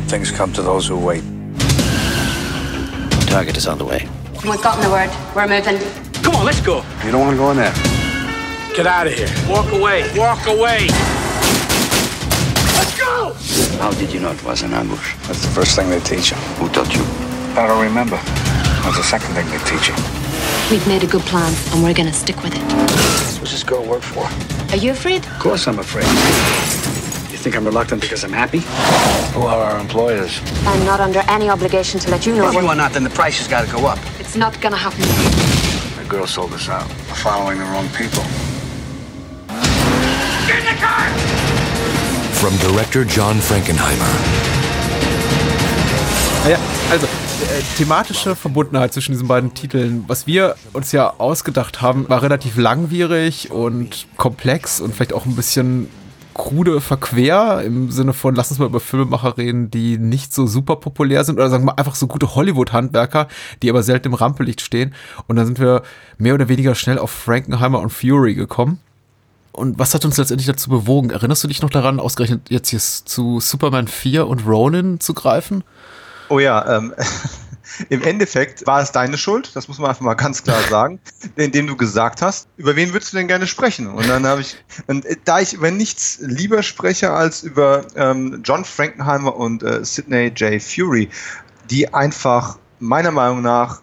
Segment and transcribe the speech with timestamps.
[0.00, 1.22] good things come to those who wait.
[3.30, 4.08] Target is on the way.
[4.42, 5.08] We've gotten the word.
[5.36, 5.78] We're moving.
[6.20, 6.82] Come on, let's go.
[7.04, 7.72] You don't want to go in there.
[8.74, 9.30] Get out of here.
[9.48, 10.02] Walk away.
[10.18, 10.88] Walk away.
[12.74, 13.34] Let's go!
[13.78, 15.14] How did you know it was an ambush?
[15.28, 16.38] That's the first thing they teach you.
[16.58, 17.04] Who taught you?
[17.54, 18.18] I don't remember.
[18.82, 19.94] That's the second thing they teach you.
[20.72, 22.64] We've made a good plan, and we're gonna stick with it.
[23.38, 24.26] What's this girl work for?
[24.72, 25.24] Are you afraid?
[25.24, 27.03] Of course I'm afraid.
[27.44, 28.60] Think I'm reluctant because I'm happy?
[29.34, 30.40] Who are our employers?
[30.64, 32.48] I'm not under any obligation to let you know.
[32.48, 33.98] If you are not, then the price has got to go up.
[34.18, 35.02] It's not gonna happen.
[35.98, 36.88] The girl sold us out.
[36.88, 38.24] We're following the wrong people.
[40.46, 41.04] Get in the car!
[42.40, 44.08] From director John Frankenheimer.
[46.44, 46.58] Naja,
[46.90, 52.22] also äh, thematische Verbundenheit zwischen diesen beiden Titeln, was wir uns ja ausgedacht haben, war
[52.22, 55.90] relativ langwierig und komplex und vielleicht auch ein bisschen
[56.34, 60.76] krude verquer im Sinne von, lass uns mal über Filmemacher reden, die nicht so super
[60.76, 63.28] populär sind oder sagen wir mal einfach so gute Hollywood-Handwerker,
[63.62, 64.94] die aber selten im Rampenlicht stehen.
[65.26, 65.82] Und dann sind wir
[66.18, 68.80] mehr oder weniger schnell auf Frankenheimer und Fury gekommen.
[69.52, 71.10] Und was hat uns letztendlich dazu bewogen?
[71.10, 75.62] Erinnerst du dich noch daran, ausgerechnet jetzt hier zu Superman 4 und Ronin zu greifen?
[76.28, 76.92] Oh ja, ähm,
[77.88, 81.00] im Endeffekt war es deine Schuld, das muss man einfach mal ganz klar sagen,
[81.36, 83.86] indem du gesagt hast, über wen würdest du denn gerne sprechen?
[83.86, 88.40] Und dann habe ich, und äh, da ich über nichts lieber spreche als über ähm,
[88.44, 90.62] John Frankenheimer und äh, Sidney J.
[90.62, 91.08] Fury,
[91.70, 93.80] die einfach meiner Meinung nach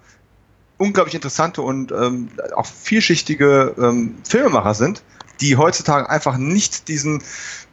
[0.77, 5.03] unglaublich interessante und ähm, auch vielschichtige ähm, Filmemacher sind,
[5.39, 7.21] die heutzutage einfach nicht diesen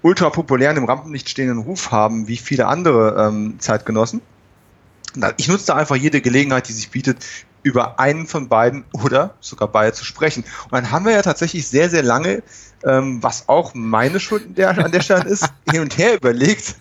[0.03, 4.21] ultra populären, im Rampenlicht stehenden Ruf haben, wie viele andere ähm, Zeitgenossen.
[5.37, 7.25] Ich nutze da einfach jede Gelegenheit, die sich bietet,
[7.63, 10.45] über einen von beiden oder sogar beide zu sprechen.
[10.65, 12.43] Und dann haben wir ja tatsächlich sehr, sehr lange,
[12.85, 16.77] ähm, was auch meine Schuld an der, an der Stelle ist, hin und her überlegt,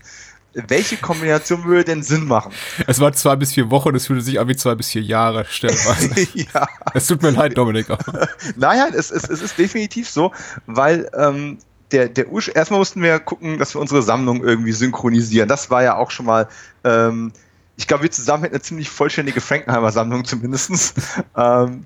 [0.67, 2.51] welche Kombination würde denn Sinn machen?
[2.87, 5.45] Es waren zwei bis vier Wochen, es fühlte sich an wie zwei bis vier Jahre
[5.45, 6.27] stellenweise.
[6.33, 6.67] ja.
[6.93, 7.87] Es tut mir leid, Dominik.
[8.55, 10.31] Naja, es, es, es ist definitiv so,
[10.65, 11.59] weil ähm,
[11.91, 12.25] der, der
[12.55, 15.47] erstmal mussten wir gucken, dass wir unsere Sammlung irgendwie synchronisieren.
[15.47, 16.47] Das war ja auch schon mal,
[16.83, 17.31] ähm,
[17.77, 20.93] ich glaube, wir zusammen hätten eine ziemlich vollständige Frankenheimer-Sammlung zumindestens.
[21.37, 21.85] ähm,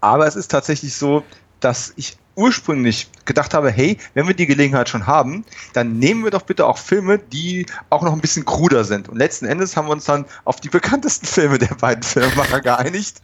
[0.00, 1.24] aber es ist tatsächlich so,
[1.60, 6.30] dass ich ursprünglich gedacht habe, hey, wenn wir die Gelegenheit schon haben, dann nehmen wir
[6.30, 9.08] doch bitte auch Filme, die auch noch ein bisschen kruder sind.
[9.08, 13.20] Und letzten Endes haben wir uns dann auf die bekanntesten Filme der beiden Filmemacher geeinigt.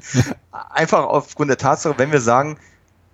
[0.71, 2.59] Einfach aufgrund der Tatsache, wenn wir sagen,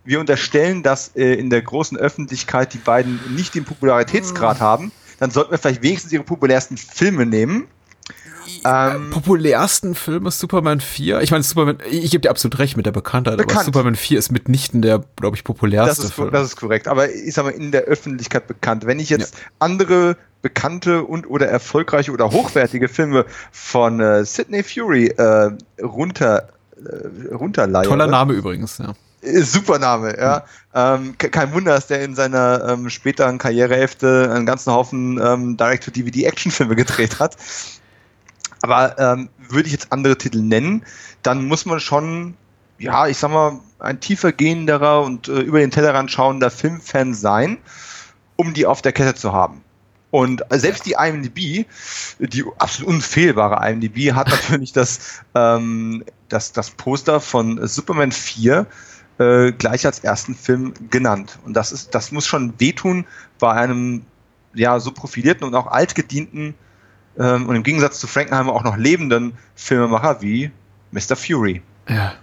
[0.05, 5.31] wir unterstellen, dass äh, in der großen Öffentlichkeit die beiden nicht den Popularitätsgrad haben, dann
[5.31, 7.69] sollten wir vielleicht wenigstens ihre populärsten Filme nehmen.
[8.65, 11.21] Ähm, populärsten Film ist Superman 4.
[11.23, 13.65] Ich meine, Superman, ich gebe dir absolut recht mit der Bekanntheit, aber Bekannt.
[13.67, 16.31] Superman 4 ist mitnichten der, glaube ich, populärste das, ist, Film.
[16.31, 18.87] das ist korrekt, aber ist aber in der Öffentlichkeit bekannt.
[18.87, 25.07] Wenn ich jetzt andere bekannte und oder erfolgreiche oder hochwertige Filme von äh, Sidney Fury
[25.07, 25.51] äh,
[25.83, 27.87] runter äh, runterleihe.
[27.87, 28.93] Toller Name übrigens, ja.
[29.23, 30.45] Äh, Super Name, ja.
[30.75, 35.57] Ähm, ke- kein Wunder, dass der in seiner ähm, späteren Karrierehälfte einen ganzen Haufen ähm,
[35.57, 37.37] Direct-to-DVD-Actionfilme gedreht hat.
[38.63, 40.85] Aber ähm, würde ich jetzt andere Titel nennen,
[41.23, 42.35] dann muss man schon,
[42.79, 47.59] ja, ich sag mal, ein tiefer gehenderer und äh, über den Tellerrand schauender Filmfan sein,
[48.37, 49.63] um die auf der Kette zu haben.
[50.13, 51.67] Und selbst die IMDb,
[52.19, 58.67] die absolut unfehlbare IMDb, hat natürlich das, ähm, das, das Poster von Superman 4
[59.19, 61.39] äh, gleich als ersten Film genannt.
[61.47, 63.07] Und das ist, das muss schon wehtun
[63.39, 64.05] bei einem
[64.55, 66.55] ja so profilierten und auch altgedienten ähm,
[67.17, 70.51] und im Gegensatz zu Frankenheimer auch noch lebenden Filmemacher wie
[70.93, 71.17] Mr.
[71.17, 71.63] Fury.
[71.89, 72.15] Ja.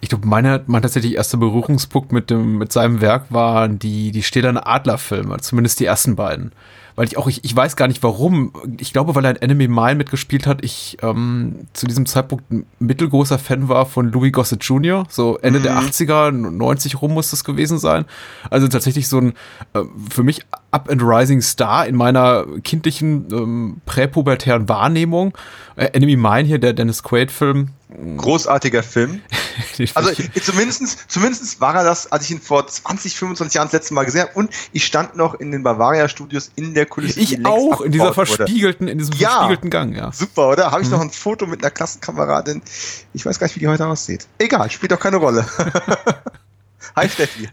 [0.00, 4.22] Ich glaube, meine, mein tatsächlich erster Berührungspunkt mit dem, mit seinem Werk waren die, die
[4.22, 6.52] Stählerne Adler-Filme, zumindest die ersten beiden.
[6.98, 8.52] Weil ich auch, ich, ich weiß gar nicht warum.
[8.80, 12.66] Ich glaube, weil er in Enemy Mine mitgespielt hat, ich ähm, zu diesem Zeitpunkt ein
[12.80, 17.44] mittelgroßer Fan war von Louis Gossett Jr., so Ende der 80er, 90 rum muss das
[17.44, 18.04] gewesen sein.
[18.50, 19.34] Also tatsächlich so ein
[19.74, 20.40] äh, für mich
[20.72, 25.38] up and rising Star in meiner kindlichen ähm, präpubertären Wahrnehmung.
[25.76, 27.70] Äh, Enemy Mine hier, der Dennis Quaid-Film.
[28.16, 29.22] Großartiger Film.
[29.94, 30.10] Also
[30.42, 34.04] zumindestens, zumindestens war er das, als ich ihn vor 20, 25 Jahren das letzte Mal
[34.04, 34.32] gesehen habe.
[34.34, 37.18] Und ich stand noch in den Bavaria Studios in der Kulisse.
[37.18, 38.26] Ich auch, in dieser wurde.
[38.26, 39.30] verspiegelten, in diesem Ja.
[39.30, 40.12] verspiegelten Gang, ja.
[40.12, 40.70] Super, oder?
[40.70, 40.94] Habe ich Mhm.
[40.94, 42.62] noch ein Foto mit einer Klassenkameradin.
[43.14, 44.26] Ich weiß gar nicht, wie die heute aussieht.
[44.38, 45.44] Egal, spielt auch keine Rolle.
[46.96, 47.48] Hi Steffi.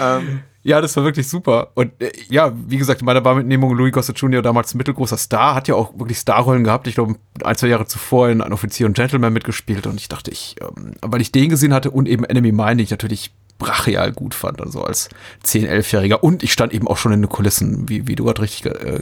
[0.00, 1.72] ähm, Ja, das war wirklich super.
[1.74, 5.54] Und äh, ja, wie gesagt, in meiner Wahrnehmung, Louis Gossett Jr., damals ein mittelgroßer Star,
[5.54, 6.86] hat ja auch wirklich Starrollen gehabt.
[6.86, 9.86] Ich glaube, ein, zwei Jahre zuvor in Ein Offizier und Gentleman mitgespielt.
[9.86, 12.84] Und ich dachte, ich, ähm, weil ich den gesehen hatte und eben Enemy Mine, den
[12.84, 15.10] ich natürlich brachial gut fand, also als
[15.44, 16.16] 10-, 11-Jähriger.
[16.16, 19.00] Und ich stand eben auch schon in den Kulissen, wie, wie du gerade richtig äh,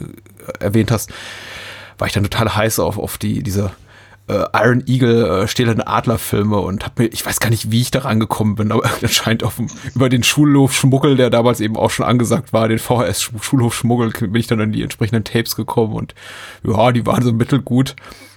[0.59, 1.11] erwähnt hast.
[1.97, 3.71] war ich dann total heiß auf, auf die, diese
[4.27, 7.91] äh, Iron Eagle, äh, stählerne Adler-Filme und hab mir, ich weiß gar nicht, wie ich
[7.91, 9.55] da rangekommen bin, aber anscheinend auf,
[9.93, 14.59] über den Schulhof-Schmuggel, der damals eben auch schon angesagt war, den VHS-Schulhof-Schmuggel, bin ich dann
[14.59, 16.15] in die entsprechenden Tapes gekommen und
[16.63, 17.95] ja, die waren so mittelgut.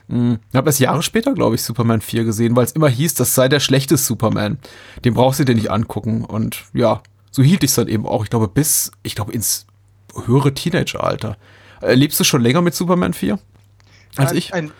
[0.08, 0.38] Mhm.
[0.50, 3.34] Ich habe erst Jahre später, glaube ich, Superman 4 gesehen, weil es immer hieß, das
[3.34, 4.58] sei der schlechte Superman.
[5.04, 6.24] Den brauchst du dir nicht angucken.
[6.24, 8.24] Und ja, so hielt ich es dann eben auch.
[8.24, 9.66] Ich glaube, bis, ich glaube, ins
[10.26, 11.36] höhere Teenageralter.
[11.82, 13.38] Äh, lebst du schon länger mit Superman 4?
[14.16, 14.54] Als ein, ich?
[14.54, 14.70] Ein,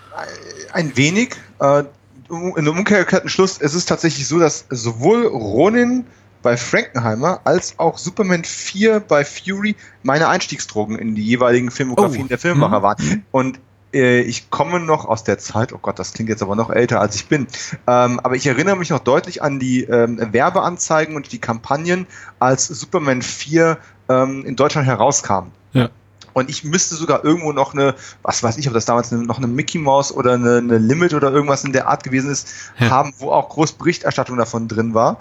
[0.77, 1.37] ein wenig.
[1.61, 1.85] Äh,
[2.29, 6.07] in einem umgekehrten Schluss, es ist tatsächlich so, dass sowohl Ronin
[6.43, 12.29] bei Frankenheimer als auch Superman 4 bei Fury meine Einstiegsdrogen in die jeweiligen Filmografien oh.
[12.29, 12.83] der Filmemacher mhm.
[12.83, 13.25] waren.
[13.31, 13.61] Und
[13.93, 17.01] äh, ich komme noch aus der Zeit, oh Gott, das klingt jetzt aber noch älter
[17.01, 17.47] als ich bin,
[17.87, 22.07] ähm, aber ich erinnere mich noch deutlich an die ähm, Werbeanzeigen und die Kampagnen,
[22.39, 25.51] als Superman 4 ähm, in Deutschland herauskam.
[25.73, 25.91] Ja.
[26.37, 29.47] Und ich müsste sogar irgendwo noch eine, was weiß ich, ob das damals noch eine
[29.47, 32.49] Mickey Mouse oder eine, eine, Limit oder irgendwas in der Art gewesen ist,
[32.79, 32.91] ja.
[32.91, 35.19] haben, wo auch groß Berichterstattung davon drin war.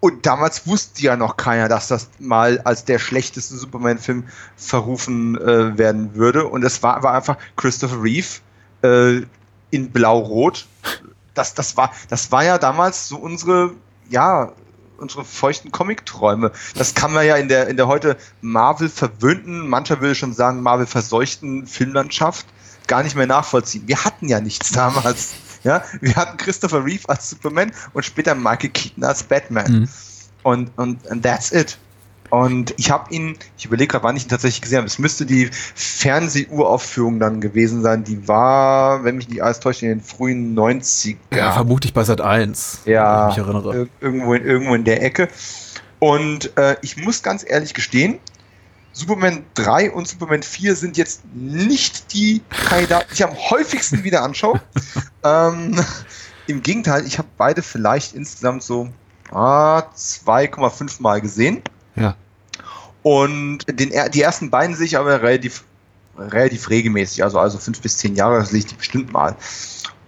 [0.00, 4.24] Und damals wusste ja noch keiner, dass das mal als der schlechteste Superman-Film
[4.54, 6.44] verrufen äh, werden würde.
[6.46, 8.28] Und es war, war einfach Christopher Reeve
[8.82, 9.22] äh,
[9.70, 10.66] in Blau-Rot.
[11.32, 13.70] Das, das, war, das war ja damals so unsere,
[14.10, 14.52] ja,
[14.98, 16.52] unsere feuchten Comic-Träume.
[16.76, 20.60] Das kann man ja in der, in der heute Marvel verwöhnten, mancher würde schon sagen
[20.62, 22.46] Marvel verseuchten Filmlandschaft
[22.86, 23.84] gar nicht mehr nachvollziehen.
[23.86, 25.34] Wir hatten ja nichts damals.
[25.64, 29.72] Ja, wir hatten Christopher Reeve als Superman und später Michael Keaton als Batman.
[29.72, 29.88] Mhm.
[30.42, 31.78] Und, und, and that's it.
[32.30, 34.86] Und ich habe ihn, ich überlege gerade, wann ich ihn tatsächlich gesehen habe.
[34.86, 38.04] Es müsste die Fernsehuraufführung dann gewesen sein.
[38.04, 42.02] Die war, wenn mich nicht alles täuscht, in den frühen 90 ern Ja, vermutlich bei
[42.02, 42.80] Sat 1.
[42.86, 43.88] Ja, ich mich erinnere.
[44.00, 45.28] Irgendwo in, irgendwo in der Ecke.
[45.98, 48.18] Und äh, ich muss ganz ehrlich gestehen,
[48.92, 54.22] Superman 3 und Superman 4 sind jetzt nicht die Kandidaten, die ich am häufigsten wieder
[54.22, 54.60] anschaue.
[55.24, 55.84] ähm,
[56.46, 58.88] Im Gegenteil, ich habe beide vielleicht insgesamt so
[59.32, 61.62] ah, 2,5 Mal gesehen.
[61.96, 62.16] Ja.
[63.02, 65.64] Und den, die ersten beiden sehe ich aber relativ,
[66.18, 69.36] relativ regelmäßig, also, also fünf bis zehn Jahre, das sehe ich die bestimmt mal.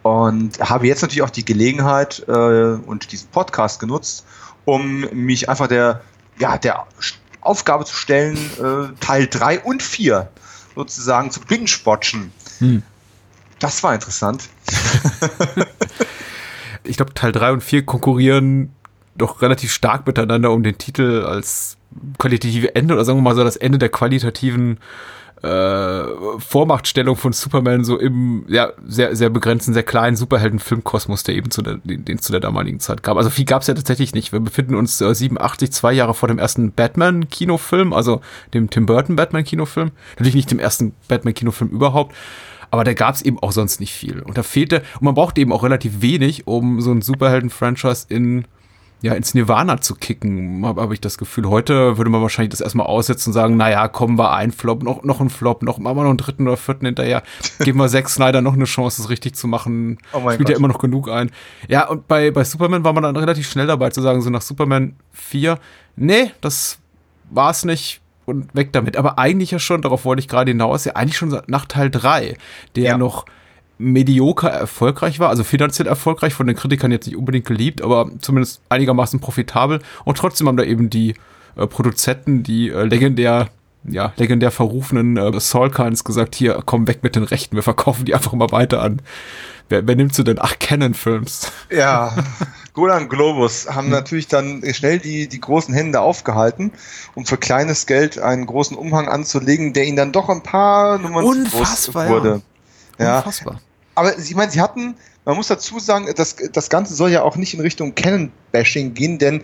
[0.03, 4.25] Und habe jetzt natürlich auch die Gelegenheit äh, und diesen Podcast genutzt,
[4.65, 6.01] um mich einfach der,
[6.39, 6.87] ja, der
[7.41, 10.29] Aufgabe zu stellen, äh, Teil 3 und 4
[10.75, 12.33] sozusagen zu binge-watchen.
[12.59, 12.83] Hm.
[13.59, 14.49] Das war interessant.
[16.85, 18.73] ich glaube, Teil 3 und 4 konkurrieren
[19.17, 21.76] doch relativ stark miteinander um den Titel als
[22.19, 24.79] qualitative Ende oder sagen wir mal so das Ende der qualitativen
[25.43, 26.05] äh,
[26.39, 31.63] Vormachtstellung von Superman so im ja, sehr, sehr begrenzten, sehr kleinen Superhelden-Filmkosmos, der eben zu
[31.63, 33.17] der, den, den zu der damaligen Zeit gab.
[33.17, 34.33] Also viel gab es ja tatsächlich nicht.
[34.33, 38.23] Wir befinden uns äh, 87, zwei Jahre vor dem ersten Batman-Kinofilm, also
[38.55, 39.91] dem Tim Burton Batman-Kinofilm.
[40.13, 42.15] Natürlich nicht dem ersten Batman-Kinofilm überhaupt.
[42.71, 44.21] Aber da gab es eben auch sonst nicht viel.
[44.21, 48.47] Und da fehlte, und man brauchte eben auch relativ wenig, um so ein Superhelden-Franchise in
[49.03, 51.49] ja, ins Nirvana zu kicken, habe hab ich das Gefühl.
[51.49, 55.03] Heute würde man wahrscheinlich das erstmal aussetzen und sagen, naja, kommen wir ein Flop, noch,
[55.03, 57.23] noch ein Flop, noch machen wir noch einen dritten oder vierten hinterher.
[57.61, 59.99] Geben wir sechs Snyder noch eine Chance, das richtig zu machen.
[60.13, 60.49] Oh Spielt Gott.
[60.51, 61.31] ja immer noch genug ein.
[61.69, 64.43] Ja, und bei, bei Superman war man dann relativ schnell dabei zu sagen, so nach
[64.43, 65.59] Superman 4,
[65.97, 66.79] nee, das
[67.31, 68.97] war's nicht und weg damit.
[68.97, 72.37] Aber eigentlich ja schon, darauf wollte ich gerade hinaus, ja eigentlich schon nach Teil 3,
[72.75, 72.99] der ja.
[72.99, 73.27] noch
[73.79, 78.61] medioker erfolgreich war, also finanziell erfolgreich, von den Kritikern jetzt nicht unbedingt geliebt, aber zumindest
[78.69, 79.81] einigermaßen profitabel.
[80.05, 81.15] Und trotzdem haben da eben die
[81.57, 83.49] äh, Produzenten, die äh, legendär,
[83.85, 88.15] ja, legendär verrufenen äh, Soulkines gesagt, hier, komm weg mit den Rechten, wir verkaufen die
[88.15, 89.03] einfach immer weiter an.
[89.69, 90.39] Wer, wer nimmst du denn?
[90.41, 91.51] Ach, Canon-Films.
[91.71, 92.15] Ja,
[92.73, 93.93] Golan Globus haben hm.
[93.93, 96.73] natürlich dann schnell die, die großen Hände aufgehalten,
[97.15, 101.25] um für kleines Geld einen großen Umhang anzulegen, der ihnen dann doch ein paar Nummern
[101.25, 102.29] Unfassbar, wurde.
[102.29, 102.41] Ja.
[102.99, 103.61] Unfassbar
[103.97, 107.37] aber ich meine, sie hatten, man muss dazu sagen, das, das Ganze soll ja auch
[107.37, 109.43] nicht in Richtung Canon-Bashing gehen, denn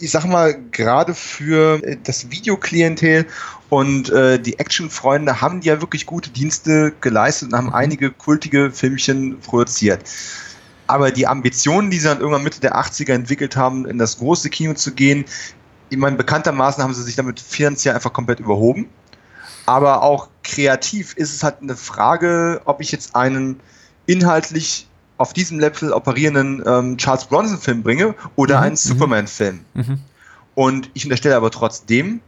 [0.00, 3.26] ich sag mal, gerade für äh, das Videoklientel
[3.68, 7.74] und äh, die Actionfreunde haben die ja wirklich gute Dienste geleistet und haben mhm.
[7.74, 10.02] einige kultige Filmchen produziert.
[10.88, 14.50] Aber die Ambitionen, die sie dann irgendwann Mitte der 80er entwickelt haben, in das große
[14.50, 15.24] Kino zu gehen,
[15.90, 18.88] ich meine, bekanntermaßen haben sie sich damit finanziell einfach komplett überhoben.
[19.66, 23.60] Aber auch kreativ ist es halt eine Frage, ob ich jetzt einen
[24.06, 28.62] inhaltlich auf diesem Level operierenden ähm, Charles Bronson-Film bringe oder mhm.
[28.62, 28.76] einen mhm.
[28.76, 29.64] Superman-Film.
[29.74, 30.00] Mhm.
[30.54, 32.20] Und ich unterstelle aber trotzdem,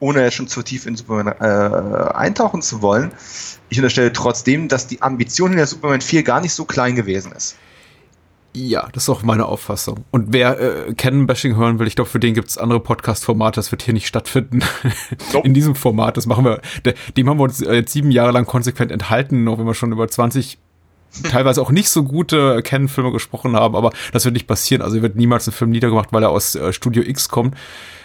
[0.00, 3.12] ohne jetzt schon zu tief in Superman äh, eintauchen zu wollen,
[3.68, 7.32] ich unterstelle trotzdem, dass die Ambition in der Superman 4 gar nicht so klein gewesen
[7.32, 7.56] ist.
[8.56, 10.04] Ja, das ist auch meine Auffassung.
[10.12, 13.72] Und wer äh, Canon-Bashing hören will, ich glaube, für den gibt es andere Podcast-Formate, das
[13.72, 14.60] wird hier nicht stattfinden.
[15.32, 15.46] Nope.
[15.46, 16.60] In diesem Format, das machen wir,
[17.16, 20.06] dem haben wir uns jetzt sieben Jahre lang konsequent enthalten, auch wenn wir schon über
[20.06, 20.58] 20
[21.22, 24.82] teilweise auch nicht so gute Canon-Filme gesprochen haben, aber das wird nicht passieren.
[24.82, 27.56] Also wird niemals ein Film niedergemacht, weil er aus äh, Studio X kommt.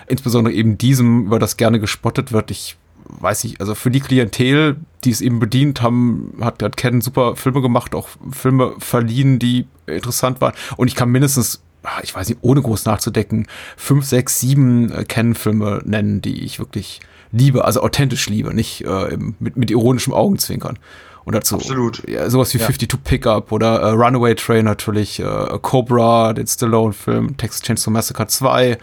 [0.08, 2.52] Insbesondere eben diesem, über das gerne gespottet wird.
[2.52, 2.78] Ich
[3.10, 7.36] weiß nicht, also für die Klientel, die es eben bedient haben, hat, hat Ken super
[7.36, 10.54] Filme gemacht, auch Filme verliehen, die interessant waren.
[10.78, 15.04] Und ich kann mindestens, ah, ich weiß nicht, ohne groß nachzudecken, fünf, sechs, sieben äh,
[15.04, 17.02] Ken-Filme nennen, die ich wirklich
[17.32, 20.80] liebe, also authentisch liebe, nicht äh, mit, mit ironischem Augenzwinkern.
[21.26, 22.08] Und dazu Absolut.
[22.08, 22.66] Ja, sowas wie ja.
[22.66, 28.72] 52 Pickup oder äh, Runaway Train natürlich, äh, Cobra, den Stallone-Film, Texas Chainsaw Massacre 2.
[28.72, 28.78] Äh,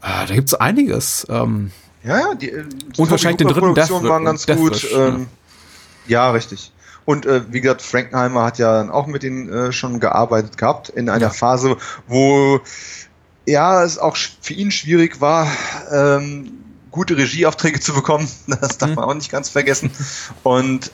[0.00, 1.26] da gibt's einiges.
[1.30, 1.70] Ähm,
[2.04, 2.64] ja, ja, die, die äh,
[2.96, 4.72] und wahrscheinlich den dritten Death waren ganz Death gut.
[4.72, 5.26] Wish, ähm,
[6.06, 6.26] ja.
[6.26, 6.30] ja.
[6.30, 6.72] richtig.
[7.04, 11.08] Und äh, wie gesagt, Frankenheimer hat ja auch mit denen äh, schon gearbeitet gehabt in
[11.08, 11.30] einer ja.
[11.30, 11.76] Phase,
[12.06, 12.60] wo
[13.46, 15.50] ja es auch für ihn schwierig war,
[15.90, 16.52] ähm,
[16.90, 18.28] gute Regieaufträge zu bekommen.
[18.60, 18.96] Das darf mhm.
[18.96, 19.90] man auch nicht ganz vergessen.
[20.42, 20.92] Und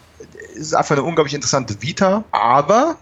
[0.54, 2.96] es ist einfach eine unglaublich interessante Vita, aber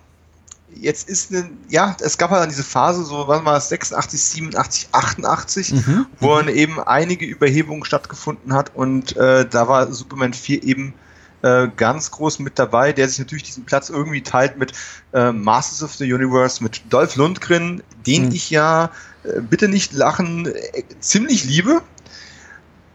[0.74, 4.20] jetzt ist eine, ja, es gab halt dann diese Phase, so, was war es, 86,
[4.20, 6.06] 87, 88, mhm.
[6.20, 10.94] wo dann eben einige Überhebungen stattgefunden hat und äh, da war Superman 4 eben
[11.42, 14.72] äh, ganz groß mit dabei, der sich natürlich diesen Platz irgendwie teilt mit
[15.12, 18.32] äh, Masters of the Universe, mit Dolph Lundgren, den mhm.
[18.32, 18.90] ich ja,
[19.24, 21.82] äh, bitte nicht lachen, äh, ziemlich liebe.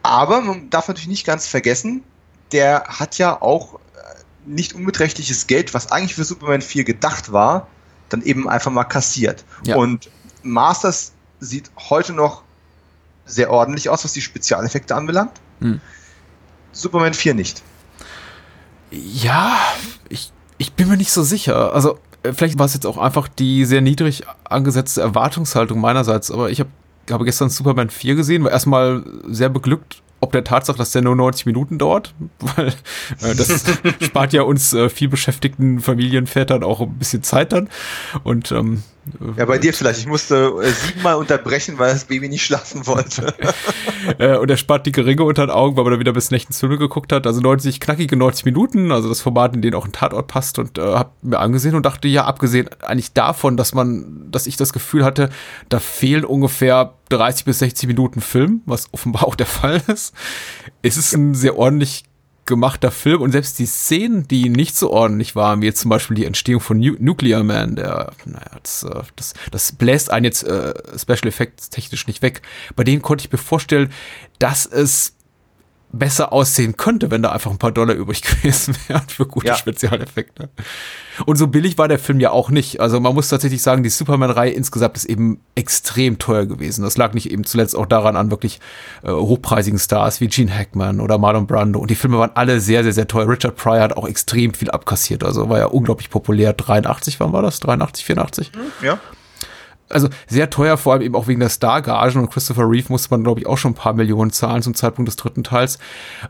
[0.01, 2.03] Aber man darf natürlich nicht ganz vergessen,
[2.53, 3.79] der hat ja auch
[4.47, 7.67] nicht unbeträchtliches Geld, was eigentlich für Superman 4 gedacht war,
[8.09, 9.43] dann eben einfach mal kassiert.
[9.63, 9.75] Ja.
[9.75, 10.09] Und
[10.43, 12.43] Masters sieht heute noch
[13.25, 15.33] sehr ordentlich aus, was die Spezialeffekte anbelangt.
[15.59, 15.81] Hm.
[16.71, 17.61] Superman 4 nicht.
[18.89, 19.57] Ja,
[20.07, 21.73] ich, ich bin mir nicht so sicher.
[21.73, 26.49] Also, äh, vielleicht war es jetzt auch einfach die sehr niedrig angesetzte Erwartungshaltung meinerseits, aber
[26.49, 26.69] ich habe
[27.09, 31.15] habe gestern Superman 4 gesehen, war erstmal sehr beglückt ob der Tatsache, dass der nur
[31.15, 33.65] 90 Minuten dauert, weil äh, das
[34.01, 37.69] spart ja uns äh, viel beschäftigten Familienvätern auch ein bisschen Zeit dann.
[38.23, 38.83] Und ähm,
[39.37, 39.99] ja, bei dir vielleicht.
[39.99, 43.33] Ich musste äh, siebenmal unterbrechen, weil das Baby nicht schlafen wollte.
[44.19, 46.59] äh, und er spart die Geringe unter den Augen, weil man da wieder bis nächtens
[46.59, 47.27] Filme geguckt hat.
[47.27, 50.77] Also 90, knackige 90 Minuten, also das Format, in dem auch ein Tatort passt und
[50.77, 54.73] äh, hab mir angesehen und dachte, ja, abgesehen eigentlich davon, dass man, dass ich das
[54.73, 55.29] Gefühl hatte,
[55.69, 60.13] da fehlen ungefähr 30 bis 60 Minuten Film, was offenbar auch der Fall ist.
[60.81, 62.03] Es ist ein sehr ordentlich
[62.47, 66.15] gemachter Film und selbst die Szenen, die nicht so ordentlich waren, wie jetzt zum Beispiel
[66.15, 70.43] die Entstehung von nu Nuclear Man, der, naja, das, äh, das, das bläst einen jetzt
[70.43, 72.41] äh, Special Effects technisch nicht weg.
[72.75, 73.91] Bei denen konnte ich mir vorstellen,
[74.39, 75.16] dass es
[75.91, 79.55] besser aussehen könnte, wenn da einfach ein paar Dollar übrig gewesen wären für gute ja.
[79.55, 80.49] Spezialeffekte.
[81.25, 82.79] Und so billig war der Film ja auch nicht.
[82.79, 86.83] Also man muss tatsächlich sagen, die Superman-Reihe insgesamt ist eben extrem teuer gewesen.
[86.83, 88.59] Das lag nicht eben zuletzt auch daran an wirklich
[89.03, 91.79] äh, hochpreisigen Stars wie Gene Hackman oder Marlon Brando.
[91.79, 93.27] Und die Filme waren alle sehr, sehr, sehr teuer.
[93.27, 95.23] Richard Pryor hat auch extrem viel abkassiert.
[95.23, 96.53] Also war ja unglaublich populär.
[96.53, 97.59] 83, wann war das?
[97.59, 98.51] 83, 84?
[98.81, 98.99] Ja
[99.89, 103.23] also sehr teuer, vor allem eben auch wegen der Stargagen und Christopher Reeve musste man,
[103.23, 105.79] glaube ich, auch schon ein paar Millionen zahlen zum Zeitpunkt des dritten Teils.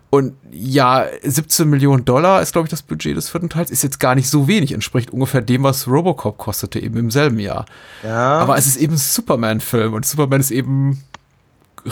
[0.10, 4.00] Und ja, 17 Millionen Dollar ist, glaube ich, das Budget des vierten Teils, ist jetzt
[4.00, 7.66] gar nicht so wenig, entspricht ungefähr dem, was Robocop kostete, eben im selben Jahr.
[8.04, 8.38] Ja.
[8.40, 11.04] Aber es ist eben ein Superman-Film und Superman ist eben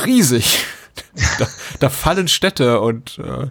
[0.05, 0.65] riesig.
[1.39, 1.48] da,
[1.79, 3.48] da, fallen Städte und äh,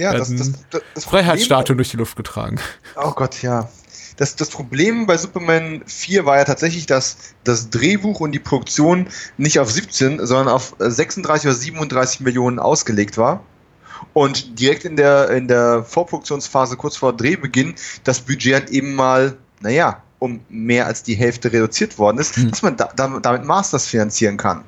[0.00, 0.52] ja, das, das,
[0.94, 2.58] das, Freiheitsstatuen durch die Luft getragen.
[2.96, 3.68] Oh Gott, ja
[4.18, 9.06] das, das Problem bei Superman 4 war ja tatsächlich, dass das Drehbuch und die Produktion
[9.36, 13.44] nicht auf 17, sondern auf 36 oder 37 Millionen ausgelegt war.
[14.14, 19.36] Und direkt in der, in der Vorproduktionsphase, kurz vor Drehbeginn, das Budget hat eben mal,
[19.60, 22.50] naja, um mehr als die Hälfte reduziert worden ist, hm.
[22.50, 24.64] dass man da, damit Masters finanzieren kann.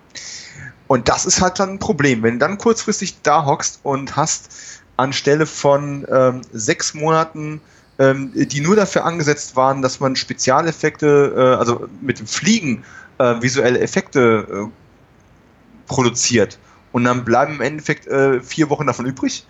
[0.87, 2.23] Und das ist halt dann ein Problem.
[2.23, 4.51] Wenn du dann kurzfristig da hockst und hast
[4.97, 7.61] anstelle von ähm, sechs Monaten
[8.01, 12.83] ähm, die nur dafür angesetzt waren, dass man Spezialeffekte, äh, also mit dem Fliegen
[13.19, 16.59] äh, visuelle Effekte äh, produziert.
[16.93, 19.47] Und dann bleiben im Endeffekt äh, vier Wochen davon übrig.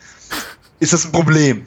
[0.80, 1.64] Ist das ein Problem?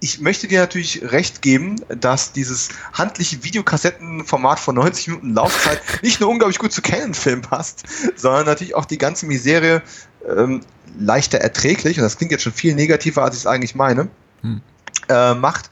[0.00, 6.18] Ich möchte dir natürlich recht geben, dass dieses handliche Videokassettenformat von 90 Minuten Laufzeit nicht
[6.20, 7.84] nur unglaublich gut zu Canon-Film passt,
[8.16, 9.82] sondern natürlich auch die ganze Miserie
[10.26, 10.62] ähm,
[10.98, 14.08] leichter erträglich, und das klingt jetzt schon viel negativer, als ich es eigentlich meine,
[14.40, 14.62] hm.
[15.10, 15.70] äh, macht.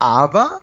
[0.00, 0.60] Aber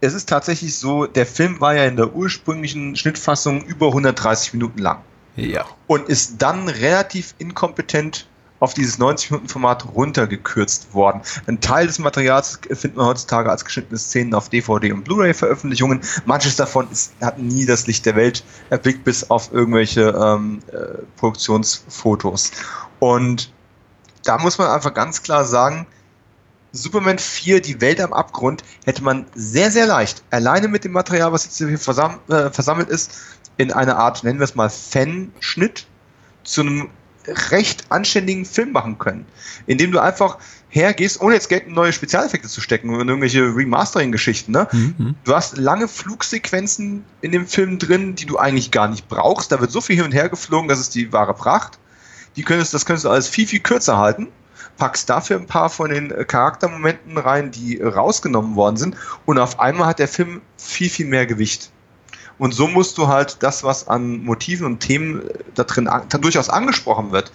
[0.00, 4.78] es ist tatsächlich so, der Film war ja in der ursprünglichen Schnittfassung über 130 Minuten
[4.78, 4.98] lang.
[5.36, 5.66] Ja.
[5.86, 8.26] Und ist dann relativ inkompetent
[8.58, 11.20] auf dieses 90-Minuten-Format runtergekürzt worden.
[11.46, 16.00] Ein Teil des Materials findet man heutzutage als geschnittene Szenen auf DVD und Blu-ray-Veröffentlichungen.
[16.24, 21.02] Manches davon ist, hat nie das Licht der Welt erblickt, bis auf irgendwelche ähm, äh,
[21.16, 22.52] Produktionsfotos.
[22.98, 23.52] Und
[24.24, 25.86] da muss man einfach ganz klar sagen,
[26.76, 31.32] Superman 4, die Welt am Abgrund, hätte man sehr, sehr leicht, alleine mit dem Material,
[31.32, 33.12] was jetzt hier versam äh, versammelt ist,
[33.56, 35.86] in eine Art, nennen wir es mal, Fanschnitt
[36.44, 36.90] zu einem
[37.26, 39.26] recht anständigen Film machen können.
[39.66, 44.52] Indem du einfach hergehst, ohne jetzt Geld in neue Spezialeffekte zu stecken und irgendwelche Remastering-Geschichten.
[44.52, 44.68] Ne?
[44.70, 45.14] Mhm.
[45.24, 49.52] Du hast lange Flugsequenzen in dem Film drin, die du eigentlich gar nicht brauchst.
[49.52, 51.78] Da wird so viel hin und her geflogen, das ist die wahre Pracht.
[52.36, 54.28] Die könntest, das könntest du alles viel, viel kürzer halten.
[54.76, 58.96] Packst dafür ein paar von den Charaktermomenten rein, die rausgenommen worden sind.
[59.24, 61.70] Und auf einmal hat der Film viel, viel mehr Gewicht.
[62.38, 65.22] Und so musst du halt das, was an Motiven und Themen
[65.54, 67.32] da drin an, durchaus angesprochen wird,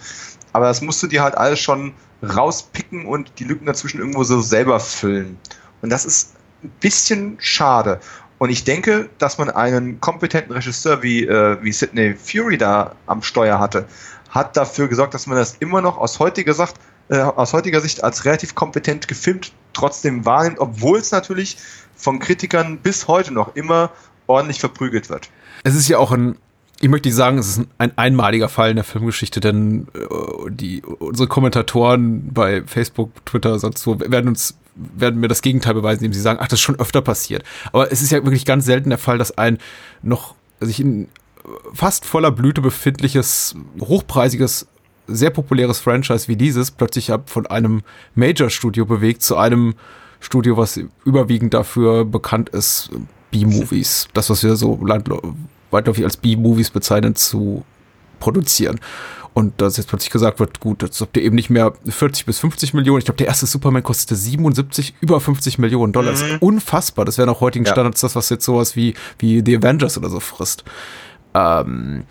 [0.54, 4.42] aber das musst du dir halt alles schon rauspicken und die Lücken dazwischen irgendwo so
[4.42, 5.38] selber füllen.
[5.82, 8.00] Und das ist ein bisschen schade.
[8.38, 13.22] Und ich denke, dass man einen kompetenten Regisseur wie, äh, wie Sidney Fury da am
[13.24, 13.86] Steuer hatte,
[14.30, 16.76] hat dafür gesorgt, dass man das immer noch aus heutiger, Sicht,
[17.12, 21.58] äh, aus heutiger Sicht als relativ kompetent gefilmt trotzdem wahrnimmt, obwohl es natürlich
[21.96, 23.92] von Kritikern bis heute noch immer
[24.28, 25.30] ordentlich verprügelt wird.
[25.64, 26.38] Es ist ja auch ein,
[26.80, 30.82] ich möchte nicht sagen, es ist ein einmaliger Fall in der Filmgeschichte, denn äh, die,
[30.84, 36.14] unsere Kommentatoren bei Facebook, Twitter, sonst wo werden uns werden mir das Gegenteil beweisen, indem
[36.14, 37.44] sie sagen, ach, das ist schon öfter passiert.
[37.74, 39.58] Aber es ist ja wirklich ganz selten der Fall, dass ein
[40.02, 41.10] noch sich in
[41.74, 44.68] fast voller Blüte befindliches, hochpreisiges,
[45.16, 47.82] sehr populäres Franchise wie dieses plötzlich ab von einem
[48.16, 49.76] Major-Studio bewegt zu einem
[50.20, 52.90] Studio, was überwiegend dafür bekannt ist,
[53.32, 54.80] B-Movies, das, was wir so
[55.72, 57.64] weitläufig als B-Movies bezeichnen, zu
[58.20, 58.80] produzieren.
[59.34, 62.40] Und dass jetzt plötzlich gesagt wird, gut, jetzt habt ihr eben nicht mehr 40 bis
[62.40, 63.00] 50 Millionen.
[63.00, 66.12] Ich glaube, der erste Superman kostete 77, über 50 Millionen Dollar.
[66.12, 66.20] Mhm.
[66.20, 67.06] Das ist unfassbar.
[67.06, 67.72] Das wäre nach heutigen ja.
[67.72, 70.66] Standards das, was jetzt sowas wie, wie The Avengers oder so frisst.
[71.34, 72.04] Ähm,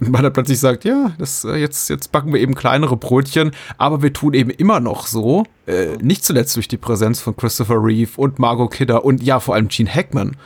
[0.00, 3.52] und man dann plötzlich sagt, ja, das, äh, jetzt, jetzt backen wir eben kleinere Brötchen,
[3.78, 7.82] aber wir tun eben immer noch so, äh, nicht zuletzt durch die Präsenz von Christopher
[7.82, 10.36] Reeve und Margot Kidder und ja, vor allem Gene Hackman,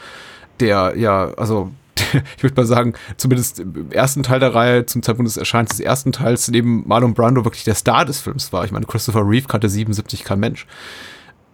[0.60, 1.70] der ja, also
[2.36, 5.80] ich würde mal sagen, zumindest im ersten Teil der Reihe, zum Zeitpunkt des Erscheins des
[5.80, 8.64] ersten Teils, neben Marlon Brando wirklich der Star des Films war.
[8.64, 10.66] Ich meine, Christopher Reeve kannte 77 kein Mensch.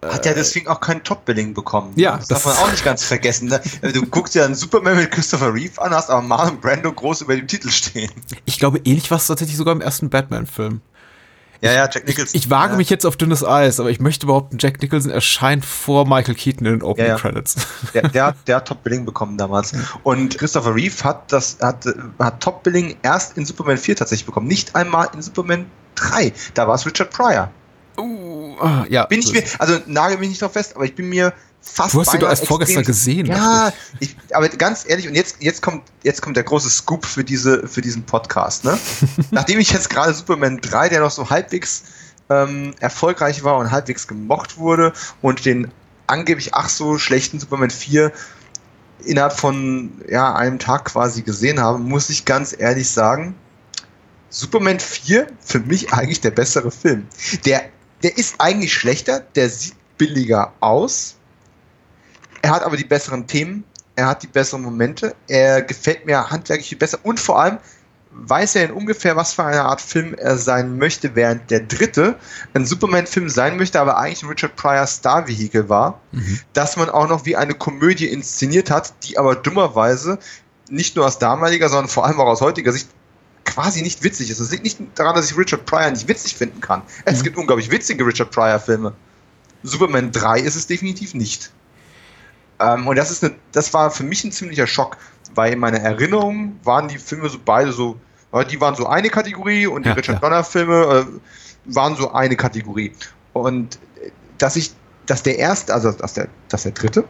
[0.02, 1.92] Hat ja deswegen auch kein Top-Billing bekommen.
[1.96, 3.48] Ja, das, das darf man auch nicht ganz vergessen.
[3.48, 3.60] Ne?
[3.92, 7.36] Du guckst ja einen Superman mit Christopher Reeve an, hast aber Marlon Brando groß über
[7.36, 8.10] dem Titel stehen.
[8.46, 10.80] Ich glaube, ähnlich war es tatsächlich sogar im ersten Batman-Film.
[11.62, 12.30] Ja, ja, Jack Nicholson.
[12.32, 12.76] Ich, ich wage ja.
[12.78, 16.66] mich jetzt auf dünnes Eis, aber ich möchte behaupten, Jack Nicholson erscheint vor Michael Keaton
[16.66, 17.20] in den Opening ja, ja.
[17.20, 17.56] Credits.
[17.92, 19.74] Der, der, hat, der hat Top-Billing bekommen damals.
[20.02, 21.84] Und Christopher Reeve hat das, hat,
[22.18, 24.46] hat Top-Billing erst in Superman 4 tatsächlich bekommen.
[24.46, 26.32] Nicht einmal in Superman 3.
[26.54, 27.50] Da war es Richard Pryor.
[27.98, 28.29] Uh,
[28.60, 29.06] ah, ja.
[29.06, 31.94] Bin ich mir, also nagel mich nicht drauf fest, aber ich bin mir fast.
[31.94, 33.26] Du hast ihn doch erst vorgestern gesehen.
[33.26, 37.24] Ja, ich, aber ganz ehrlich, und jetzt, jetzt, kommt, jetzt kommt der große Scoop für,
[37.24, 38.64] diese, für diesen Podcast.
[38.64, 38.78] Ne?
[39.30, 41.82] Nachdem ich jetzt gerade Superman 3, der noch so halbwegs
[42.28, 45.70] ähm, erfolgreich war und halbwegs gemocht wurde, und den
[46.06, 48.12] angeblich ach so schlechten Superman 4
[49.04, 53.34] innerhalb von ja, einem Tag quasi gesehen habe, muss ich ganz ehrlich sagen,
[54.28, 57.06] Superman 4 für mich eigentlich der bessere Film.
[57.44, 57.64] Der
[58.02, 61.16] der ist eigentlich schlechter, der sieht billiger aus.
[62.42, 63.64] Er hat aber die besseren Themen,
[63.96, 67.58] er hat die besseren Momente, er gefällt mir handwerklich viel besser und vor allem
[68.12, 72.16] weiß er in ungefähr, was für eine Art Film er sein möchte, während der dritte
[72.54, 76.40] ein Superman-Film sein möchte, aber eigentlich ein Richard Pryor Star-Vehikel war, mhm.
[76.52, 80.18] dass man auch noch wie eine Komödie inszeniert hat, die aber dummerweise
[80.68, 82.88] nicht nur aus damaliger, sondern vor allem auch aus heutiger Sicht
[83.44, 84.40] quasi nicht witzig ist.
[84.40, 86.82] Es liegt nicht daran, dass ich Richard Pryor nicht witzig finden kann.
[87.04, 87.24] Es mhm.
[87.24, 88.92] gibt unglaublich witzige Richard Pryor-Filme.
[89.62, 91.50] Superman 3 ist es definitiv nicht.
[92.60, 94.96] Ähm, und das ist eine, das war für mich ein ziemlicher Schock,
[95.34, 97.98] weil in meiner Erinnerung waren die Filme so beide so,
[98.50, 102.92] die waren so eine Kategorie und die ja, Richard Donner-Filme äh, waren so eine Kategorie.
[103.32, 104.72] Und äh, dass ich,
[105.06, 107.04] dass der erste, also dass der, dass der dritte,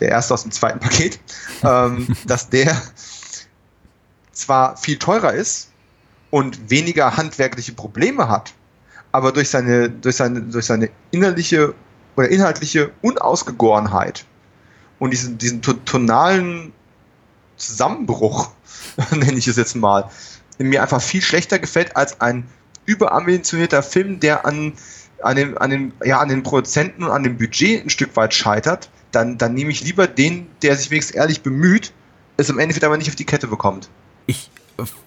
[0.00, 1.18] der erste aus dem zweiten Paket,
[1.62, 2.80] ähm, dass der
[4.34, 5.70] zwar viel teurer ist
[6.30, 8.52] und weniger handwerkliche Probleme hat,
[9.12, 11.74] aber durch seine, durch seine, durch seine innerliche
[12.16, 14.24] oder inhaltliche Unausgegorenheit
[14.98, 16.72] und diesen, diesen tonalen
[17.56, 18.50] Zusammenbruch,
[19.10, 20.10] nenne ich es jetzt mal,
[20.58, 22.46] mir einfach viel schlechter gefällt als ein
[22.86, 24.74] überambitionierter Film, der an,
[25.22, 28.34] an, den, an, den, ja, an den Produzenten und an dem Budget ein Stück weit
[28.34, 31.92] scheitert, dann, dann nehme ich lieber den, der sich wenigstens ehrlich bemüht,
[32.36, 33.88] es im Endeffekt aber nicht auf die Kette bekommt.
[34.26, 34.50] Ich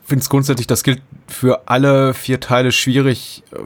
[0.06, 3.60] finde es grundsätzlich, das gilt für alle vier Teile schwierig, äh,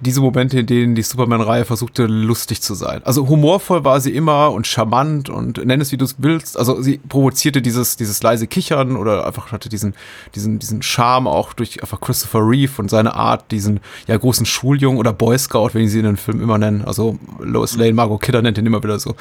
[0.00, 3.00] diese Momente, in denen die Superman-Reihe versuchte, lustig zu sein.
[3.04, 6.58] Also humorvoll war sie immer und charmant und nenn es wie du es willst.
[6.58, 9.94] Also sie provozierte dieses, dieses leise Kichern oder einfach hatte diesen,
[10.34, 14.98] diesen, diesen Charme auch durch einfach Christopher Reeve und seine Art, diesen ja großen Schuljungen
[14.98, 16.84] oder Boy Scout, wenn sie in den Film immer nennen.
[16.84, 19.14] Also Lois Lane, Margot Kidder nennt ihn immer wieder so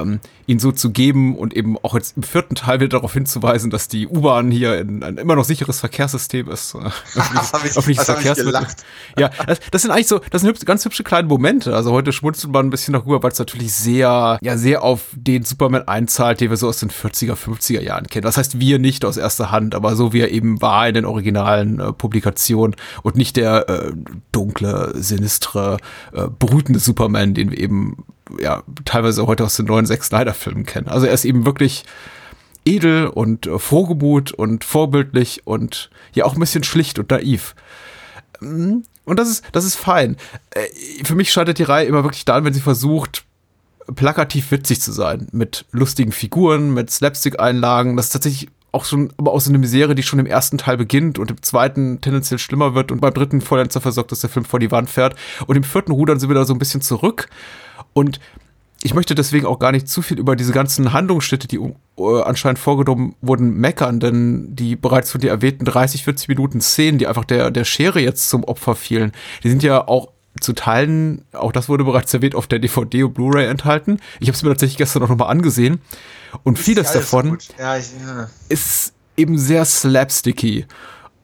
[0.00, 3.70] ähm, ihn so zu geben und eben auch jetzt im vierten Teil wieder darauf hinzuweisen,
[3.70, 6.76] dass die U-Bahn hier ein, ein, immer noch sicheres Verkehrssystem ist.
[6.86, 8.66] Äh, öffentliches, öffentliches Verkehrsmittel.
[9.18, 11.74] Ja, das, das, sind eigentlich so, das sind ganz hübsche kleine Momente.
[11.74, 15.44] Also heute schmunzelt man ein bisschen darüber, weil es natürlich sehr, ja, sehr auf den
[15.44, 18.24] Superman einzahlt, den wir so aus den 40er, 50er Jahren kennen.
[18.24, 21.04] Das heißt, wir nicht aus erster Hand, aber so wie er eben war in den
[21.04, 23.92] originalen äh, Publikationen und nicht der äh,
[24.32, 25.78] dunkle, sinistre,
[26.12, 28.04] äh, brütende Superman, den wir eben
[28.40, 30.88] ja teilweise heute aus den neuen Zack Snyder-Filmen kennen.
[30.88, 31.84] Also er ist eben wirklich
[32.64, 37.54] edel und äh, Vorgebot und vorbildlich und ja auch ein bisschen schlicht und naiv.
[38.40, 40.16] Mm, und das ist, das ist fein.
[40.50, 40.66] Äh,
[41.04, 43.24] für mich scheitert die Reihe immer wirklich daran, wenn sie versucht,
[43.94, 45.28] plakativ witzig zu sein.
[45.32, 47.96] Mit lustigen Figuren, mit Slapstick-Einlagen.
[47.96, 50.76] Das ist tatsächlich auch schon, aber aus so einer Misere, die schon im ersten Teil
[50.76, 54.30] beginnt und im zweiten tendenziell schlimmer wird und beim dritten vollends dafür sorgt, dass der
[54.30, 55.14] Film vor die Wand fährt.
[55.46, 57.28] Und im vierten rudern sie wieder so ein bisschen zurück
[57.96, 58.20] und
[58.82, 61.74] ich möchte deswegen auch gar nicht zu viel über diese ganzen Handlungsschritte, die uh,
[62.18, 67.06] anscheinend vorgenommen wurden, meckern, denn die bereits von dir erwähnten 30, 40 Minuten Szenen, die
[67.06, 71.52] einfach der, der Schere jetzt zum Opfer fielen, die sind ja auch zu Teilen, auch
[71.52, 73.98] das wurde bereits erwähnt, auf der DVD und Blu-ray enthalten.
[74.20, 75.80] Ich habe es mir tatsächlich gestern auch nochmal angesehen.
[76.42, 78.28] Und vieles davon ja, ich, ja.
[78.50, 80.66] ist eben sehr slapsticky.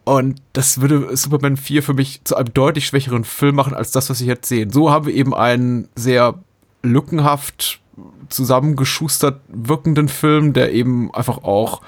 [0.05, 4.09] Und das würde Superman 4 für mich zu einem deutlich schwächeren Film machen als das,
[4.09, 4.67] was ich jetzt sehe.
[4.71, 6.43] So haben wir eben einen sehr
[6.83, 7.81] lückenhaft
[8.29, 11.83] zusammengeschustert wirkenden Film, der eben einfach auch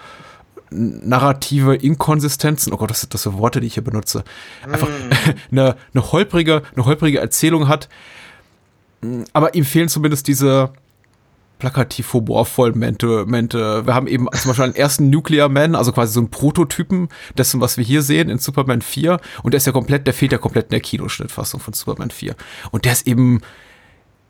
[0.70, 4.24] narrative Inkonsistenzen, oh Gott, das sind das für Worte, die ich hier benutze,
[4.70, 5.32] einfach mm.
[5.52, 7.88] eine, eine holprige, eine holprige Erzählung hat.
[9.32, 10.72] Aber ihm fehlen zumindest diese
[11.58, 13.86] plakativ humorvoll Momente.
[13.86, 17.60] Wir haben eben zum Beispiel einen ersten Nuclear Man, also quasi so einen Prototypen dessen,
[17.60, 19.20] was wir hier sehen in Superman 4.
[19.42, 22.34] Und der ist ja komplett, der fehlt ja komplett in der Kinoschnittfassung von Superman 4.
[22.70, 23.40] Und der ist eben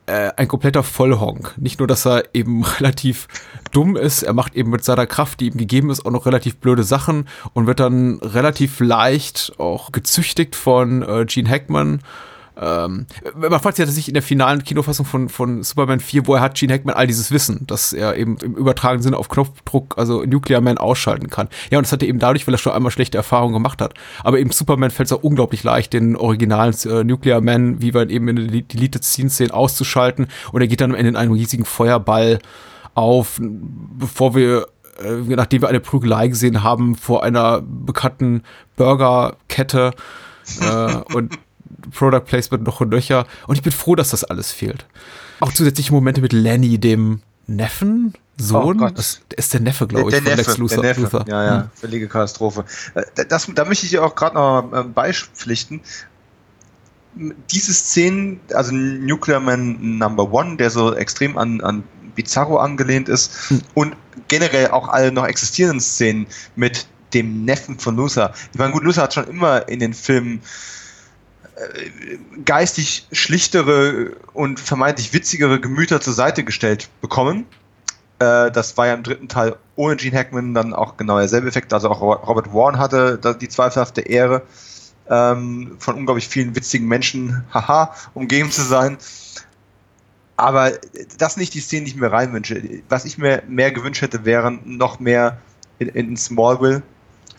[0.06, 1.54] äh, ein kompletter Vollhonk.
[1.56, 3.28] Nicht nur, dass er eben relativ
[3.72, 6.56] dumm ist, er macht eben mit seiner Kraft, die ihm gegeben ist, auch noch relativ
[6.56, 12.00] blöde Sachen und wird dann relativ leicht auch gezüchtigt von äh, Gene Hackman
[12.60, 16.54] ähm, man fragt sich, sich in der finalen Kinofassung von, von Superman 4, woher hat
[16.54, 20.60] Gene Hackman all dieses Wissen, dass er eben im übertragenen Sinne auf Knopfdruck, also Nuclear
[20.60, 21.48] Man ausschalten kann.
[21.70, 23.94] Ja, und das hat er eben dadurch, weil er schon einmal schlechte Erfahrungen gemacht hat.
[24.22, 28.08] Aber eben Superman fällt es auch unglaublich leicht, den originalen äh, Nuclear Man, wie wir
[28.08, 30.28] eben in der Deleted Scene sehen, auszuschalten.
[30.52, 32.38] Und er geht dann am Ende in einen riesigen Feuerball
[32.94, 34.68] auf, bevor wir
[35.02, 38.44] äh, nachdem wir eine Prügelei gesehen haben vor einer bekannten
[38.76, 39.92] Burgerkette
[40.60, 41.36] äh, und
[41.96, 43.26] Product Placement noch und nöcher.
[43.46, 44.86] Und ich bin froh, dass das alles fehlt.
[45.40, 48.80] Auch zusätzliche Momente mit Lenny, dem Neffen, Sohn.
[48.82, 51.24] Oh das ist der Neffe, glaube ich, der, der von Neffe, Lex Luthor.
[51.28, 51.70] Ja, ja, hm.
[51.74, 52.64] völlige Katastrophe.
[52.94, 55.80] Äh, das, da möchte ich dir auch gerade noch ähm, beipflichten.
[57.50, 61.84] Diese Szenen, also Nuclear Man Number One, der so extrem an, an
[62.16, 63.62] Bizarro angelehnt ist, hm.
[63.74, 63.96] und
[64.28, 68.32] generell auch alle noch existierenden Szenen mit dem Neffen von Luthor.
[68.52, 70.40] Ich meine, gut, Luthor hat schon immer in den Filmen
[72.44, 77.46] geistig schlichtere und vermeintlich witzigere Gemüter zur Seite gestellt bekommen.
[78.18, 81.72] Äh, das war ja im dritten Teil ohne Gene Hackman dann auch genau derselbe Effekt.
[81.72, 84.42] Also auch Robert Warren hatte die zweifelhafte Ehre,
[85.08, 88.98] ähm, von unglaublich vielen witzigen Menschen, haha, umgeben zu sein.
[90.36, 90.72] Aber
[91.18, 92.60] das sind nicht die Szenen, die ich mir reinwünsche.
[92.88, 95.38] Was ich mir mehr gewünscht hätte, wären noch mehr
[95.78, 96.82] in, in Smallville.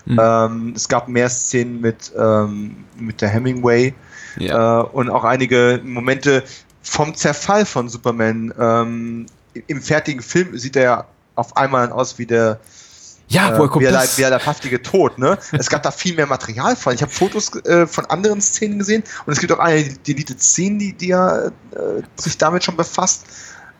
[0.05, 0.19] Mhm.
[0.21, 3.93] Ähm, es gab mehr Szenen mit, ähm, mit der Hemingway
[4.37, 4.81] ja.
[4.81, 6.43] Äh, und auch einige Momente
[6.81, 8.53] vom Zerfall von Superman.
[8.59, 9.25] Ähm,
[9.67, 12.59] Im fertigen Film sieht er ja auf einmal aus wie der
[13.27, 14.17] ja, woher kommt wie, das?
[14.17, 15.37] wie der leibhaftige Tod, ne?
[15.51, 16.93] es gab da viel mehr Material von.
[16.93, 20.77] Ich habe Fotos äh, von anderen Szenen gesehen und es gibt auch eine Deleted Szene,
[20.77, 21.51] die, die ja äh,
[22.17, 23.25] sich damit schon befasst.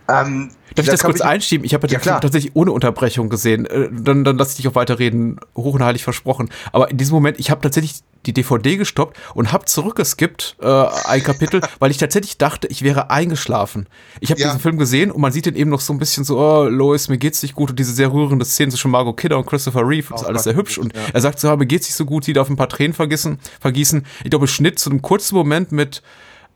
[0.08, 1.66] Ähm, Darf ich das kurz ich, einschieben?
[1.66, 3.66] Ich habe ja, tatsächlich ohne Unterbrechung gesehen.
[3.66, 5.40] Äh, dann, dann lasse ich dich auch weiterreden.
[5.56, 6.50] Hoch und heilig versprochen.
[6.72, 11.24] Aber in diesem Moment, ich habe tatsächlich die DVD gestoppt und habe zurückgeskippt äh, ein
[11.24, 13.88] Kapitel, weil ich tatsächlich dachte, ich wäre eingeschlafen.
[14.20, 14.48] Ich habe ja.
[14.48, 17.08] diesen Film gesehen und man sieht den eben noch so ein bisschen so, oh, Lois,
[17.08, 20.08] mir geht's nicht gut und diese sehr rührende Szene zwischen Margot Kidder und Christopher Reeve,
[20.10, 21.02] das ist alles sehr hübsch und ja.
[21.14, 23.40] er sagt so, oh, mir geht's nicht so gut, sie darf ein paar Tränen vergießen,
[23.60, 24.06] vergießen.
[24.24, 26.02] Ich glaube, Schnitt zu einem kurzen Moment mit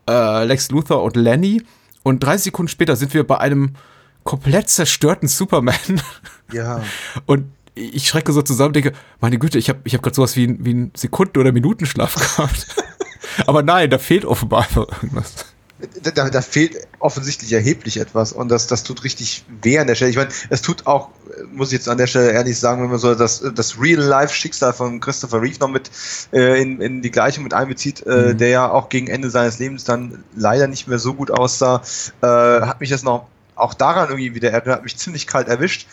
[0.10, 1.62] äh, Lex Luthor und Lenny
[2.04, 3.76] und 30 Sekunden später sind wir bei einem
[4.24, 6.02] komplett zerstörten Superman.
[6.52, 6.84] Ja.
[7.26, 10.64] Und ich schrecke so zusammen, denke, meine Güte, ich habe ich hab gerade sowas wie,
[10.64, 12.68] wie einen Sekunden- oder Minutenschlaf gehabt.
[13.48, 15.46] Aber nein, da fehlt offenbar einfach irgendwas.
[16.04, 20.12] Da, da, fehlt offensichtlich erheblich etwas und das, das tut richtig weh an der Stelle.
[20.12, 21.08] Ich meine, es tut auch,
[21.54, 25.00] muss ich jetzt an der Stelle ehrlich sagen, wenn man so das, das Real-Life-Schicksal von
[25.00, 25.90] Christopher Reeve noch mit
[26.34, 28.38] äh, in, in die Gleichung mit einbezieht, äh, mhm.
[28.38, 31.82] der ja auch gegen Ende seines Lebens dann leider nicht mehr so gut aussah,
[32.22, 35.88] äh, hat mich das noch auch daran irgendwie wieder erinnert, hat mich ziemlich kalt erwischt.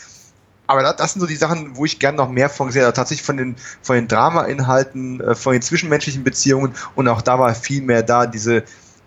[0.67, 2.93] Aber das, sind so die Sachen, wo ich gerne noch mehr von gesehen habe.
[2.93, 7.55] Tatsächlich von den, von den Drama-Inhalten, äh, von den zwischenmenschlichen Beziehungen und auch da war
[7.55, 8.65] viel mehr da, diese,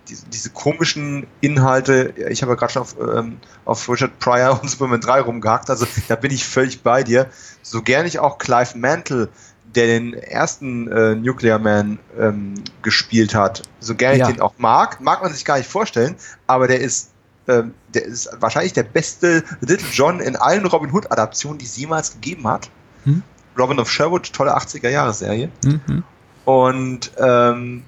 [0.09, 4.69] diese, diese komischen Inhalte, ich habe ja gerade schon auf, ähm, auf Richard Pryor und
[4.69, 7.27] Superman 3 rumgehackt, also da bin ich völlig bei dir.
[7.61, 9.29] So gern ich auch Clive Mantle,
[9.75, 14.27] der den ersten äh, Nuclear Man ähm, gespielt hat, so gern ja.
[14.27, 16.15] ich den auch mag, mag man sich gar nicht vorstellen,
[16.47, 17.11] aber der ist
[17.47, 21.77] ähm, der ist wahrscheinlich der beste Little John in allen Robin Hood Adaptionen, die es
[21.77, 22.69] jemals gegeben hat.
[23.05, 23.23] Hm?
[23.57, 25.49] Robin of Sherwood, tolle 80er Jahre Serie.
[25.63, 26.03] Mhm.
[26.45, 27.83] Und ähm,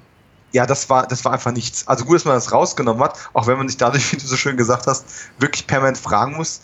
[0.51, 1.87] ja, das war, das war einfach nichts.
[1.87, 4.35] Also gut, dass man das rausgenommen hat, auch wenn man sich dadurch, wie du so
[4.35, 5.05] schön gesagt hast,
[5.39, 6.61] wirklich permanent fragen muss,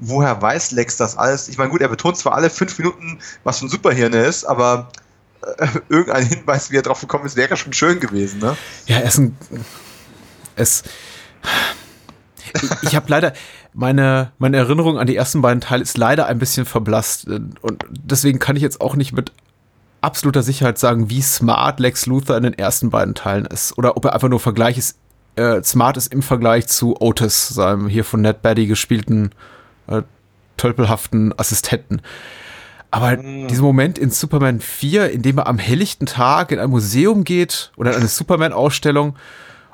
[0.00, 1.48] woher weiß Lex das alles?
[1.48, 4.90] Ich meine, gut, er betont zwar alle fünf Minuten, was für ein Superhirne ist, aber
[5.58, 8.56] äh, irgendein Hinweis, wie er drauf gekommen ist, wäre schon schön gewesen, ne?
[8.86, 9.36] Ja, er ist ein.
[10.56, 10.82] Es.
[12.82, 13.34] Ich, habe leider
[13.74, 18.38] meine meine Erinnerung an die ersten beiden Teile ist leider ein bisschen verblasst und deswegen
[18.38, 19.32] kann ich jetzt auch nicht mit
[20.00, 23.76] absoluter Sicherheit sagen, wie smart Lex Luthor in den ersten beiden Teilen ist.
[23.78, 24.98] Oder ob er einfach nur Vergleich ist,
[25.36, 29.30] äh, smart ist im Vergleich zu Otis, seinem hier von Ned Baddy gespielten
[29.86, 30.02] äh,
[30.56, 32.02] tölpelhaften Assistenten.
[32.90, 33.48] Aber mhm.
[33.48, 37.70] dieser Moment in Superman 4, in dem er am helllichten Tag in ein Museum geht
[37.76, 39.16] oder in eine Superman-Ausstellung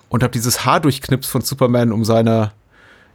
[0.08, 2.52] und hat dieses Haar durchknipst von Superman, um seine,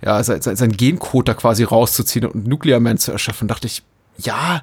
[0.02, 3.84] ja, sein, sein Gencode da quasi rauszuziehen und Nuclear Man zu erschaffen, dachte ich,
[4.18, 4.62] ja,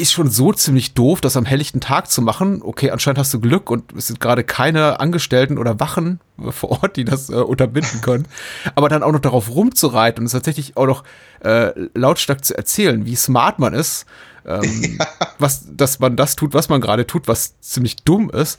[0.00, 2.62] ist schon so ziemlich doof, das am helllichten Tag zu machen.
[2.62, 6.96] Okay, anscheinend hast du Glück und es sind gerade keine Angestellten oder Wachen vor Ort,
[6.96, 8.26] die das äh, unterbinden können.
[8.74, 11.04] Aber dann auch noch darauf rumzureiten und es tatsächlich auch noch
[11.44, 14.06] äh, lautstark zu erzählen, wie smart man ist,
[14.46, 14.62] ähm,
[14.98, 15.06] ja.
[15.38, 18.58] was, dass man das tut, was man gerade tut, was ziemlich dumm ist.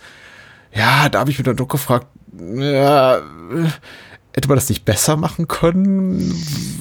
[0.74, 3.22] Ja, da habe ich mir dann doch gefragt, ja,
[4.34, 6.34] hätte man das nicht besser machen können?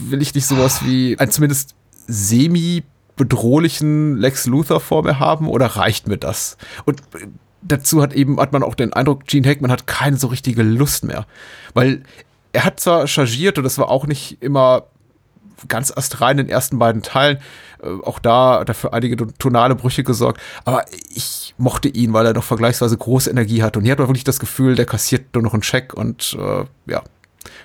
[0.08, 1.74] Will ich nicht sowas wie ein zumindest
[2.06, 2.84] semi
[3.20, 6.56] bedrohlichen Lex Luthor vor mir haben oder reicht mir das?
[6.86, 7.02] Und
[7.60, 11.04] dazu hat eben, hat man auch den Eindruck, Gene Hackman hat keine so richtige Lust
[11.04, 11.26] mehr.
[11.74, 12.02] Weil
[12.52, 14.84] er hat zwar chargiert und das war auch nicht immer
[15.68, 17.36] ganz astrein in den ersten beiden Teilen,
[17.82, 22.24] äh, auch da hat er für einige tonale Brüche gesorgt, aber ich mochte ihn, weil
[22.24, 25.34] er noch vergleichsweise große Energie hat und hier hat man wirklich das Gefühl, der kassiert
[25.34, 27.02] nur noch einen Check und äh, ja,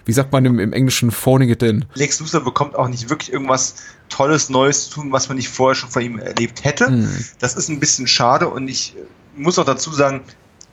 [0.03, 1.85] wie sagt man im, im Englischen, phoning it in.
[1.93, 3.75] Lex Luthor bekommt auch nicht wirklich irgendwas
[4.09, 6.89] Tolles, Neues zu tun, was man nicht vorher schon von ihm erlebt hätte.
[6.89, 7.25] Mhm.
[7.39, 8.95] Das ist ein bisschen schade und ich
[9.35, 10.21] muss auch dazu sagen,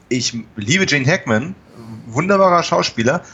[0.09, 1.55] ich liebe Jane Hackman,
[2.07, 3.25] wunderbarer Schauspieler,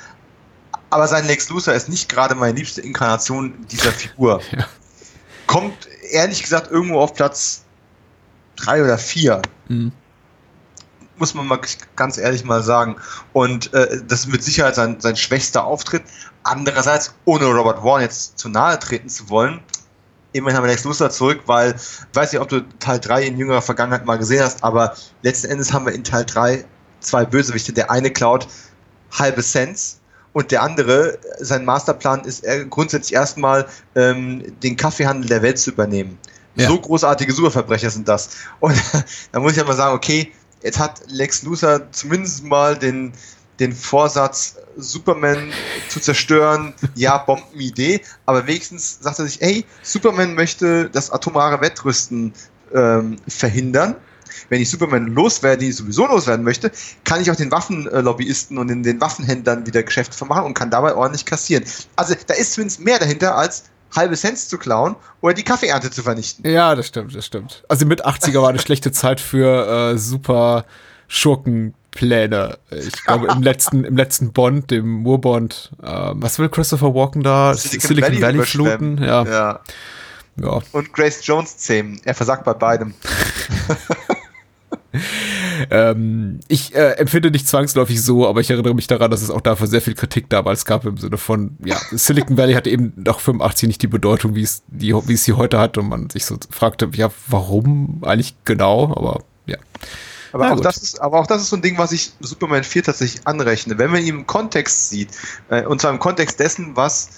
[0.90, 4.40] aber sein Lex Luthor ist nicht gerade meine liebste Inkarnation dieser Figur.
[4.52, 4.66] Ja.
[5.46, 7.64] Kommt ehrlich gesagt irgendwo auf Platz
[8.56, 9.40] drei oder vier.
[9.68, 9.92] Mhm
[11.18, 11.60] muss man mal
[11.96, 12.96] ganz ehrlich mal sagen.
[13.32, 16.02] Und äh, das ist mit Sicherheit sein, sein schwächster Auftritt.
[16.42, 19.60] Andererseits, ohne Robert Warren jetzt zu nahe treten zu wollen,
[20.32, 23.38] immerhin haben wir Lex Luthor zurück, weil, ich weiß nicht, ob du Teil 3 in
[23.38, 26.64] jüngerer Vergangenheit mal gesehen hast, aber letzten Endes haben wir in Teil 3
[27.00, 27.72] zwei Bösewichte.
[27.72, 28.48] Der eine klaut
[29.12, 30.00] halbe Cents
[30.32, 36.18] und der andere, sein Masterplan ist grundsätzlich erstmal ähm, den Kaffeehandel der Welt zu übernehmen.
[36.56, 36.68] Ja.
[36.68, 38.30] So großartige Superverbrecher sind das.
[38.60, 38.74] Und
[39.32, 43.12] da muss ich aber sagen, okay, Jetzt hat Lex Luthor zumindest mal den,
[43.60, 45.52] den Vorsatz, Superman
[45.88, 46.74] zu zerstören.
[46.94, 48.00] Ja, Bombenidee.
[48.26, 52.32] Aber wenigstens sagt er sich, hey, Superman möchte das atomare Wettrüsten
[52.74, 53.96] ähm, verhindern.
[54.48, 56.70] Wenn ich Superman loswerde, die ich sowieso loswerden möchte,
[57.04, 60.94] kann ich auch den Waffenlobbyisten und den, den Waffenhändlern wieder Geschäfte vermachen und kann dabei
[60.94, 61.64] ordentlich kassieren.
[61.96, 63.64] Also da ist zumindest mehr dahinter als
[63.94, 66.48] halbe Cents zu klauen oder die Kaffeeernte zu vernichten.
[66.48, 67.64] Ja, das stimmt, das stimmt.
[67.68, 70.66] Also mit 80er war eine schlechte Zeit für äh, super
[71.08, 72.58] Schurkenpläne.
[72.70, 77.54] Ich glaube, im letzten, im letzten Bond, dem Moorbond, äh, was will Christopher Walken da?
[77.54, 79.02] Silicon, Silicon Valley, Valley fluten?
[79.02, 79.24] Ja.
[79.24, 79.60] ja.
[80.36, 80.60] ja.
[80.72, 82.00] Und Grace Jones zähmen.
[82.04, 82.94] Er versagt bei beidem.
[85.70, 89.40] ähm, ich äh, empfinde nicht zwangsläufig so, aber ich erinnere mich daran, dass es auch
[89.40, 93.20] dafür sehr viel Kritik damals gab im Sinne von, ja, Silicon Valley hatte eben nach
[93.20, 96.24] 85 nicht die Bedeutung, wie es, die, wie es sie heute hat und man sich
[96.24, 99.56] so fragte, ja, warum eigentlich genau, aber ja.
[100.32, 102.84] Aber auch, das ist, aber auch das ist so ein Ding, was ich Superman 4
[102.84, 103.78] tatsächlich anrechne.
[103.78, 105.10] Wenn man ihn im Kontext sieht,
[105.48, 107.08] äh, und zwar im Kontext dessen, was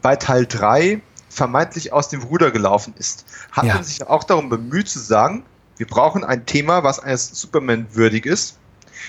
[0.00, 3.74] bei Teil 3 vermeintlich aus dem Ruder gelaufen ist, hat Ja.
[3.74, 5.44] man sich auch darum bemüht zu sagen,
[5.78, 8.58] wir brauchen ein Thema, was eines Superman würdig ist.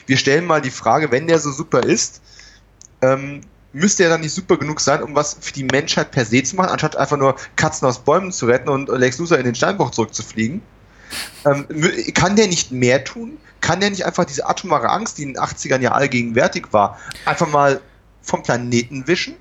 [0.05, 2.21] Wir stellen mal die Frage, wenn der so super ist,
[3.01, 3.41] ähm,
[3.73, 6.55] müsste er dann nicht super genug sein, um was für die Menschheit per se zu
[6.55, 9.91] machen, anstatt einfach nur Katzen aus Bäumen zu retten und Lex Luthor in den Steinbruch
[9.91, 10.61] zurückzufliegen?
[11.45, 11.67] Ähm,
[12.13, 13.37] kann der nicht mehr tun?
[13.61, 17.47] Kann der nicht einfach diese atomare Angst, die in den 80ern ja allgegenwärtig war, einfach
[17.47, 17.81] mal
[18.21, 19.35] vom Planeten wischen?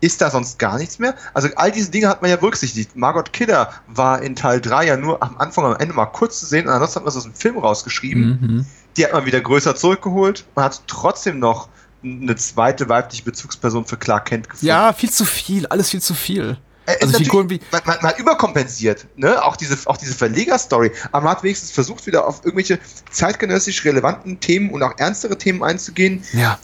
[0.00, 1.14] Ist da sonst gar nichts mehr?
[1.32, 2.96] Also all diese Dinge hat man ja berücksichtigt.
[2.96, 6.46] Margot Kidder war in Teil 3 ja nur am Anfang, am Ende mal kurz zu
[6.46, 8.38] sehen und ansonsten hat man es aus dem Film rausgeschrieben.
[8.40, 8.66] Mhm.
[8.96, 11.68] Die hat man wieder größer zurückgeholt und hat trotzdem noch
[12.02, 14.66] eine zweite weibliche Bezugsperson für Clark Kent gefunden.
[14.66, 16.58] Ja, viel zu viel, alles viel zu viel.
[16.86, 19.42] Äh, Also Figuren wie- Man, man, man überkompensiert, ne?
[19.44, 20.92] Auch diese, auch diese Verleger-Story.
[21.12, 22.78] Aber man hat wenigstens versucht, wieder auf irgendwelche
[23.10, 26.58] zeitgenössisch relevanten Themen und auch ernstere Themen einzugehen, Ja.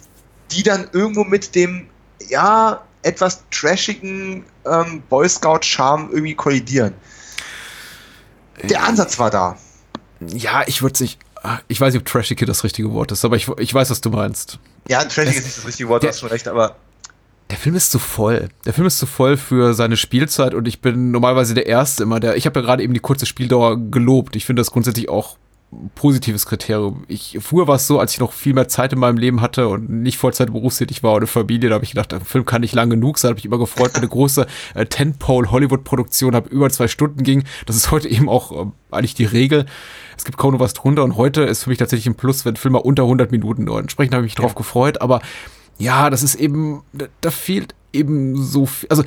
[0.53, 1.89] die dann irgendwo mit dem,
[2.29, 6.95] ja, etwas trashigen ähm, Boy Scout-Charme irgendwie kollidieren.
[8.63, 9.57] Der Ansatz war da.
[10.21, 11.19] Ja, ich würde nicht.
[11.67, 14.01] Ich weiß nicht, ob Trashy Kid das richtige Wort ist, aber ich, ich weiß, was
[14.01, 14.61] du meinst.
[14.89, 16.77] Ja, trashig ist nicht das richtige Wort, du hast schon recht, aber
[17.51, 18.49] Der Film ist zu voll.
[18.65, 22.19] Der Film ist zu voll für seine Spielzeit und ich bin normalerweise der Erste immer,
[22.19, 22.37] der.
[22.37, 24.37] Ich habe ja gerade eben die kurze Spieldauer gelobt.
[24.37, 25.37] Ich finde das grundsätzlich auch
[25.73, 27.05] ein positives Kriterium.
[27.09, 29.69] Ich, früher war es so, als ich noch viel mehr Zeit in meinem Leben hatte
[29.69, 32.75] und nicht Vollzeit berufstätig war oder Familie, da habe ich gedacht, der Film kann nicht
[32.75, 33.31] lang genug sein.
[33.31, 37.45] Habe ich immer gefreut, wenn eine große äh, Tentpole Hollywood-Produktion ab über zwei Stunden ging.
[37.67, 39.67] Das ist heute eben auch ähm, eigentlich die Regel.
[40.17, 42.57] Es gibt kaum noch was drunter und heute ist für mich tatsächlich ein Plus, wenn
[42.57, 43.83] Filme unter 100 Minuten dauern.
[43.83, 45.21] Entsprechend habe ich mich drauf gefreut, aber
[45.79, 48.89] ja, das ist eben, da, da fehlt eben so viel.
[48.89, 49.05] Also,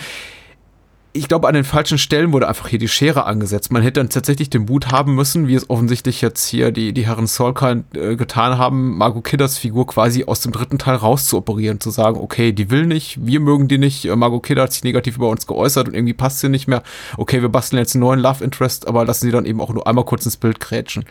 [1.15, 3.71] ich glaube, an den falschen Stellen wurde einfach hier die Schere angesetzt.
[3.71, 7.05] Man hätte dann tatsächlich den Mut haben müssen, wie es offensichtlich jetzt hier die, die
[7.05, 11.89] Herren Solkind äh, getan haben, Margot Kidders Figur quasi aus dem dritten Teil rauszuoperieren, zu
[11.89, 15.15] sagen, okay, die will nicht, wir mögen die nicht, äh, Margot Kidder hat sich negativ
[15.15, 16.83] über uns geäußert und irgendwie passt sie nicht mehr.
[17.15, 19.87] Okay, wir basteln jetzt einen neuen Love Interest, aber lassen sie dann eben auch nur
[19.87, 21.05] einmal kurz ins Bild grätschen.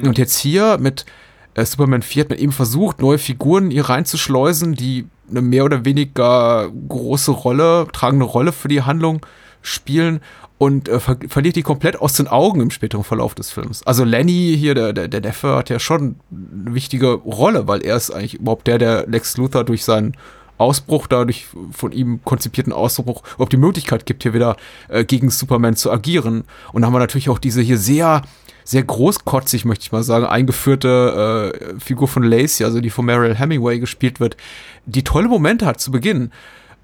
[0.00, 1.06] Und jetzt hier mit
[1.54, 5.84] äh, Superman 4 hat man eben versucht, neue Figuren hier reinzuschleusen, die eine mehr oder
[5.84, 9.24] weniger große Rolle, tragende Rolle für die Handlung
[9.62, 10.20] spielen
[10.58, 13.82] und äh, ver verliert die komplett aus den Augen im späteren Verlauf des Films.
[13.86, 17.96] Also Lenny hier, der, der, der Neffe, hat ja schon eine wichtige Rolle, weil er
[17.96, 20.16] ist eigentlich überhaupt der, der Lex Luthor durch seinen
[20.58, 24.56] Ausbruch, dadurch von ihm konzipierten Ausbruch, überhaupt die Möglichkeit gibt, hier wieder
[24.88, 26.44] äh, gegen Superman zu agieren.
[26.72, 28.22] Und dann haben wir natürlich auch diese hier sehr,
[28.64, 33.34] sehr großkotzig, möchte ich mal sagen, eingeführte äh, Figur von Lacey, also die von Mariel
[33.34, 34.36] Hemingway gespielt wird,
[34.86, 36.30] die tolle Momente hat zu Beginn.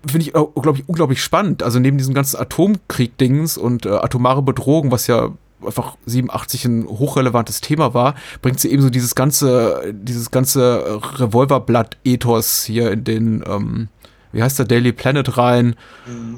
[0.07, 1.63] Finde ich, glaube ich, unglaublich spannend.
[1.63, 5.33] Also neben diesem ganzen Atomkrieg-Dings und äh, atomare Bedrohung, was ja
[5.65, 12.65] einfach 87 ein hochrelevantes Thema war, bringt sie eben so dieses ganze, dieses ganze Revolverblatt-Ethos
[12.65, 13.89] hier in den, ähm,
[14.37, 15.75] wie heißt der, Daily Planet rein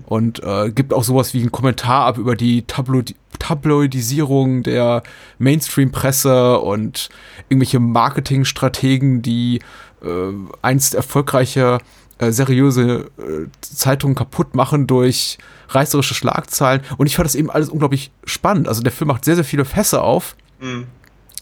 [0.07, 5.03] und äh, gibt auch sowas wie einen Kommentar ab über die Tabloid Tabloidisierung der
[5.39, 7.09] Mainstream-Presse und
[7.49, 9.61] irgendwelche Marketingstrategen, die
[10.03, 10.33] äh,
[10.63, 11.79] einst erfolgreiche
[12.19, 16.83] äh, seriöse äh, Zeitungen kaputt machen durch reißerische Schlagzeilen.
[16.97, 18.67] Und ich fand das eben alles unglaublich spannend.
[18.69, 20.35] Also der Film macht sehr, sehr viele Fässer auf,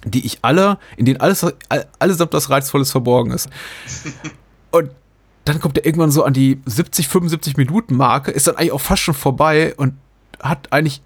[0.04, 3.48] die ich alle, in denen alles, all- allesamt das Reizvolles verborgen ist.
[4.70, 4.90] Und
[5.46, 8.80] dann kommt er irgendwann so an die 70, 75 Minuten Marke, ist dann eigentlich auch
[8.80, 9.94] fast schon vorbei und
[10.40, 11.02] hat eigentlich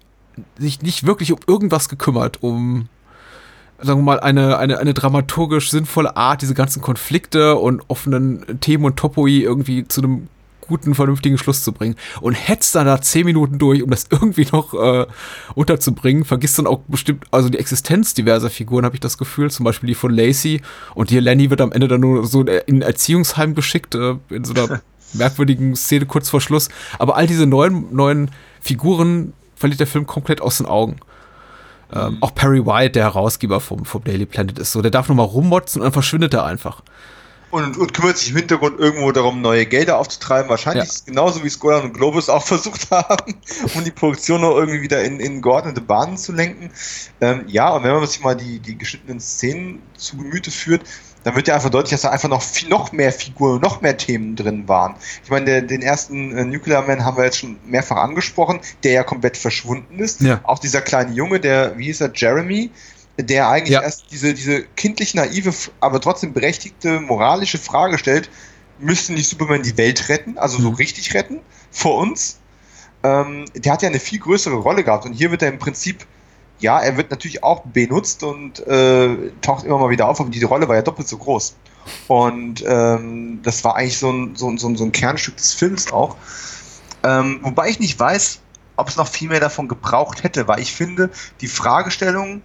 [0.57, 2.89] sich nicht wirklich um irgendwas gekümmert, um
[3.79, 8.85] sagen wir mal, eine, eine, eine dramaturgisch sinnvolle Art, diese ganzen Konflikte und offenen Themen
[8.85, 10.27] und Topoi irgendwie zu einem
[10.71, 11.95] guten, vernünftigen Schluss zu bringen.
[12.21, 15.05] Und hetzt dann da zehn Minuten durch, um das irgendwie noch äh,
[15.53, 16.25] unterzubringen.
[16.25, 19.51] Vergisst dann auch bestimmt, also die Existenz diverser Figuren, habe ich das Gefühl.
[19.51, 20.61] Zum Beispiel die von Lacey.
[20.95, 24.45] Und hier Lenny wird am Ende dann nur so in ein Erziehungsheim geschickt, äh, in
[24.45, 24.81] so einer
[25.13, 26.69] merkwürdigen Szene kurz vor Schluss.
[26.97, 28.31] Aber all diese neuen, neuen
[28.61, 30.97] Figuren verliert der Film komplett aus den Augen.
[31.93, 34.81] Ähm, auch Perry White, der Herausgeber vom, vom Daily Planet, ist so.
[34.81, 36.81] Der darf nur mal rummotzen und dann verschwindet er einfach.
[37.51, 40.49] Und, und kümmert sich im Hintergrund irgendwo darum, neue Gelder aufzutreiben.
[40.49, 41.01] Wahrscheinlich Ja.
[41.05, 43.35] genauso wie Skolan und Globus auch versucht haben,
[43.75, 46.71] um die Produktion noch irgendwie wieder in, in geordnete Bahnen zu lenken.
[47.19, 50.81] Ähm, ja, und wenn man sich mal die, die geschnittenen Szenen zu Gemüte führt,
[51.23, 53.95] dann wird ja einfach deutlich, dass da einfach noch viel, noch mehr Figuren, noch mehr
[53.95, 54.95] Themen drin waren.
[55.23, 58.93] Ich meine, der, den ersten äh, Nuclear Man haben wir jetzt schon mehrfach angesprochen, der
[58.93, 60.21] ja komplett verschwunden ist.
[60.21, 60.39] Ja.
[60.43, 62.71] Auch dieser kleine Junge, der, wie hieß er, Jeremy,
[63.23, 63.81] der eigentlich Ja.
[63.81, 68.29] erst diese, diese kindlich naive, aber trotzdem berechtigte moralische Frage stellt,
[68.79, 70.75] müsste nicht Superman die Welt retten, also so Mhm.
[70.75, 71.39] richtig retten,
[71.71, 72.39] vor uns?
[73.03, 76.05] Ähm, der hat ja eine viel größere Rolle gehabt und hier wird er im Prinzip,
[76.59, 80.43] ja, er wird natürlich auch benutzt und äh, taucht immer mal wieder auf, aber die
[80.43, 81.55] Rolle war ja doppelt so groß.
[82.07, 85.53] Und ähm, das war eigentlich so ein, so, ein- so, ein- so ein Kernstück des
[85.53, 86.15] Films auch.
[87.03, 88.39] Ähm, wobei ich nicht weiß,
[88.75, 91.09] ob es noch viel mehr davon gebraucht hätte, weil ich finde,
[91.41, 92.41] die Fragestellung,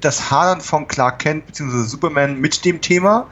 [0.00, 1.84] das Hadern von Clark Kent bzw.
[1.84, 3.26] Superman mit dem Thema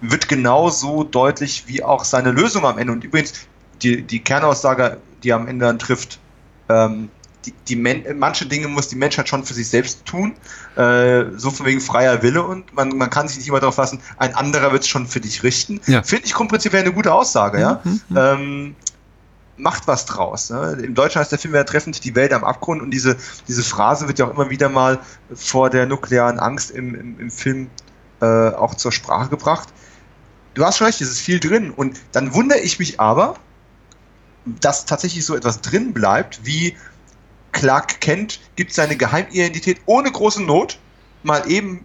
[0.00, 2.92] wird genauso deutlich wie auch seine Lösung am Ende.
[2.92, 3.34] Und übrigens,
[3.82, 6.18] die, die Kernaussage, die am Ende dann trifft,
[6.68, 7.10] ähm,
[7.46, 10.34] die, die Men manche Dinge muss die Menschheit schon für sich selbst tun,
[10.76, 14.00] äh, so von wegen freier Wille und man, man kann sich nicht immer darauf lassen,
[14.18, 15.80] ein anderer wird es schon für dich richten.
[15.86, 16.02] Ja.
[16.02, 17.80] Finde ich grundprinzipiell eine gute Aussage, ja.
[17.84, 18.16] Mhm, mhm.
[18.16, 18.76] ähm,
[19.58, 20.50] macht was draus.
[20.50, 20.78] Ne?
[20.82, 24.06] Im Deutschen heißt der Film ja treffend die Welt am Abgrund und diese, diese Phrase
[24.08, 25.00] wird ja auch immer wieder mal
[25.34, 27.70] vor der nuklearen Angst im, im, im Film
[28.20, 29.68] äh, auch zur Sprache gebracht.
[30.54, 33.34] Du hast schon recht, es ist viel drin und dann wundere ich mich aber,
[34.44, 36.76] dass tatsächlich so etwas drin bleibt, wie
[37.52, 40.78] Clark Kent gibt seine Geheimidentität ohne große Not
[41.22, 41.84] mal eben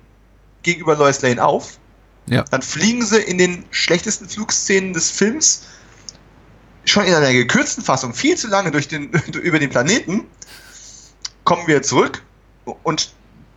[0.62, 1.78] gegenüber Lois Lane auf.
[2.26, 2.44] Ja.
[2.44, 5.64] Dann fliegen sie in den schlechtesten Flugszenen des Films
[6.86, 9.10] schon in einer gekürzten Fassung viel zu lange durch den,
[9.42, 10.26] über den Planeten.
[11.44, 12.24] Kommen wir zurück
[12.84, 13.14] und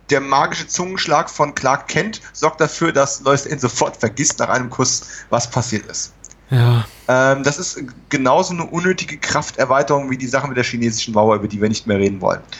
[0.09, 4.69] der magische Zungenschlag von Clark Kent sorgt dafür, dass Lois Lane sofort vergisst nach einem
[4.69, 6.13] Kuss, was passiert ist.
[6.49, 6.85] Ja.
[7.09, 11.47] Ähm, das ist genauso eine unnötige Krafterweiterung wie die Sache mit der chinesischen Mauer, über
[11.47, 12.41] die wir nicht mehr reden wollen.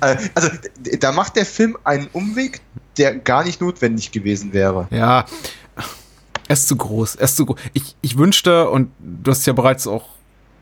[0.00, 0.48] Äh, also,
[1.00, 2.60] da macht der Film einen Umweg,
[2.98, 4.86] der gar nicht notwendig gewesen wäre.
[4.90, 5.24] Ja.
[6.48, 7.16] Er ist zu groß.
[7.16, 7.58] Er ist zu groß.
[7.72, 10.04] Ich, ich wünschte, und du hast ja bereits auch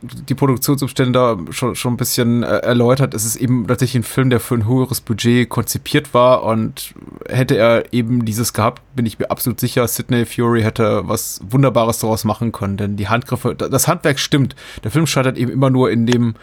[0.03, 3.15] die Produktionsumstände schon, schon ein bisschen äh, erläutert.
[3.15, 6.95] Es ist eben tatsächlich ein Film, der für ein höheres Budget konzipiert war und
[7.29, 11.99] hätte er eben dieses gehabt, bin ich mir absolut sicher, Sidney Fury hätte was Wunderbares
[11.99, 14.57] daraus machen können, denn die Handgriffe, das Handwerk stimmt.
[14.83, 16.35] Der Film scheitert eben immer nur in dem,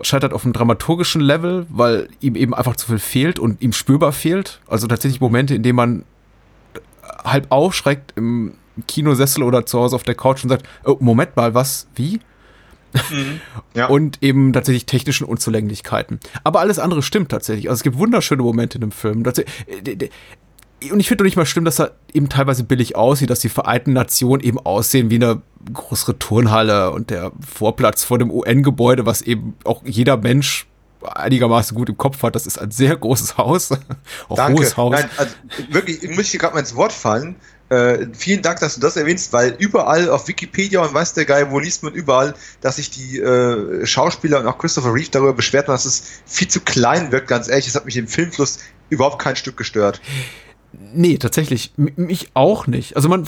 [0.00, 4.12] scheitert auf einem dramaturgischen Level, weil ihm eben einfach zu viel fehlt und ihm spürbar
[4.12, 4.60] fehlt.
[4.66, 6.04] Also tatsächlich Momente, in denen man
[7.24, 8.54] halb aufschreckt im
[8.86, 12.20] Kinosessel oder zu Hause auf der Couch und sagt, oh, Moment mal, was, wie?
[13.10, 13.40] Mhm.
[13.74, 13.86] Ja.
[13.86, 16.20] Und eben tatsächlich technischen Unzulänglichkeiten.
[16.44, 17.68] Aber alles andere stimmt tatsächlich.
[17.68, 19.24] Also es gibt wunderschöne Momente in dem Film.
[19.24, 20.08] Äh,
[20.90, 23.92] und ich finde nicht mal stimmt, dass er eben teilweise billig aussieht, dass die Vereinten
[23.92, 29.54] Nationen eben aussehen wie eine größere Turnhalle und der Vorplatz vor dem UN-Gebäude, was eben
[29.64, 30.66] auch jeder Mensch
[31.02, 32.34] einigermaßen gut im Kopf hat.
[32.34, 33.70] Das ist ein sehr großes Haus,
[34.28, 34.60] auch Danke.
[34.60, 34.92] hohes Haus.
[34.92, 35.34] Nein, also
[35.70, 37.36] wirklich, ich muss hier gerade mal ins Wort fallen.
[37.70, 41.50] Äh, vielen Dank, dass du das erwähnst, weil überall auf Wikipedia und weiß der Geil,
[41.50, 45.68] wo liest man überall, dass sich die äh, Schauspieler und auch Christopher Reeve darüber beschwert
[45.68, 47.66] haben, dass es viel zu klein wirkt, ganz ehrlich.
[47.66, 50.00] Das hat mich im Filmfluss überhaupt kein Stück gestört.
[50.72, 51.72] Nee, tatsächlich.
[51.76, 52.96] Mich auch nicht.
[52.96, 53.26] Also man,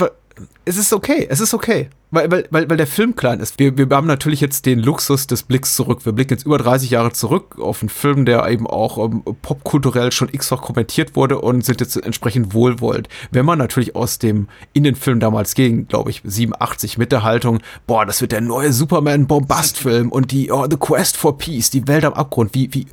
[0.65, 1.89] es ist okay, es ist okay.
[2.13, 3.61] Weil, weil, weil, weil der Film klein ist.
[3.61, 6.05] Wir, wir haben natürlich jetzt den Luxus des Blicks zurück.
[6.05, 10.11] Wir blicken jetzt über 30 Jahre zurück auf einen Film, der eben auch ähm, popkulturell
[10.11, 13.09] schon x-fach kommentiert wurde und sind jetzt entsprechend wohlwollend.
[13.31, 17.23] Wenn man natürlich aus dem, in den Film damals ging, glaube ich, 87 mit der
[17.23, 21.87] Haltung, boah, das wird der neue Superman-Bombast-Film und die, oh, The Quest for Peace, die
[21.87, 22.87] Welt am Abgrund, wie, wie,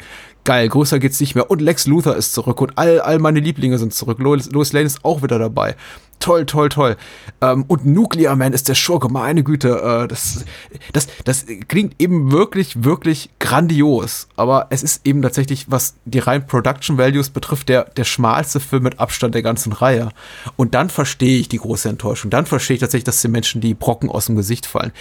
[0.48, 1.52] geil, größer geht's nicht mehr.
[1.52, 4.18] Und Lex Luthor ist zurück und all, all meine Lieblinge sind zurück.
[4.20, 5.76] Lois, Lois Lane ist auch wieder dabei.
[6.20, 6.96] Toll, toll, toll.
[7.42, 9.70] Ähm, und Nuclear Man ist der Schurke, meine Güte.
[9.70, 10.46] Äh, das,
[10.94, 14.30] das, das klingt eben wirklich, wirklich grandios.
[14.38, 18.84] Aber es ist eben tatsächlich, was die rein Production Values betrifft, der, der schmalste Film
[18.84, 20.10] mit Abstand der ganzen Reihe.
[20.56, 22.32] Und dann verstehe ich die große Enttäuschung.
[22.32, 24.94] Dann verstehe ich tatsächlich, dass den Menschen die Brocken aus dem Gesicht fallen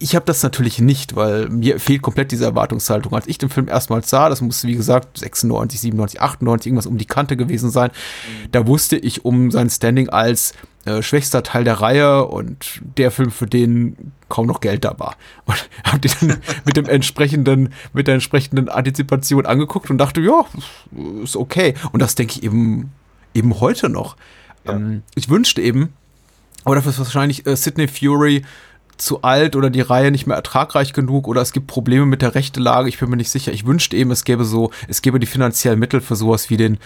[0.00, 3.14] ich habe das natürlich nicht, weil mir fehlt komplett diese Erwartungshaltung.
[3.14, 6.98] Als ich den Film erstmals sah, das muss wie gesagt 96, 97, 98 irgendwas um
[6.98, 8.52] die Kante gewesen sein, mhm.
[8.52, 13.30] da wusste ich um sein Standing als äh, schwächster Teil der Reihe und der Film,
[13.30, 15.16] für den kaum noch Geld da war.
[15.46, 20.44] Und habe den dann mit dem entsprechenden, mit der entsprechenden Antizipation angeguckt und dachte, ja,
[21.22, 21.74] ist okay.
[21.92, 22.92] Und das denke ich eben,
[23.34, 24.16] eben heute noch.
[24.64, 24.74] Ja.
[24.74, 25.94] Ähm, ich wünschte eben,
[26.64, 28.44] aber dafür ist wahrscheinlich äh, Sidney Fury
[28.98, 32.34] zu alt oder die Reihe nicht mehr ertragreich genug oder es gibt Probleme mit der
[32.34, 32.88] rechten Lage.
[32.88, 33.52] Ich bin mir nicht sicher.
[33.52, 36.78] Ich wünschte eben, es gäbe so, es gäbe die finanziellen Mittel für sowas wie den,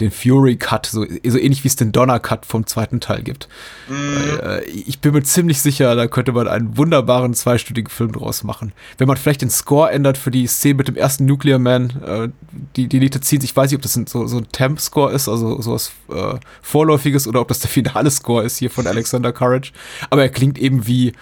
[0.00, 3.48] den Fury Cut, so, so ähnlich wie es den Donner Cut vom zweiten Teil gibt.
[3.88, 8.42] Weil, äh, ich bin mir ziemlich sicher, da könnte man einen wunderbaren zweistündigen Film draus
[8.42, 8.72] machen.
[8.98, 12.28] Wenn man vielleicht den Score ändert für die Szene mit dem ersten Nuclear Man, äh,
[12.76, 15.28] die, die Lieder ziehen, ich weiß nicht, ob das ein, so, so ein Temp-Score ist,
[15.28, 19.72] also sowas äh, Vorläufiges oder ob das der finale Score ist hier von Alexander Courage.
[20.08, 21.12] Aber er klingt eben wie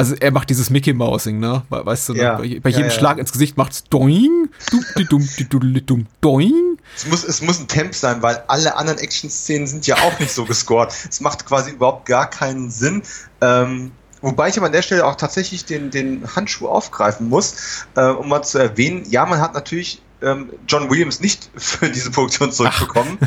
[0.00, 1.62] also er macht dieses Mickey Mousing, ne?
[1.68, 2.38] Weißt du, ja.
[2.38, 2.58] ne?
[2.60, 6.78] bei jedem ja, Schlag ins Gesicht macht's doing, dum, dum, dum, doing.
[6.96, 10.32] Es muss, es muss ein Temp sein, weil alle anderen Action-Szenen sind ja auch nicht
[10.32, 10.90] so gescored.
[11.06, 13.02] Es macht quasi überhaupt gar keinen Sinn.
[13.42, 13.92] Ähm,
[14.22, 18.30] wobei ich aber an der Stelle auch tatsächlich den, den Handschuh aufgreifen muss, äh, um
[18.30, 23.18] mal zu erwähnen, ja, man hat natürlich ähm, John Williams nicht für diese Produktion zurückbekommen.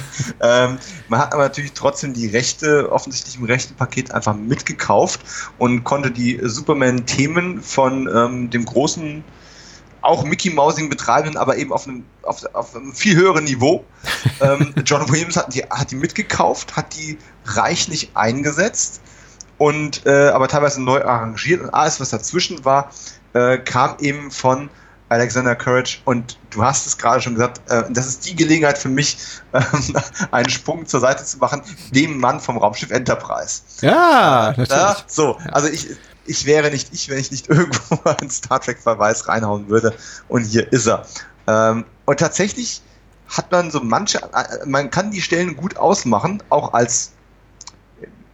[0.41, 0.78] Ähm,
[1.10, 5.22] man hat aber natürlich trotzdem die Rechte, offensichtlich im rechten Paket einfach mitgekauft
[5.58, 9.24] und konnte die Superman-Themen von ähm, dem großen
[10.02, 13.86] auch Mickey Mousing betreiben, aber eben auf einem, auf, auf einem viel höheren Niveau.
[14.41, 19.02] ähm, John Williams hat die, hat die mitgekauft, hat die reichlich eingesetzt
[19.58, 22.91] und äh, aber teilweise neu arrangiert und alles, was dazwischen war,
[23.34, 24.70] äh, kam eben von
[25.14, 28.89] Alexander Courage und du hast es gerade schon gesagt, äh, das ist die Gelegenheit für
[28.89, 29.18] mich,
[29.51, 29.61] äh,
[30.32, 31.61] einen Sprung zur Seite zu machen,
[31.91, 33.61] dem Mann vom Raumschiff Enterprise.
[33.82, 34.70] Ja, natürlich.
[34.70, 35.89] Ja, so, also ich,
[36.26, 39.93] ich wäre nicht ich, wenn ich nicht irgendwo einen Star Trek-Verweis reinhauen würde
[40.28, 41.05] und hier ist er.
[41.47, 42.82] Ähm, und tatsächlich
[43.28, 47.11] hat man so manche, äh, man kann die Stellen gut ausmachen, auch als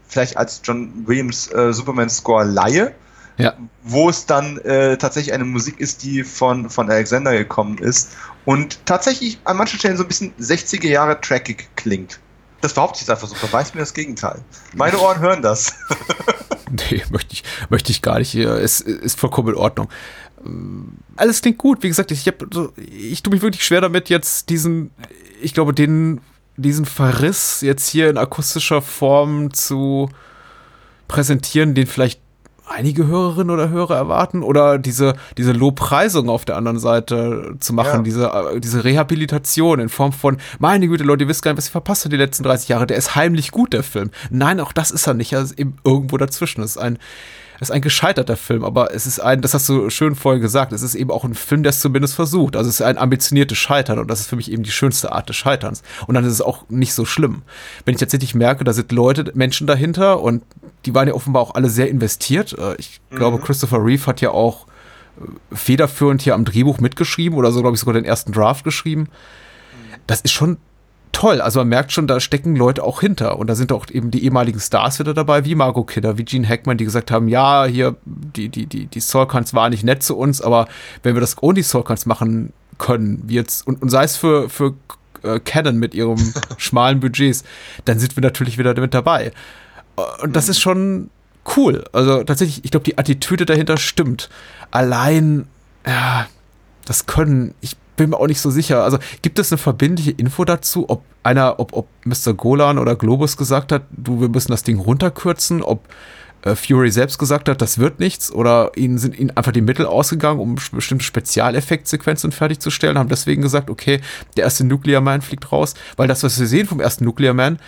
[0.08, 2.94] vielleicht als John Williams äh, Superman Score Laie
[3.40, 3.54] ja.
[3.84, 8.16] wo es dann äh, tatsächlich eine Musik ist, die von, von Alexander gekommen ist
[8.46, 12.20] und tatsächlich an manchen Stellen so ein bisschen 60er Jahre trackig klingt.
[12.62, 14.42] Das behaupte ich jetzt einfach so, beweist mir das Gegenteil.
[14.76, 15.74] Meine Ohren hören das.
[16.92, 18.36] nee, möchte ich, möchte ich gar nicht.
[18.36, 19.88] Es ist vollkommen in Ordnung.
[21.16, 21.82] Alles klingt gut.
[21.84, 22.44] Wie gesagt, ich, hab,
[22.78, 24.92] ich tue mich wirklich schwer damit, jetzt diesen,
[25.42, 26.20] ich glaube, den,
[26.58, 30.10] diesen Verriss jetzt hier in akustischer Form zu
[31.08, 32.20] präsentieren, den vielleicht
[32.70, 37.98] einige Hörerinnen oder Hörer erwarten oder diese, diese Lobpreisung auf der anderen Seite zu machen,
[37.98, 38.02] ja.
[38.04, 41.68] diese, äh, diese Rehabilitation in Form von, meine Güte, Leute, ihr wisst gar nicht, was
[41.70, 44.12] ihr verpasst habt die letzten 30 Jahre, der ist heimlich gut, der Film.
[44.30, 46.62] Nein, auch das ist er nicht, er ist eben irgendwo dazwischen.
[46.62, 46.98] Das ist ein,
[47.68, 50.82] ist ein gescheiterter Film, aber es ist ein, das hast du schön vorher gesagt, es
[50.82, 52.56] ist eben auch ein Film, der es zumindest versucht.
[52.56, 55.28] Also es ist ein ambitioniertes Scheitern und das ist für mich eben die schönste Art
[55.28, 55.84] des Scheiterns.
[56.08, 57.42] Und dann ist es auch nicht so schlimm.
[57.86, 60.44] Wenn ich tatsächlich merke, da sind Leute, Menschen dahinter und
[60.86, 62.58] die waren ja offenbar auch alle sehr investiert.
[62.58, 63.18] Äh, ich mhm.
[63.18, 64.68] glaube, Christopher Reeve hat ja auch
[65.20, 69.10] äh, federführend hier am Drehbuch mitgeschrieben oder so, glaube ich, sogar den ersten Draft geschrieben.
[70.08, 70.58] Das ist schon
[71.12, 71.42] toll.
[71.42, 73.38] Also man merkt schon, da stecken Leute auch hinter.
[73.38, 76.48] Und da sind auch eben die ehemaligen Stars wieder dabei, wie Margot Kidder, wie Gene
[76.48, 80.18] Hackman, die gesagt haben, ja, hier, die, die, die, die Soulcons waren nicht nett zu
[80.18, 80.68] uns, aber
[81.04, 84.50] wenn wir das ohne die Soulcons machen können, wie jetzt, und, und sei es für,
[84.50, 84.76] für
[85.24, 86.18] äh, Canon mit ihrem
[86.58, 87.44] schmalen Budgets,
[87.86, 89.32] dann sind wir natürlich wieder mit dabei.
[90.22, 91.10] Und das ist schon
[91.58, 91.84] cool.
[91.92, 94.30] Also tatsächlich, ich glaube, die Attitüde dahinter stimmt.
[94.72, 95.48] Allein,
[95.86, 96.28] ja,
[96.86, 98.84] das können, ich bin mir auch nicht so sicher.
[98.84, 102.34] Also gibt es eine verbindliche Info dazu, ob einer, ob, ob Mr.
[102.34, 105.88] Golan oder Globus gesagt hat, du, wir müssen das Ding runterkürzen, ob
[106.44, 109.86] äh, Fury selbst gesagt hat, das wird nichts, oder ihnen sind ihnen einfach die Mittel
[109.86, 114.00] ausgegangen, um bestimmte Spezialeffektsequenzen fertigzustellen, haben deswegen gesagt, okay,
[114.38, 117.60] der erste Nuclear Man fliegt raus, weil das, was wir sehen vom ersten Nuclear Man,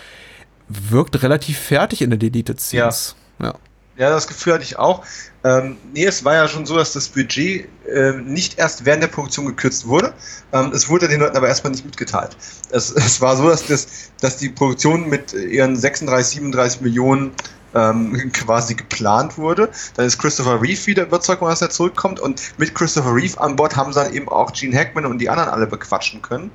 [0.68, 3.14] wirkt relativ fertig in der Deleted Scenes.
[3.38, 3.48] Ja.
[3.48, 3.54] ja.
[3.98, 5.04] Ja, das Gefühl hatte ich auch.
[5.44, 9.08] Ähm, nee, es war ja schon so, dass das Budget äh, nicht erst während der
[9.08, 10.14] Produktion gekürzt wurde.
[10.52, 12.36] Ähm, es wurde den Leuten aber erstmal nicht mitgeteilt.
[12.70, 13.88] Es, es war so, dass, das,
[14.20, 17.32] dass die Produktion mit ihren 36, 37 Millionen
[17.74, 19.68] ähm, quasi geplant wurde.
[19.96, 22.20] Dann ist Christopher Reeve wieder überzeugt, dass er zurückkommt.
[22.20, 25.28] Und mit Christopher Reeve an Bord haben sie dann eben auch Gene Hackman und die
[25.28, 26.50] anderen alle bequatschen können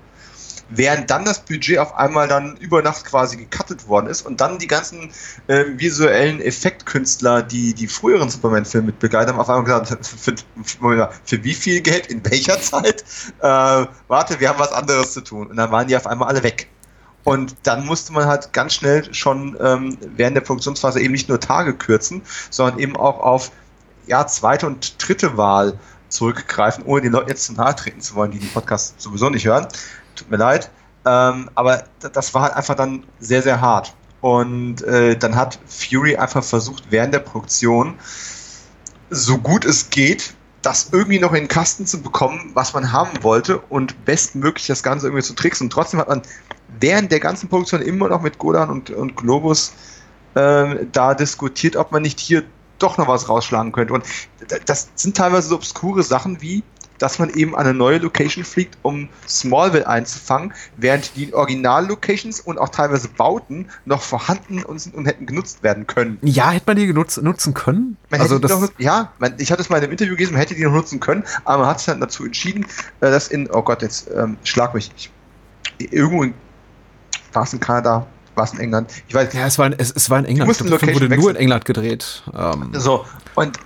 [0.70, 4.60] während dann das Budget auf einmal dann über Nacht quasi gecuttet worden ist und dann
[4.60, 5.12] die ganzen
[5.48, 11.10] äh, visuellen Effektkünstler, die die früheren Superman-Filme mit begleitet haben, auf einmal gesagt, für, für,
[11.24, 13.04] für, wie viel Geld, in welcher Zeit?
[13.40, 15.48] Äh, warte, wir haben was anderes zu tun.
[15.48, 16.68] Und dann waren die auf einmal alle weg.
[17.24, 21.40] Und dann musste man halt ganz schnell schon ähm, während der Produktionsphase eben nicht nur
[21.40, 23.52] Tage kürzen, sondern eben auch auf
[24.06, 28.32] ja, zweite und dritte Wahl zurückgreifen, ohne den Leuten jetzt zu nahe treten zu wollen,
[28.32, 29.68] die die Podcasts sowieso nicht hören
[30.18, 30.70] tut mir leid.
[31.06, 33.96] Ähm, aber das war halt einfach dann sehr, sehr hart.
[34.22, 37.96] Und äh, dann hat Fury einfach versucht, während der Produktion,
[39.10, 43.24] so gut es geht, das irgendwie noch in den Kasten zu bekommen, was man haben
[43.24, 45.66] wollte und bestmöglich das Ganze irgendwie zu tricksen.
[45.66, 46.22] Und trotzdem hat man
[46.80, 49.74] während der ganzen Produktion immer noch mit Golan und, und Globus
[50.36, 52.44] äh, da diskutiert, ob man nicht hier
[52.80, 53.94] doch noch was rausschlagen könnte.
[53.94, 54.04] Und
[54.66, 56.64] das sind teilweise so obskure Sachen wie,
[57.00, 62.58] dass man eben an eine neue Location fliegt, um Smallville einzufangen, während die Original-Locations und
[62.58, 66.18] auch teilweise Bauten noch vorhanden und, sind und hätten genutzt werden können.
[66.22, 67.98] Ja, hätte man die genutzt, nutzen können?
[68.10, 70.42] Man also das noch, ja, man, ich hatte es mal in einem Interview gelesen, man
[70.42, 72.66] hätte die noch nutzen können, aber man hat sich dann dazu entschieden,
[73.02, 75.12] äh, dass in, oh Gott, jetzt ähm, schlag mich, ich,
[75.92, 76.34] irgendwo in,
[77.34, 78.92] war es in Kanada, war es in England?
[79.08, 80.52] Ich weiß Ja, es war in, es, es war in England.
[80.52, 81.20] Ich glaube, wurde wechseln.
[81.20, 82.24] nur in England gedreht.
[82.38, 82.70] Ähm.
[82.74, 83.60] So, und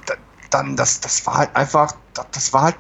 [0.50, 1.94] dann, das, das war halt einfach,
[2.32, 2.76] das war halt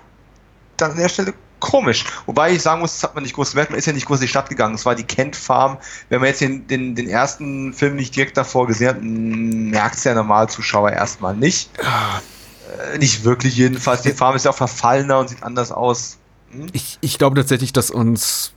[0.82, 2.06] an der Stelle komisch.
[2.26, 4.20] Wobei ich sagen muss, das hat man nicht groß gemerkt, man ist ja nicht groß
[4.20, 4.76] in die Stadt gegangen.
[4.76, 5.78] Es war die Kent Farm.
[6.10, 10.04] Wenn man jetzt den, den, den ersten Film nicht direkt davor gesehen hat, merkt es
[10.04, 11.70] der Normalzuschauer erstmal nicht.
[11.78, 14.02] Äh, nicht wirklich jedenfalls.
[14.02, 16.18] Die Farm ist ja auch verfallener und sieht anders aus.
[16.74, 18.54] Ich, ich glaube tatsächlich, dass uns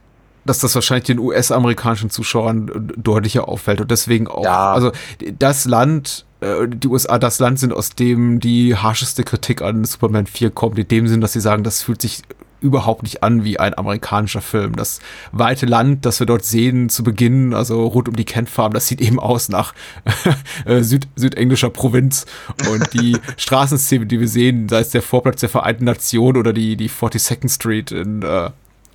[0.47, 4.45] dass das wahrscheinlich den US-amerikanischen Zuschauern deutlicher auffällt und deswegen auch.
[4.45, 4.72] Ja.
[4.75, 4.93] Also
[5.39, 10.26] das Land, äh, die USA, das Land sind, aus dem die harscheste Kritik an Superman
[10.26, 12.22] 4 kommt, in dem Sinn, dass sie sagen, das fühlt sich
[12.61, 14.74] überhaupt nicht an wie ein amerikanischer Film.
[14.74, 15.01] Das
[15.32, 18.86] weite Land, das wir dort sehen zu Beginn, also rund um die Kent Farm, das
[18.86, 19.74] sieht eben aus nach
[20.64, 22.24] äh, Süd südenglischer Provinz.
[22.70, 26.76] Und die Straßenszene, die wir sehen, sei es der Vorplatz der Vereinten Nationen oder die,
[26.76, 28.51] die 42nd Street in äh,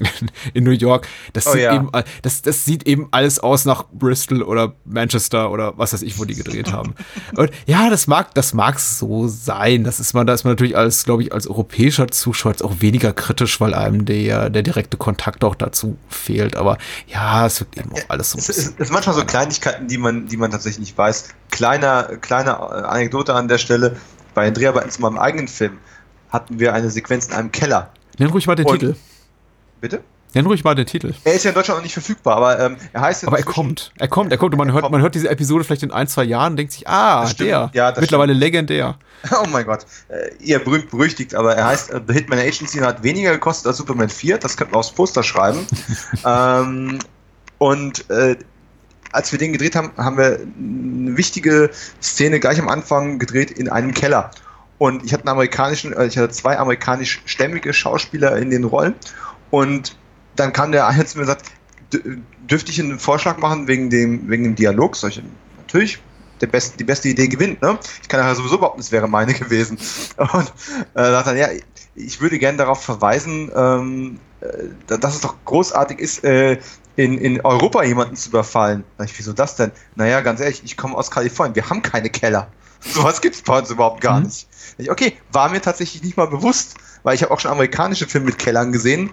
[0.54, 1.08] in New York.
[1.34, 1.76] Das, oh, sieht ja.
[1.76, 1.90] eben,
[2.22, 6.26] das, das sieht eben alles aus nach Bristol oder Manchester oder was weiß ich, wo
[6.26, 6.96] die gedreht haben.
[7.36, 9.84] Und ja, das mag, das mag so sein.
[9.84, 13.14] Das ist man, da ist man natürlich als, glaube ich, als europäischer Zuschauer auch weniger
[13.14, 16.56] kritisch, weil einem der, der direkte Kontakt auch dazu fehlt.
[16.56, 16.78] Aber
[17.08, 18.40] ja, es wird eben auch alles so.
[18.40, 21.30] Es ist, ist manchmal so Kleinigkeiten, die man, die man tatsächlich nicht weiß.
[21.52, 23.98] Kleiner, kleine Anekdote an der Stelle.
[24.34, 25.80] Bei den Dreharbeiten zu meinem eigenen Film
[26.30, 27.92] hatten wir eine Sequenz in einem Keller.
[28.18, 28.96] Nenn ruhig mal den Und Titel.
[29.82, 30.02] Bitte?
[30.36, 31.14] Nenn ruhig mal den Titel.
[31.24, 33.92] Er ist ja in Deutschland noch nicht verfügbar, aber ähm, er heißt Aber er kommt.
[33.98, 36.24] Er kommt, er kommt und man hört, man hört diese Episode vielleicht in ein, zwei
[36.24, 37.72] Jahren und denkt sich, ah, der.
[37.74, 38.42] Ja, Mittlerweile stimmt.
[38.42, 38.98] legendär.
[39.32, 39.86] Oh mein Gott.
[40.08, 43.68] Äh, eher berühmt berüchtigt, aber er heißt äh, The Hitman Agency und hat weniger gekostet
[43.68, 44.38] als Superman 4.
[44.38, 45.66] Das könnte man aufs Poster schreiben.
[46.26, 47.00] ähm,
[47.58, 48.38] und äh,
[49.12, 51.70] als wir den gedreht haben, haben wir eine wichtige
[52.02, 54.32] Szene gleich am Anfang gedreht in einem Keller.
[54.78, 58.96] Und ich hatte einen amerikanischen, äh, ich hatte zwei amerikanischstämmige Schauspieler in den Rollen.
[59.52, 59.98] Und
[60.36, 61.46] dann kam der eine zu mir und sagt,
[62.50, 64.96] dürfte ich einen Vorschlag machen wegen dem, wegen dem Dialog?
[64.96, 65.24] Solche,
[65.58, 66.00] natürlich,
[66.42, 67.78] der beste, die beste Idee gewinnt, ne?
[68.02, 69.78] Ich kann ja sowieso behaupten, es wäre meine gewesen.
[70.18, 70.54] Und
[70.94, 71.50] äh, sagt dann, ja,
[71.96, 76.60] ich würde gerne darauf verweisen, ähm, äh, dass es doch großartig ist, äh,
[76.96, 78.84] in, in Europa jemanden zu überfallen.
[78.98, 79.72] Sag ich, wieso das denn?
[79.96, 82.48] Naja, ganz ehrlich, ich komme aus Kalifornien, wir haben keine Keller.
[82.82, 84.28] Sowas gibt es bei uns überhaupt gar mhm.
[84.28, 84.48] nicht.
[84.78, 88.28] Ich, okay, war mir tatsächlich nicht mal bewusst, weil ich habe auch schon amerikanische Filme
[88.28, 89.12] mit Kellern gesehen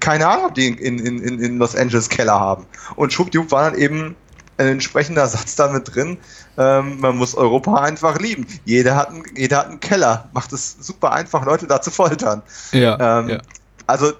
[0.00, 2.66] keine Ahnung, ob die in, in, in, in Los Angeles Keller haben.
[2.96, 4.16] Und schwuppdiwupp war dann eben
[4.56, 6.18] ein entsprechender Satz damit drin.
[6.56, 8.46] Ähm, man muss Europa einfach lieben.
[8.64, 10.28] Jeder hat, einen, jeder hat einen Keller.
[10.32, 12.42] Macht es super einfach, Leute da zu foltern.
[12.72, 13.38] Ja, ähm, ja.
[13.86, 14.12] Also,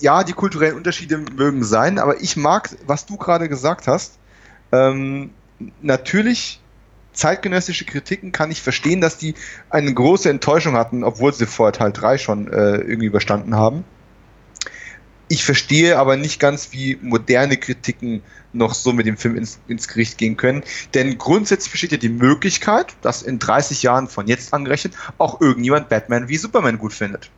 [0.00, 4.18] ja, die kulturellen Unterschiede mögen sein, aber ich mag, was du gerade gesagt hast.
[4.72, 5.30] Ähm,
[5.82, 6.60] natürlich,
[7.14, 9.34] zeitgenössische Kritiken kann ich verstehen, dass die
[9.70, 13.84] eine große Enttäuschung hatten, obwohl sie vor Teil 3 schon äh, irgendwie überstanden haben.
[15.28, 19.88] Ich verstehe aber nicht ganz, wie moderne Kritiken noch so mit dem Film ins, ins
[19.88, 20.62] Gericht gehen können.
[20.92, 25.88] Denn grundsätzlich besteht ja die Möglichkeit, dass in 30 Jahren von jetzt angerechnet auch irgendjemand
[25.88, 27.30] Batman wie Superman gut findet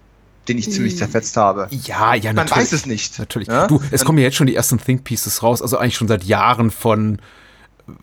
[0.49, 0.99] den ich ziemlich hm.
[0.99, 1.69] zerfetzt habe.
[1.71, 2.65] Ja, ja, Man natürlich.
[2.65, 3.19] weiß es nicht.
[3.19, 3.49] Natürlich.
[3.49, 3.67] Ja?
[3.67, 6.25] Du, es kommen ja jetzt schon die ersten Think Pieces raus, also eigentlich schon seit
[6.25, 7.19] Jahren von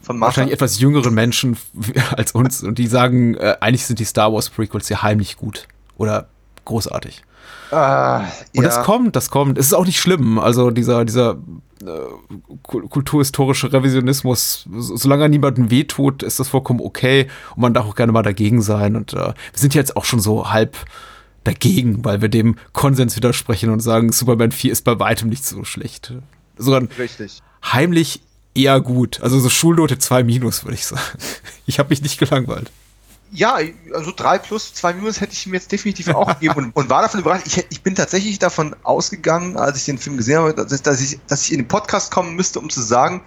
[0.05, 1.57] wahrscheinlich etwas jüngeren Menschen
[2.11, 5.67] als uns und die sagen, äh, eigentlich sind die Star Wars Prequels ja heimlich gut
[5.97, 6.27] oder
[6.65, 7.23] großartig.
[7.71, 8.19] Ah,
[8.55, 8.63] und ja.
[8.63, 9.57] das kommt, das kommt.
[9.57, 10.37] Es ist auch nicht schlimm.
[10.39, 11.37] Also dieser, dieser
[11.83, 17.27] äh, kulturhistorische Revisionismus, solange er niemandem wehtut, ist das vollkommen okay.
[17.55, 18.95] Und man darf auch gerne mal dagegen sein.
[18.95, 20.77] Und äh, wir sind jetzt auch schon so halb
[21.43, 25.63] dagegen, weil wir dem Konsens widersprechen und sagen, Superman 4 ist bei weitem nicht so
[25.63, 26.13] schlecht.
[26.55, 27.41] Sondern Richtig.
[27.65, 28.21] heimlich
[28.55, 29.21] eher gut.
[29.21, 31.01] Also so Schulnote 2 minus, würde ich sagen.
[31.65, 32.69] Ich habe mich nicht gelangweilt
[33.33, 33.57] ja,
[33.93, 37.01] also drei plus, zwei minus hätte ich ihm jetzt definitiv auch gegeben und, und war
[37.01, 37.47] davon überrascht.
[37.47, 41.19] Ich, ich, bin tatsächlich davon ausgegangen, als ich den Film gesehen habe, dass, dass, ich,
[41.27, 43.23] dass ich in den Podcast kommen müsste, um zu sagen,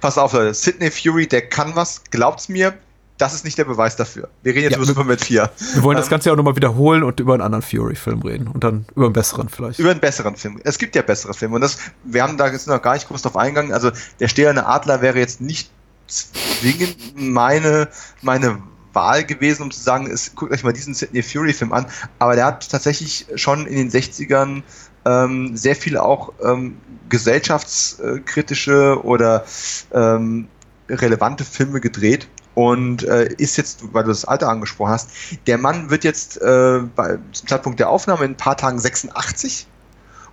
[0.00, 2.72] pass auf, Leute, Sidney Fury, der kann was, glaubt's mir,
[3.18, 4.28] das ist nicht der Beweis dafür.
[4.42, 5.50] Wir reden jetzt ja, über Superman 4.
[5.74, 8.48] Wir wollen ähm, das Ganze ja auch nochmal wiederholen und über einen anderen Fury-Film reden
[8.48, 9.78] und dann über einen besseren vielleicht.
[9.78, 10.60] Über einen besseren Film.
[10.64, 13.22] Es gibt ja bessere Filme und das, wir haben da jetzt noch gar nicht groß
[13.22, 13.72] drauf eingegangen.
[13.72, 15.70] Also der Stählerne Adler wäre jetzt nicht
[16.08, 17.88] zwingend meine,
[18.22, 21.86] meine Wahl gewesen, um zu sagen, es, guckt euch mal diesen Sidney Fury-Film an.
[22.18, 24.62] Aber der hat tatsächlich schon in den 60ern
[25.04, 26.76] ähm, sehr viele auch ähm,
[27.08, 29.44] gesellschaftskritische oder
[29.92, 30.48] ähm,
[30.88, 35.10] relevante Filme gedreht und äh, ist jetzt, weil du das Alter angesprochen hast,
[35.46, 39.66] der Mann wird jetzt äh, bei, zum Zeitpunkt der Aufnahme in ein paar Tagen 86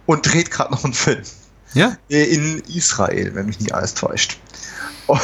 [0.05, 1.21] und dreht gerade noch einen Film.
[1.73, 1.97] Ja?
[2.07, 4.39] In Israel, wenn mich nicht alles täuscht.
[5.07, 5.21] Und,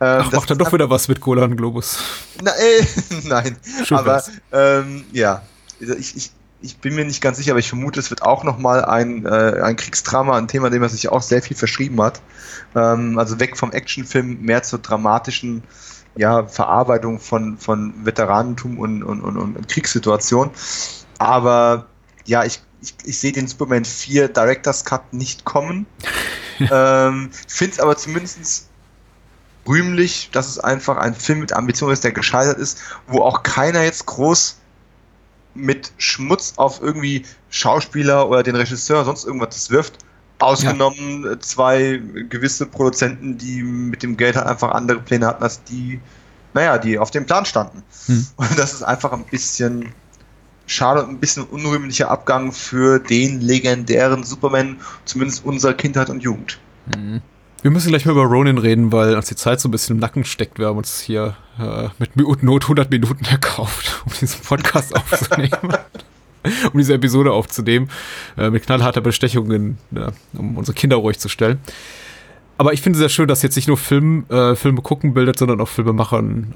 [0.00, 1.98] ähm, Ach, macht er doch wieder was mit Golan Globus.
[2.42, 2.84] Na, äh,
[3.24, 5.42] nein, Schön aber ähm, ja,
[5.78, 8.84] ich, ich, ich bin mir nicht ganz sicher, aber ich vermute, es wird auch nochmal
[8.84, 12.20] ein, äh, ein Kriegsdrama, ein Thema, dem er sich auch sehr viel verschrieben hat.
[12.74, 15.62] Ähm, also weg vom Actionfilm, mehr zur dramatischen
[16.16, 20.50] ja, Verarbeitung von, von Veteranentum und, und, und, und Kriegssituation.
[21.18, 21.86] Aber
[22.24, 25.86] ja, ich, ich, ich sehe den Superman 4 Director's Cut nicht kommen.
[26.58, 28.68] ähm, Finde es aber zumindest
[29.68, 33.82] rühmlich, dass es einfach ein Film mit Ambition ist, der gescheitert ist, wo auch keiner
[33.82, 34.58] jetzt groß
[35.54, 39.98] mit Schmutz auf irgendwie Schauspieler oder den Regisseur, sonst irgendwas wirft.
[40.38, 41.40] Ausgenommen ja.
[41.40, 46.00] zwei gewisse Produzenten, die mit dem Geld halt einfach andere Pläne hatten als die,
[46.52, 47.82] naja, die auf dem Plan standen.
[48.06, 48.26] Hm.
[48.36, 49.94] Und das ist einfach ein bisschen
[50.66, 56.58] schade und ein bisschen unrühmlicher Abgang für den legendären Superman, zumindest unserer Kindheit und Jugend.
[56.94, 57.22] Mhm.
[57.62, 60.00] Wir müssen gleich mal über Ronin reden, weil uns die Zeit so ein bisschen im
[60.00, 60.58] Nacken steckt.
[60.58, 65.76] Wir haben uns hier äh, mit Not 100 Minuten erkauft, um diesen Podcast aufzunehmen.
[66.72, 67.88] um diese Episode aufzunehmen.
[68.36, 71.58] Äh, mit knallharter Bestechung, in, äh, um unsere Kinder ruhig zu stellen
[72.58, 75.38] aber ich finde es sehr schön, dass jetzt nicht nur Film, äh, Filme gucken bildet,
[75.38, 76.54] sondern auch Filmemachern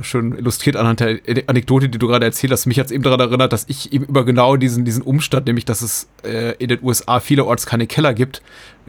[0.00, 2.66] äh, schön illustriert anhand der Anekdote, die du gerade erzählt hast.
[2.66, 5.64] Mich hat es eben daran erinnert, dass ich eben über genau diesen, diesen Umstand, nämlich
[5.64, 8.42] dass es äh, in den USA vielerorts keine Keller gibt,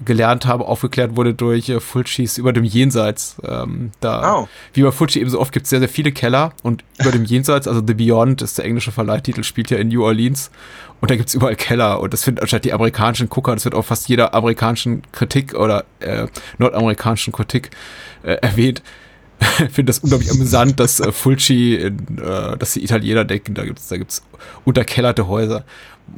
[0.05, 3.37] gelernt habe, aufgeklärt wurde durch äh, Fulcis über dem Jenseits.
[3.43, 4.47] Ähm, da, oh.
[4.73, 7.25] Wie bei Fulci eben so oft gibt es sehr, sehr viele Keller und über dem
[7.25, 10.51] Jenseits, also The Beyond ist der englische Verleihtitel, spielt ja in New Orleans
[11.01, 13.85] und da gibt's überall Keller und das finden anstatt die amerikanischen Gucker, das wird auch
[13.85, 16.27] fast jeder amerikanischen Kritik oder äh,
[16.57, 17.71] nordamerikanischen Kritik
[18.23, 18.81] äh, erwähnt.
[19.41, 23.65] Ich finde das unglaublich amüsant, dass äh, Fulci, in, äh, dass die Italiener denken, da
[23.65, 24.21] gibt's da gibt's
[24.65, 25.65] unterkellerte Häuser.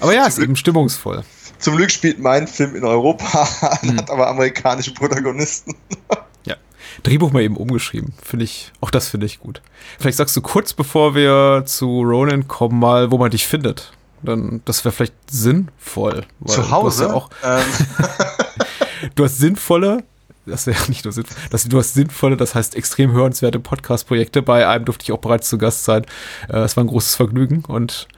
[0.01, 1.23] Aber ja, ist eben stimmungsvoll.
[1.64, 3.47] Zum Glück spielt mein Film in Europa,
[3.82, 3.97] hm.
[3.97, 5.74] hat aber amerikanische Protagonisten.
[6.45, 6.55] ja.
[7.03, 8.14] Drehbuch mal eben umgeschrieben.
[8.22, 9.61] Finde ich, auch das finde ich gut.
[9.97, 13.93] Vielleicht sagst du kurz, bevor wir zu Ronan kommen, mal, wo man dich findet.
[14.24, 16.26] Dann, das wäre vielleicht sinnvoll.
[16.45, 17.07] Zu Hause?
[17.07, 19.09] Du hast, ja auch, ähm.
[19.16, 20.03] du hast sinnvolle,
[20.45, 24.41] das wäre nicht nur sinnvoll, das, du hast sinnvolle, das heißt extrem hörenswerte Podcast-Projekte.
[24.41, 26.05] Bei einem durfte ich auch bereits zu Gast sein.
[26.49, 28.09] Äh, es war ein großes Vergnügen und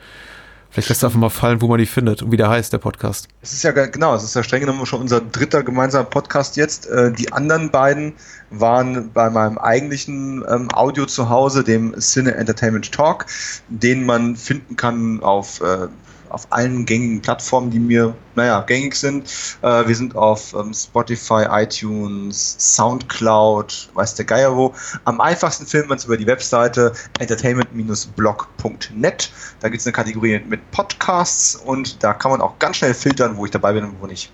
[0.76, 2.76] Vielleicht lässt du einfach mal fallen, wo man die findet und wie der heißt, der
[2.76, 3.28] Podcast.
[3.40, 6.86] Es ist ja genau, es ist ja streng genommen schon unser dritter gemeinsamer Podcast jetzt.
[6.86, 8.12] Äh, die anderen beiden
[8.50, 13.24] waren bei meinem eigentlichen ähm, Audio zu Hause, dem Cine Entertainment Talk,
[13.68, 15.88] den man finden kann auf äh,
[16.36, 19.26] auf allen gängigen Plattformen, die mir, naja, gängig sind.
[19.62, 24.74] Äh, wir sind auf ähm, Spotify, iTunes, Soundcloud, weiß der Geier wo.
[25.04, 29.30] Am einfachsten findet man es über die Webseite entertainment-blog.net.
[29.60, 33.38] Da gibt es eine Kategorie mit Podcasts und da kann man auch ganz schnell filtern,
[33.38, 34.30] wo ich dabei bin und wo nicht.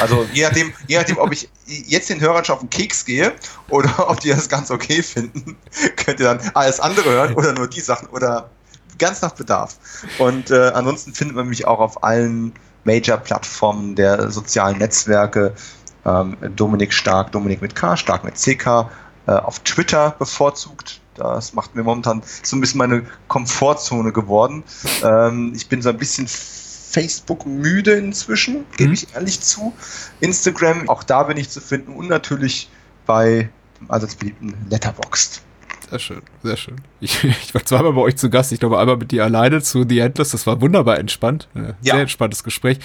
[0.00, 3.34] Also je nachdem, je nachdem, ob ich jetzt den Hörern schon auf den Keks gehe
[3.68, 5.58] oder ob die das ganz okay finden,
[5.96, 8.48] könnt ihr dann alles andere hören oder nur die Sachen oder
[8.98, 9.78] ganz nach Bedarf.
[10.18, 12.52] Und äh, ansonsten findet man mich auch auf allen
[12.84, 15.54] Major-Plattformen der sozialen Netzwerke.
[16.04, 18.90] Ähm, Dominik Stark, Dominik mit K, Stark mit CK,
[19.26, 21.00] äh, auf Twitter bevorzugt.
[21.14, 24.64] Das macht mir momentan so ein bisschen meine Komfortzone geworden.
[25.02, 28.94] Ähm, ich bin so ein bisschen Facebook müde inzwischen, gebe mhm.
[28.94, 29.72] ich ehrlich zu.
[30.20, 32.68] Instagram, auch da bin ich zu finden und natürlich
[33.06, 33.48] bei
[33.80, 35.42] dem allseits beliebten Letterboxd.
[35.90, 36.76] Sehr schön, sehr schön.
[37.00, 38.52] Ich, ich, war zweimal bei euch zu Gast.
[38.52, 40.30] Ich glaube, einmal mit dir alleine zu The Endless.
[40.30, 41.48] Das war wunderbar entspannt.
[41.54, 42.00] Äh, sehr ja.
[42.00, 42.78] entspanntes Gespräch.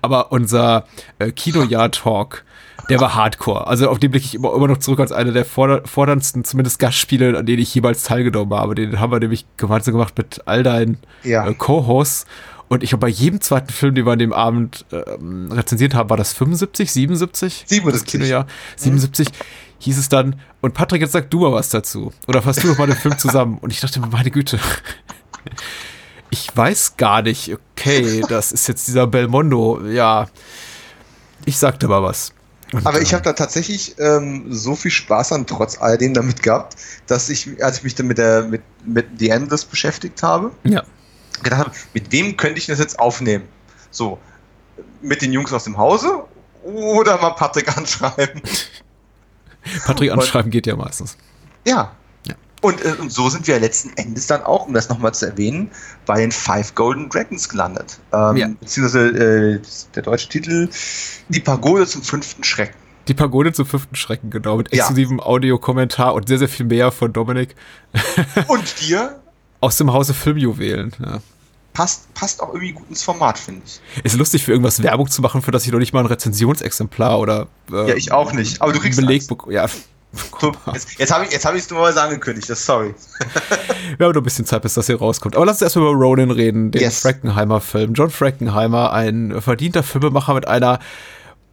[0.00, 0.86] Aber unser
[1.18, 2.44] äh, Kinojahr-Talk,
[2.88, 3.66] der war hardcore.
[3.66, 6.78] Also auf den blicke ich immer, immer noch zurück als einer der forder forderndsten, zumindest
[6.78, 8.74] Gastspiele, an denen ich jemals teilgenommen habe.
[8.74, 11.46] Den haben wir nämlich gemeinsam gemacht mit all deinen ja.
[11.46, 12.26] äh, Co-Hosts.
[12.68, 16.08] Und ich habe bei jedem zweiten Film, den wir an dem Abend ähm, rezensiert haben,
[16.08, 17.64] war das 75, 77?
[17.66, 18.02] 77.
[18.02, 18.46] Das Kinojahr.
[18.76, 19.28] 77.
[19.28, 19.32] Mhm
[19.84, 22.12] hieß es dann, und Patrick, jetzt sag du mal was dazu.
[22.26, 23.58] Oder fasst du doch mal den Film zusammen.
[23.58, 24.58] Und ich dachte mir, meine Güte.
[26.30, 29.84] Ich weiß gar nicht, okay, das ist jetzt dieser Belmondo.
[29.86, 30.28] Ja,
[31.44, 32.32] ich sagte mal was.
[32.72, 36.76] Und, Aber ich habe da tatsächlich ähm, so viel Spaß an trotz alledem damit gehabt,
[37.06, 40.82] dass ich, als ich mich dann mit der mit, mit The Endless beschäftigt habe, ja.
[41.42, 43.44] gedacht habe, mit wem könnte ich das jetzt aufnehmen?
[43.90, 44.18] So,
[45.02, 46.24] mit den Jungs aus dem Hause
[46.62, 48.40] oder mal Patrick anschreiben?
[49.84, 51.16] Patrick anschreiben geht ja meistens.
[51.66, 51.92] Ja.
[52.26, 52.34] ja.
[52.60, 55.70] Und, äh, und so sind wir letzten Endes dann auch, um das nochmal zu erwähnen,
[56.06, 57.98] bei den Five Golden Dragons gelandet.
[58.12, 58.48] Ähm, ja.
[58.60, 59.60] Beziehungsweise äh,
[59.94, 60.68] der deutsche Titel
[61.28, 62.76] Die Pagode zum fünften Schrecken.
[63.08, 65.24] Die Pagode zum fünften Schrecken, genau, mit exklusivem ja.
[65.24, 67.56] Audiokommentar und sehr, sehr viel mehr von Dominik.
[68.46, 69.20] Und dir?
[69.60, 71.20] Aus dem Hause Filmjuwelen, ja
[71.72, 73.80] passt, passt auch irgendwie gut ins Format, finde ich.
[74.04, 77.18] Ist lustig, für irgendwas Werbung zu machen, für das ich noch nicht mal ein Rezensionsexemplar
[77.18, 77.48] oder.
[77.70, 78.60] Äh, ja, ich auch nicht.
[78.60, 79.22] Aber du kriegst Beleg.
[79.48, 79.66] Ja.
[80.40, 82.94] So, jetzt jetzt habe ich es hab dummerweise angekündigt, das sorry.
[83.96, 85.36] Wir haben noch ein bisschen Zeit, bis das hier rauskommt.
[85.36, 87.00] Aber lass uns erstmal über Ronin reden, den yes.
[87.00, 87.94] Frankenheimer-Film.
[87.94, 90.80] John Frankenheimer, ein verdienter Filmemacher mit einer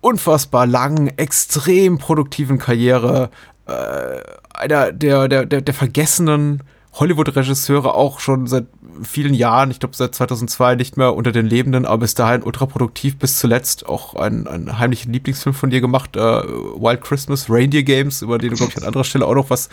[0.02, 3.30] unfassbar langen, extrem produktiven Karriere.
[3.66, 4.20] Äh,
[4.54, 6.64] einer der, der, der, der vergessenen
[6.94, 8.66] Hollywood-Regisseure auch schon seit
[9.04, 13.18] vielen Jahren, ich glaube seit 2002 nicht mehr unter den Lebenden, aber bis dahin ultraproduktiv
[13.18, 18.38] bis zuletzt auch einen, heimlichen Lieblingsfilm von dir gemacht, äh, Wild Christmas, Reindeer Games, über
[18.38, 19.70] den du, glaube ich, an anderer Stelle auch noch was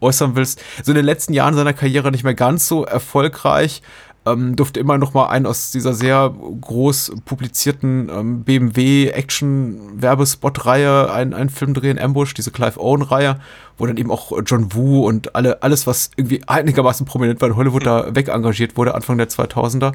[0.00, 0.62] äußern willst.
[0.82, 3.82] So in den letzten Jahren seiner Karriere nicht mehr ganz so erfolgreich,
[4.26, 10.66] ähm, durfte immer noch mal einen aus dieser sehr groß publizierten ähm, BMW Action Werbespot
[10.66, 13.40] Reihe einen, einen Film drehen, Ambush, diese Clive Owen Reihe,
[13.78, 17.56] wo dann eben auch John Woo und alle alles was irgendwie einigermaßen prominent war in
[17.56, 19.92] Hollywood da weg engagiert wurde Anfang der 2000er,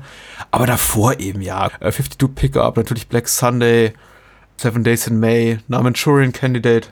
[0.52, 1.70] aber davor eben ja.
[1.80, 3.94] 52 äh, Pickup, natürlich Black Sunday,
[4.58, 6.88] Seven Days in May, Manchurian Candidate.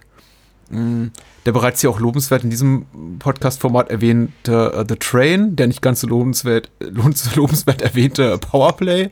[0.69, 1.07] Mm,
[1.45, 2.85] der bereits hier auch lobenswert in diesem
[3.19, 9.09] Podcast-Format erwähnte uh, The Train, der nicht ganz so lobenswert, lobenswert erwähnte Powerplay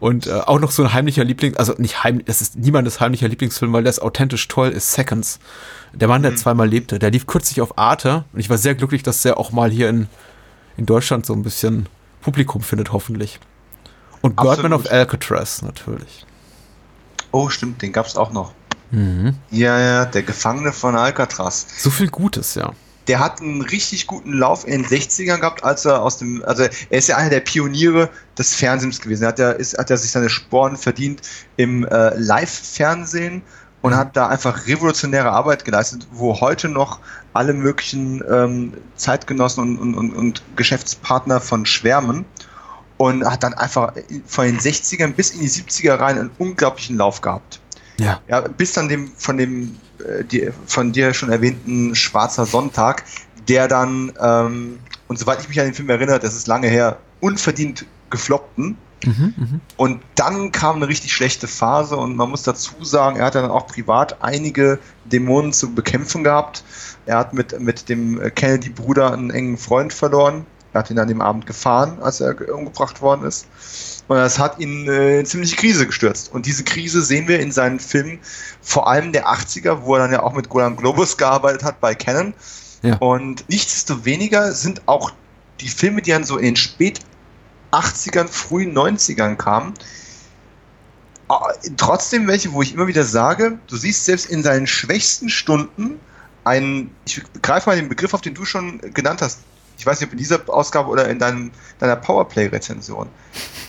[0.00, 3.28] und uh, auch noch so ein heimlicher Liebling, also nicht heimlich, das ist niemandes heimlicher
[3.28, 5.38] Lieblingsfilm, weil der ist authentisch toll, ist Seconds.
[5.92, 6.36] Der Mann, der mhm.
[6.36, 9.52] zweimal lebte, der lief kürzlich auf Arte und ich war sehr glücklich, dass der auch
[9.52, 10.08] mal hier in,
[10.76, 11.88] in Deutschland so ein bisschen
[12.20, 13.40] Publikum findet, hoffentlich.
[14.20, 16.26] Und Birdman of Alcatraz natürlich.
[17.32, 18.52] Oh, stimmt, den gab es auch noch.
[18.90, 19.34] Mhm.
[19.50, 21.66] Ja, ja, der Gefangene von Alcatraz.
[21.78, 22.72] So viel Gutes, ja.
[23.08, 26.64] Der hat einen richtig guten Lauf in den 60ern gehabt, als er aus dem, also
[26.64, 29.24] er ist ja einer der Pioniere des Fernsehens gewesen.
[29.24, 31.22] Er hat ja, ist, hat ja sich seine Sporen verdient
[31.56, 33.42] im äh, Live-Fernsehen
[33.82, 33.96] und mhm.
[33.96, 37.00] hat da einfach revolutionäre Arbeit geleistet, wo heute noch
[37.32, 42.24] alle möglichen ähm, Zeitgenossen und, und, und, und Geschäftspartner von schwärmen
[42.96, 43.94] und hat dann einfach
[44.26, 47.59] von den 60ern bis in die 70er rein einen unglaublichen Lauf gehabt.
[48.00, 48.20] Ja.
[48.28, 53.04] ja bis dann dem von dem äh, die, von dir schon erwähnten Schwarzer Sonntag,
[53.48, 54.78] der dann, ähm,
[55.08, 58.76] und soweit ich mich an den Film erinnere, das ist lange her, unverdient gefloppten.
[59.04, 59.60] Mhm, mh.
[59.76, 63.50] Und dann kam eine richtig schlechte Phase und man muss dazu sagen, er hat dann
[63.50, 66.64] auch privat einige Dämonen zu bekämpfen gehabt.
[67.06, 70.44] Er hat mit, mit dem Kennedy-Bruder einen engen Freund verloren.
[70.72, 73.46] Er hat ihn an dem Abend gefahren, als er umgebracht worden ist.
[74.08, 76.32] Und das hat ihn äh, in ziemliche Krise gestürzt.
[76.32, 78.18] Und diese Krise sehen wir in seinen Filmen,
[78.62, 81.94] vor allem der 80er, wo er dann ja auch mit Golan Globus gearbeitet hat bei
[81.94, 82.34] Canon.
[82.82, 82.96] Ja.
[82.96, 85.12] Und nichtsdestoweniger sind auch
[85.60, 87.00] die Filme, die dann so in den spät
[87.72, 89.74] 80ern, frühen 90ern kamen,
[91.76, 96.00] trotzdem welche, wo ich immer wieder sage, du siehst selbst in seinen schwächsten Stunden
[96.44, 99.40] einen, ich greife mal den Begriff auf, den du schon genannt hast,
[99.80, 103.08] ich weiß nicht, ob in dieser Ausgabe oder in deinem, deiner Powerplay-Rezension,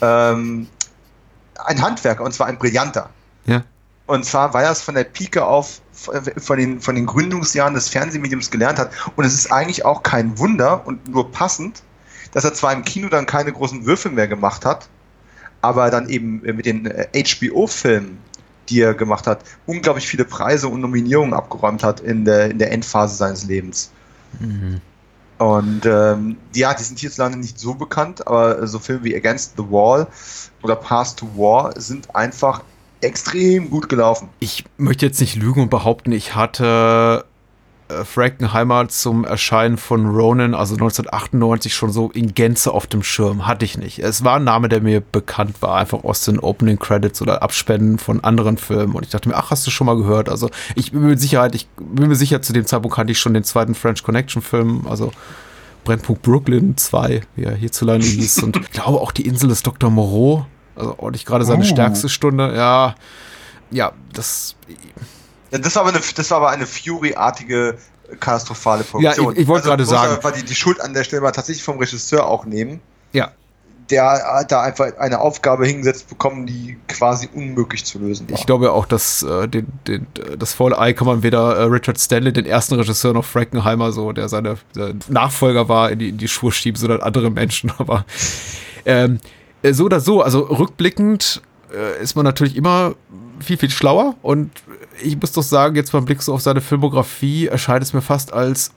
[0.01, 0.67] ähm,
[1.63, 3.09] ein Handwerker, und zwar ein brillanter.
[3.45, 3.63] Ja.
[4.07, 7.87] Und zwar, weil er es von der Pike auf von den, von den Gründungsjahren des
[7.89, 8.91] Fernsehmediums gelernt hat.
[9.15, 11.83] Und es ist eigentlich auch kein Wunder und nur passend,
[12.33, 14.89] dass er zwar im Kino dann keine großen Würfe mehr gemacht hat,
[15.61, 18.17] aber dann eben mit den HBO-Filmen,
[18.67, 22.71] die er gemacht hat, unglaublich viele Preise und Nominierungen abgeräumt hat in der, in der
[22.71, 23.91] Endphase seines Lebens.
[24.39, 24.81] Mhm.
[25.41, 29.63] Und ähm, ja, die sind hierzulande nicht so bekannt, aber so Filme wie Against the
[29.63, 30.05] Wall
[30.61, 32.61] oder Pass to War sind einfach
[33.01, 34.29] extrem gut gelaufen.
[34.39, 37.25] Ich möchte jetzt nicht lügen und behaupten, ich hatte
[38.05, 43.47] Frankenheimer zum Erscheinen von Ronan, also 1998, schon so in Gänze auf dem Schirm.
[43.47, 43.99] Hatte ich nicht.
[43.99, 47.97] Es war ein Name, der mir bekannt war, einfach aus den Opening Credits oder Abspenden
[47.97, 48.93] von anderen Filmen.
[48.93, 50.29] Und ich dachte mir, ach, hast du schon mal gehört?
[50.29, 53.33] Also ich bin mir Sicherheit, ich bin mir sicher, zu dem Zeitpunkt kannte ich schon
[53.33, 55.11] den zweiten French Connection Film, also
[55.83, 58.43] Brennpunkt Brooklyn 2, wie er hierzulande hieß.
[58.43, 59.89] Und ich glaube auch die Insel des Dr.
[59.89, 61.67] Moreau, also ordentlich gerade seine oh.
[61.67, 62.55] stärkste Stunde.
[62.55, 62.95] Ja,
[63.71, 64.55] ja, das
[65.51, 67.77] ja, das war aber eine, das war aber eine Fury-artige
[68.19, 69.25] katastrophale Produktion.
[69.27, 70.23] Ja, ich, ich wollte also, gerade sagen.
[70.23, 72.81] Weil die, die Schuld an der Stelle mal tatsächlich vom Regisseur auch nehmen.
[73.13, 73.31] Ja.
[73.89, 78.37] Der hat da einfach eine Aufgabe hingesetzt bekommen, die quasi unmöglich zu lösen war.
[78.37, 80.07] Ich glaube auch, dass äh, den, den,
[80.39, 84.13] das faule Ei kann man weder äh, Richard Stanley, den ersten Regisseur, noch Frankenheimer, so,
[84.13, 87.71] der seine der Nachfolger war, in die, in die Schuhe schieben, sondern andere Menschen.
[87.77, 88.05] Aber
[88.85, 89.19] ähm,
[89.61, 91.41] äh, so oder so, also rückblickend
[91.73, 92.95] äh, ist man natürlich immer
[93.41, 94.15] viel, viel schlauer.
[94.21, 94.51] Und
[95.01, 98.33] ich muss doch sagen, jetzt beim Blick so auf seine Filmografie erscheint es mir fast
[98.33, 98.71] als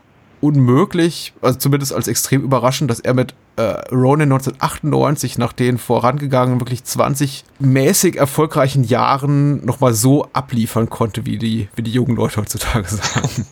[0.45, 6.61] unmöglich, also zumindest als extrem überraschend, dass er mit äh, Ronin 1998 nach den vorangegangenen
[6.61, 12.43] wirklich 20 mäßig erfolgreichen Jahren nochmal so abliefern konnte, wie die, wie die jungen Leute
[12.43, 13.47] heutzutage sagen.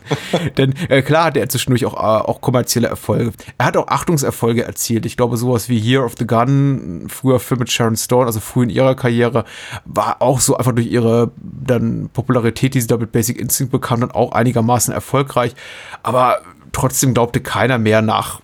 [0.58, 3.32] Denn äh, klar hat er zwischendurch auch, äh, auch kommerzielle Erfolge.
[3.56, 5.06] Er hat auch Achtungserfolge erzielt.
[5.06, 8.64] Ich glaube, sowas wie Year of the Gun, früher Film mit Sharon Stone, also früh
[8.64, 9.46] in ihrer Karriere,
[9.86, 14.02] war auch so einfach durch ihre dann Popularität, die sie da mit Basic Instinct bekam,
[14.02, 15.54] dann auch einigermaßen erfolgreich.
[16.02, 18.40] Aber trotzdem glaubte keiner mehr nach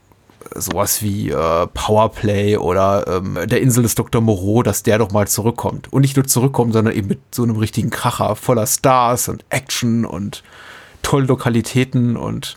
[0.54, 4.20] äh, sowas wie äh, Powerplay oder ähm, der Insel des Dr.
[4.20, 5.92] Moreau, dass der doch mal zurückkommt.
[5.92, 10.04] Und nicht nur zurückkommt, sondern eben mit so einem richtigen Kracher voller Stars und Action
[10.04, 10.42] und
[11.02, 12.56] tollen Lokalitäten und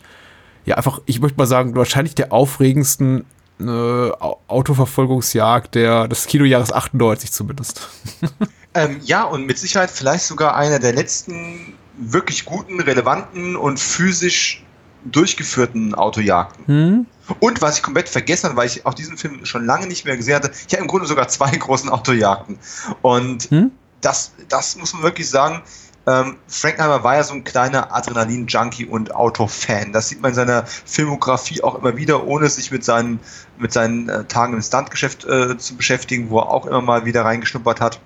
[0.64, 3.24] ja, einfach, ich möchte mal sagen, wahrscheinlich der aufregendsten
[3.60, 4.10] äh,
[4.48, 7.88] Autoverfolgungsjagd der, des Kinojahres 98 zumindest.
[8.74, 14.64] ähm, ja, und mit Sicherheit vielleicht sogar einer der letzten wirklich guten, relevanten und physisch
[15.04, 16.66] durchgeführten Autojagden.
[16.66, 17.06] Hm?
[17.40, 20.16] Und was ich komplett vergessen habe, weil ich auch diesen Film schon lange nicht mehr
[20.16, 22.58] gesehen hatte, ich habe im Grunde sogar zwei großen Autojagden.
[23.00, 23.70] Und hm?
[24.00, 25.62] das, das muss man wirklich sagen,
[26.06, 29.92] ähm, Frankenheimer war ja so ein kleiner Adrenalin-Junkie und Autofan.
[29.92, 33.20] Das sieht man in seiner Filmografie auch immer wieder, ohne sich mit seinen,
[33.58, 37.24] mit seinen äh, Tagen im Stuntgeschäft äh, zu beschäftigen, wo er auch immer mal wieder
[37.24, 38.00] reingeschnuppert hat.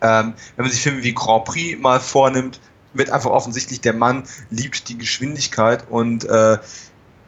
[0.00, 2.58] Ähm, wenn man sich Filme wie Grand Prix mal vornimmt,
[2.94, 6.58] wird einfach offensichtlich, der Mann liebt die Geschwindigkeit und äh,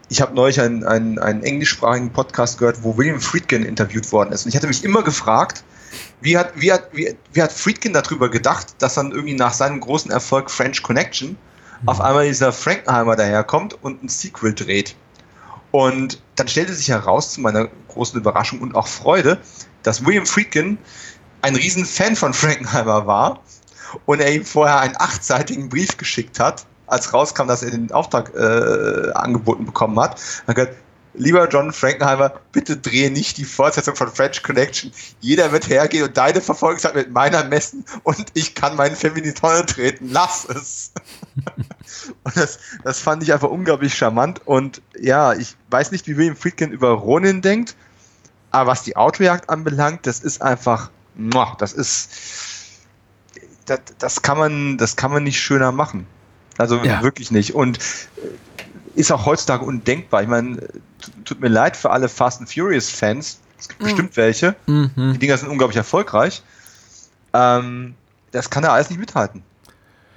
[0.08, 4.44] ich habe neulich einen, einen, einen englischsprachigen Podcast gehört, wo William Friedkin interviewt worden ist.
[4.44, 5.64] Und ich hatte mich immer gefragt,
[6.20, 9.80] wie hat, wie hat, wie, wie hat Friedkin darüber gedacht, dass dann irgendwie nach seinem
[9.80, 11.88] großen Erfolg French Connection mhm.
[11.88, 14.94] auf einmal dieser Frankenheimer daherkommt und ein Sequel dreht.
[15.72, 19.38] Und dann stellte sich heraus, zu meiner großen Überraschung und auch Freude,
[19.82, 20.78] dass William Friedkin
[21.42, 23.40] ein riesen Fan von Frankenheimer war
[24.04, 28.32] und er ihm vorher einen achtseitigen Brief geschickt hat, als rauskam, dass er den Auftrag
[28.34, 30.20] äh, angeboten bekommen hat.
[30.46, 30.76] Hat gesagt,
[31.14, 34.92] lieber John Frankenheimer, bitte drehe nicht die Fortsetzung von French Connection.
[35.20, 39.14] Jeder wird hergehen und deine Verfolgungszeit mit meiner messen und ich kann meinen Film
[39.66, 40.10] treten.
[40.10, 40.92] Lass es.
[42.24, 44.40] und das, das fand ich einfach unglaublich charmant.
[44.46, 47.74] Und ja, ich weiß nicht, wie William Friedkin über Ronin denkt,
[48.50, 50.90] aber was die Autojagd anbelangt, das ist einfach,
[51.58, 52.10] das ist,
[53.66, 56.06] das, das kann man, das kann man nicht schöner machen.
[56.58, 57.02] Also ja.
[57.02, 57.54] wirklich nicht.
[57.54, 60.22] Und äh, ist auch heutzutage undenkbar.
[60.22, 60.68] Ich meine,
[61.24, 63.40] tut mir leid für alle Fast and Furious Fans.
[63.58, 63.84] Es gibt mhm.
[63.84, 64.56] bestimmt welche.
[64.66, 65.12] Mhm.
[65.12, 66.42] Die Dinger sind unglaublich erfolgreich.
[67.34, 67.94] Ähm,
[68.32, 69.42] das kann er alles nicht mithalten.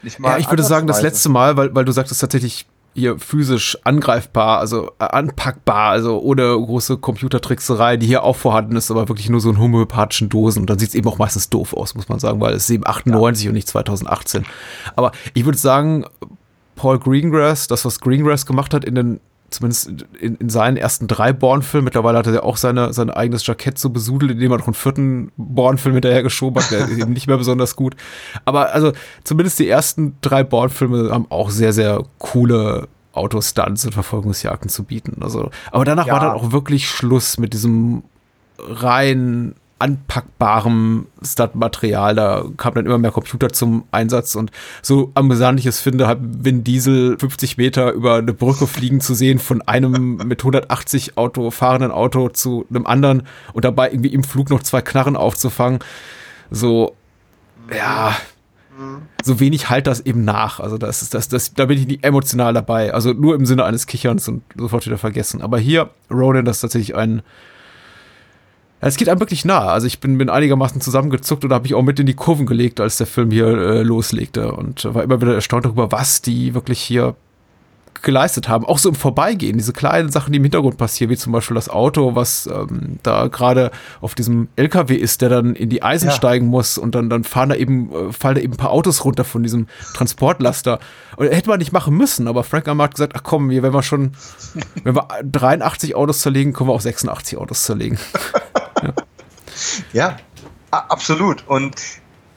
[0.02, 3.78] Nicht ja, ich würde sagen, das letzte Mal, weil, weil du sagtest tatsächlich hier physisch
[3.84, 9.30] angreifbar, also äh, anpackbar, also ohne große Computertrickserei, die hier auch vorhanden ist, aber wirklich
[9.30, 10.62] nur so in homöopathischen Dosen.
[10.62, 12.72] Und dann sieht es eben auch meistens doof aus, muss man sagen, weil es ist
[12.72, 13.50] eben 98 ja.
[13.50, 14.46] und nicht 2018.
[14.96, 16.06] Aber ich würde sagen,
[16.76, 19.20] Paul Greengrass, das, was Greengrass gemacht hat in den
[19.50, 19.90] zumindest
[20.20, 23.78] in, in seinen ersten drei Born-Filmen, mittlerweile hat er ja auch seine, sein eigenes Jackett
[23.78, 27.28] so besudelt, indem er noch einen vierten Born-Film hinterher geschoben hat, der ist eben nicht
[27.28, 27.96] mehr besonders gut.
[28.46, 28.94] Aber also
[29.24, 35.22] zumindest die ersten drei Born-Filme haben auch sehr, sehr coole Autostunts und Verfolgungsjagden zu bieten.
[35.22, 36.14] Also, aber danach ja.
[36.14, 38.04] war dann auch wirklich Schluss mit diesem
[38.60, 42.16] rein anpackbarem Stunt-Material.
[42.16, 44.52] Da kam dann immer mehr Computer zum Einsatz und
[44.82, 49.14] so amüsant ich es finde, hat Vin Diesel 50 Meter über eine Brücke fliegen zu
[49.14, 53.24] sehen von einem mit 180 Auto fahrenden Auto zu einem anderen
[53.54, 55.80] und dabei irgendwie im Flug noch zwei Knarren aufzufangen.
[56.52, 56.96] So,
[57.76, 58.16] ja,
[59.24, 60.60] so wenig halt das eben nach.
[60.60, 62.94] Also das ist das, das, da bin ich nicht emotional dabei.
[62.94, 65.42] Also nur im Sinne eines Kicherns und sofort wieder vergessen.
[65.42, 67.22] Aber hier, Ronan, das ist tatsächlich ein,
[68.82, 69.68] es geht einem wirklich nah.
[69.68, 72.80] Also ich bin, bin einigermaßen zusammengezuckt und habe ich auch mit in die Kurven gelegt,
[72.80, 76.80] als der Film hier äh, loslegte und war immer wieder erstaunt darüber, was die wirklich
[76.80, 77.16] hier
[78.02, 78.66] geleistet haben.
[78.66, 81.70] Auch so im Vorbeigehen, diese kleinen Sachen, die im Hintergrund passieren, wie zum Beispiel das
[81.70, 83.72] Auto, was ähm, da gerade
[84.02, 86.16] auf diesem LKW ist, der dann in die Eisen ja.
[86.16, 89.04] steigen muss und dann, dann fahren da eben, äh, fallen da eben ein paar Autos
[89.06, 90.80] runter von diesem Transportlaster.
[91.18, 93.84] Und hätte man nicht machen müssen, aber Frank Amar hat gesagt, ach komm, wenn wir
[93.84, 94.14] schon,
[94.84, 97.98] wenn wir 83 Autos zerlegen, können wir auch 86 Autos zerlegen.
[99.94, 100.18] ja,
[100.72, 101.48] absolut.
[101.48, 101.76] Und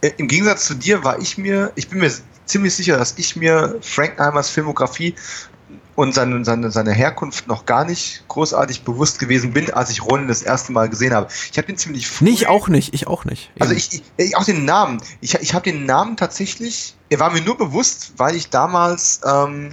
[0.00, 2.10] äh, im Gegensatz zu dir war ich mir, ich bin mir
[2.44, 5.14] ziemlich sicher, dass ich mir Frankenheimers Filmografie
[5.94, 10.28] und seine, seine, seine Herkunft noch gar nicht großartig bewusst gewesen bin, als ich Ronin
[10.28, 11.28] das erste Mal gesehen habe.
[11.50, 12.24] Ich habe den ziemlich früh.
[12.24, 13.50] Nee, ich auch nicht, ich auch nicht.
[13.58, 15.02] Also ich, ich auch den Namen.
[15.20, 19.70] Ich, ich habe den Namen tatsächlich, er war mir nur bewusst, weil ich damals ähm,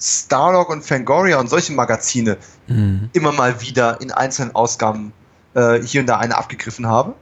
[0.00, 2.36] Starlog und Fangoria und solche Magazine
[2.66, 3.10] mhm.
[3.12, 5.12] immer mal wieder in einzelnen Ausgaben
[5.54, 7.14] äh, hier und da eine abgegriffen habe.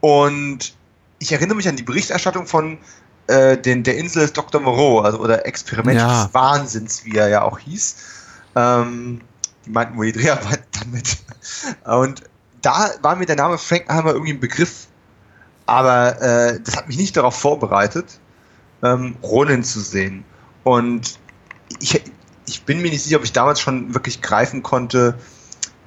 [0.00, 0.74] Und
[1.18, 2.78] ich erinnere mich an die Berichterstattung von
[3.26, 4.60] äh, den, der Insel des Dr.
[4.60, 6.24] Moreau, also oder Experiment ja.
[6.24, 7.96] des Wahnsinns, wie er ja auch hieß.
[8.54, 9.20] Ähm,
[9.64, 11.18] die meinten wohl die Dreharbeit damit.
[11.84, 12.22] Und
[12.62, 14.86] da war mir der Name Frankenheimer irgendwie ein Begriff.
[15.66, 18.20] Aber äh, das hat mich nicht darauf vorbereitet,
[18.84, 20.24] ähm, Ronin zu sehen.
[20.62, 21.18] Und
[21.80, 22.00] ich,
[22.46, 25.18] ich bin mir nicht sicher, ob ich damals schon wirklich greifen konnte,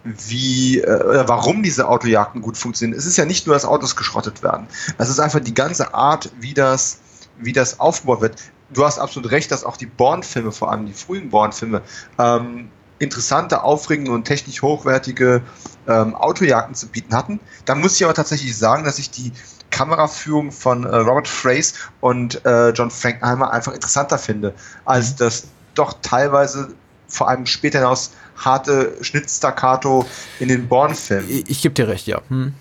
[0.04, 2.98] wie äh, warum diese Autojagden gut funktionieren.
[2.98, 4.68] Es ist ja nicht nur, dass Autos geschrottet werden.
[4.98, 7.00] Es ist einfach die ganze Art, wie das,
[7.38, 8.36] wie das aufgebaut wird.
[8.72, 11.82] Du hast absolut recht, dass auch die Born-Filme, vor allem die frühen Born-Filme,
[12.20, 12.70] ähm,
[13.00, 15.42] interessante, aufregende und technisch hochwertige
[15.88, 17.40] ähm, Autojagden zu bieten hatten.
[17.66, 19.32] Da muss ich aber tatsächlich sagen, dass ich die
[19.72, 24.54] Kameraführung von äh, Robert Frace und äh, John Frankenheimer einfach interessanter finde,
[24.86, 26.74] als das doch teilweise
[27.10, 30.06] vor allem später hinaus harte Schnittstaccato
[30.40, 31.30] in den Born-Filmen.
[31.30, 32.22] Ich, ich gebe dir recht, ja.
[32.30, 32.54] Hm.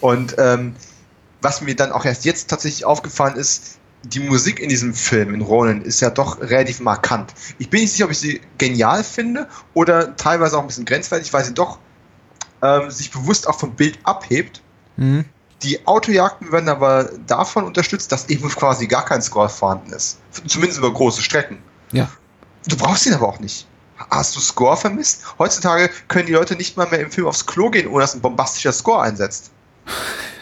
[0.00, 0.74] Und ähm,
[1.40, 5.40] was mir dann auch erst jetzt tatsächlich aufgefallen ist, die Musik in diesem Film, in
[5.40, 7.32] Ronin, ist ja doch relativ markant.
[7.58, 11.32] Ich bin nicht sicher, ob ich sie genial finde oder teilweise auch ein bisschen grenzwertig,
[11.32, 11.78] weil sie doch
[12.62, 14.62] ähm, sich bewusst auch vom Bild abhebt.
[14.96, 15.24] Mhm.
[15.62, 20.18] Die Autojagden werden aber davon unterstützt, dass eben quasi gar kein Score vorhanden ist.
[20.46, 21.58] Zumindest über große Strecken.
[21.92, 22.10] Ja.
[22.66, 23.66] Du brauchst ihn aber auch nicht.
[24.10, 25.24] Hast du Score vermisst?
[25.38, 28.20] Heutzutage können die Leute nicht mal mehr im Film aufs Klo gehen, ohne dass ein
[28.20, 29.50] bombastischer Score einsetzt.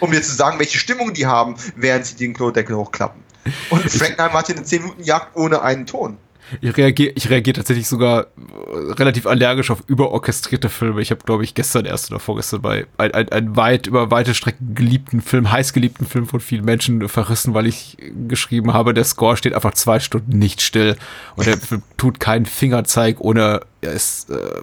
[0.01, 3.23] Um dir zu sagen, welche Stimmung die haben, während sie den Klodeckel hochklappen.
[3.71, 6.19] Und Frankenheim hat hier eine 10 Minuten Jagd ohne einen Ton.
[6.61, 11.01] Ich reagiere ich reagier tatsächlich sogar äh, relativ allergisch auf überorchestrierte Filme.
[11.01, 14.35] Ich habe, glaube ich, gestern erst oder vorgestern bei ein, ein, ein weit über weite
[14.35, 17.97] Strecken geliebten Film, heiß geliebten Film von vielen Menschen verrissen, weil ich
[18.29, 20.97] geschrieben habe, der Score steht einfach zwei Stunden nicht still
[21.37, 24.63] und der Film tut keinen Fingerzeig, ohne es äh,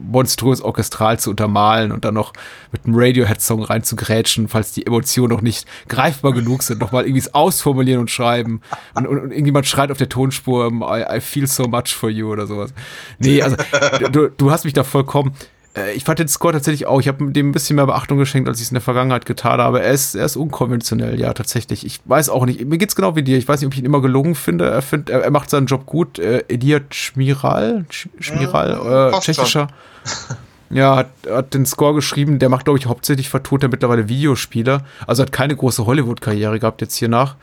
[0.00, 2.32] monströs orchestral zu untermalen und dann noch
[2.72, 8.00] mit einem Radiohead-Song reinzugrätschen, falls die Emotionen noch nicht greifbar genug sind, nochmal irgendwie ausformulieren
[8.00, 8.60] und schreiben.
[8.94, 12.30] Und, und, und, irgendjemand schreit auf der Tonspur, I, I, feel so much for you
[12.30, 12.72] oder sowas.
[13.18, 13.56] Nee, also
[14.10, 15.34] du, du hast mich da vollkommen
[15.94, 17.00] ich fand den Score tatsächlich auch.
[17.00, 19.60] Ich habe dem ein bisschen mehr Beachtung geschenkt, als ich es in der Vergangenheit getan
[19.60, 19.82] habe.
[19.82, 21.84] Er ist, er ist unkonventionell, ja, tatsächlich.
[21.84, 22.64] Ich weiß auch nicht.
[22.64, 23.36] Mir geht's genau wie dir.
[23.36, 24.68] Ich weiß nicht, ob ich ihn immer gelungen finde.
[24.68, 26.18] Er, find, er, er macht seinen Job gut.
[26.18, 29.68] Äh, Ediert Schmiral, Schmiral, äh, tschechischer.
[30.68, 32.40] Ja, hat, hat den Score geschrieben.
[32.40, 34.82] Der macht, glaube ich, hauptsächlich vertont er mittlerweile Videospiele.
[35.06, 37.36] Also hat keine große Hollywood-Karriere gehabt jetzt hier nach.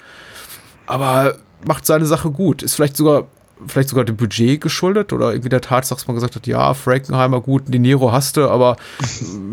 [0.88, 2.63] Aber macht seine Sache gut.
[2.63, 3.27] Ist vielleicht sogar
[3.68, 7.41] vielleicht sogar dem Budget geschuldet oder irgendwie der Tatsache, dass man gesagt hat, ja, Frankenheimer,
[7.41, 8.78] gut, De Niro hast du, aber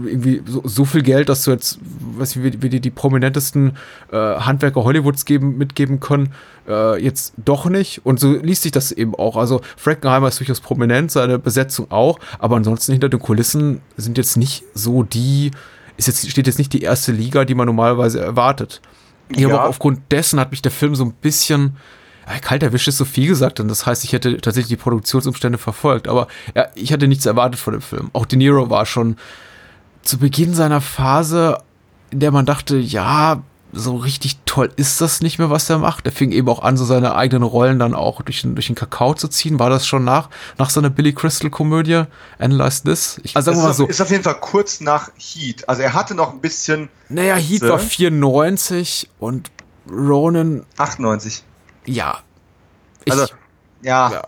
[0.04, 1.78] irgendwie so, so, viel Geld, dass du jetzt,
[2.16, 3.76] weiß ich, wie, wie die, die prominentesten
[4.12, 6.32] äh, Handwerker Hollywoods geben, mitgeben können,
[6.68, 8.04] äh, jetzt doch nicht.
[8.04, 9.36] Und so liest sich das eben auch.
[9.36, 14.36] Also Frankenheimer ist durchaus prominent, seine Besetzung auch, aber ansonsten hinter den Kulissen sind jetzt
[14.36, 15.50] nicht so die,
[15.96, 18.80] ist jetzt, steht jetzt nicht die erste Liga, die man normalerweise erwartet.
[19.34, 19.48] Ja.
[19.48, 21.76] Aber aufgrund dessen hat mich der Film so ein bisschen
[22.38, 26.08] kalt erwischt ist so viel gesagt und das heißt, ich hätte tatsächlich die Produktionsumstände verfolgt,
[26.08, 28.10] aber ja, ich hatte nichts erwartet von dem Film.
[28.12, 29.16] Auch De Niro war schon
[30.02, 31.58] zu Beginn seiner Phase,
[32.10, 36.06] in der man dachte, ja, so richtig toll ist das nicht mehr, was er macht.
[36.06, 38.74] Er fing eben auch an, so seine eigenen Rollen dann auch durch den, durch den
[38.74, 39.58] Kakao zu ziehen.
[39.58, 40.28] War das schon nach,
[40.58, 42.02] nach seiner Billy Crystal Komödie?
[42.38, 43.20] Analyze This?
[43.22, 43.86] Ich, also sagen wir mal so.
[43.86, 45.68] Ist auf jeden Fall kurz nach Heat.
[45.68, 46.88] Also er hatte noch ein bisschen.
[47.08, 49.50] Naja, Heat war 94 und
[49.88, 50.64] Ronan.
[50.76, 51.44] 98
[51.94, 52.18] ja.
[53.04, 53.26] Ich, also,
[53.82, 54.10] ja.
[54.12, 54.22] ja.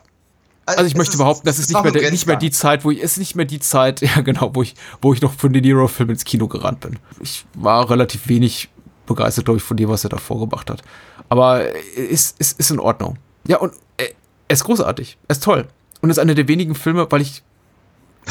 [0.65, 3.01] Also ich möchte behaupten, das ist, ist nicht, mehr, nicht mehr die Zeit, wo ich,
[3.01, 6.11] ist nicht mehr die Zeit, ja genau, wo ich, wo ich noch für den Nero-Film
[6.11, 6.99] ins Kino gerannt bin.
[7.21, 8.69] Ich war relativ wenig
[9.07, 10.83] begeistert, glaube ich, von dem, was er da vorgebracht hat.
[11.29, 13.19] Aber ist, ist, ist in Ordnung.
[13.47, 14.09] Ja, und er
[14.49, 15.19] ist großartig.
[15.29, 15.67] Er ist toll.
[16.01, 17.43] Und ist einer der wenigen Filme, weil ich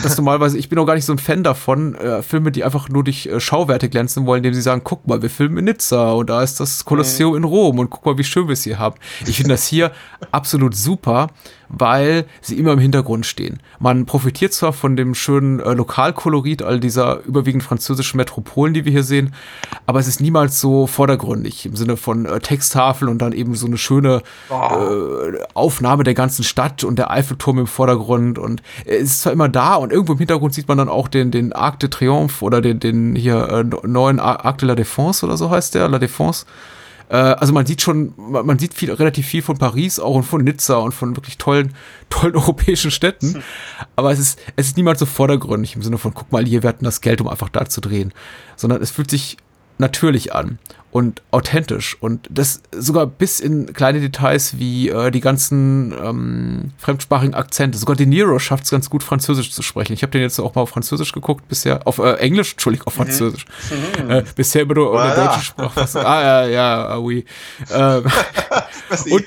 [0.02, 2.90] das normalerweise, ich bin auch gar nicht so ein Fan davon, äh, Filme, die einfach
[2.90, 6.12] nur durch äh, Schauwerte glänzen wollen, indem sie sagen, guck mal, wir filmen in Nizza
[6.14, 8.80] und da ist das Kolosseum in Rom und guck mal, wie schön wir es hier
[8.80, 8.96] haben.
[9.28, 9.92] Ich finde das hier
[10.32, 11.28] absolut super,
[11.72, 13.60] weil sie immer im Hintergrund stehen.
[13.80, 18.92] Man profitiert zwar von dem schönen äh, Lokalkolorit all dieser überwiegend französischen Metropolen, die wir
[18.92, 19.34] hier sehen,
[19.86, 23.68] aber es ist niemals so vordergründig im Sinne von äh, Texttafeln und dann eben so
[23.68, 29.12] eine schöne äh, Aufnahme der ganzen Stadt und der Eiffelturm im Vordergrund und äh, es
[29.12, 31.80] ist zwar immer da und irgendwo im Hintergrund sieht man dann auch den, den Arc
[31.80, 35.76] de Triomphe oder den, den hier äh, neuen Arc de la Défense oder so heißt
[35.76, 36.46] der, La Défense.
[37.12, 40.44] Äh, also man sieht schon, man sieht viel, relativ viel von Paris, auch und von
[40.44, 41.74] Nizza und von wirklich tollen,
[42.10, 43.36] tollen europäischen Städten.
[43.36, 43.44] Hm.
[43.96, 46.70] Aber es ist, es ist niemals so vordergründig im Sinne von, guck mal, hier, wir
[46.70, 48.14] hatten das Geld, um einfach da zu drehen.
[48.56, 49.38] Sondern es fühlt sich
[49.78, 50.58] natürlich an
[50.92, 57.34] und authentisch und das sogar bis in kleine Details wie äh, die ganzen ähm, fremdsprachigen
[57.34, 57.78] Akzente.
[57.78, 59.94] Sogar De Niro schafft es ganz gut, Französisch zu sprechen.
[59.94, 63.00] Ich habe den jetzt auch mal auf Französisch geguckt, bisher auf äh, Englisch, Entschuldigung, auf
[63.00, 63.04] mhm.
[63.04, 63.46] Französisch.
[64.04, 64.10] Mhm.
[64.10, 65.16] Äh, bisher immer nur voilà.
[65.16, 66.06] deutsche Sprache.
[66.06, 67.24] ah ja, ja, ah, oui.
[67.72, 68.04] Ähm,
[69.12, 69.24] und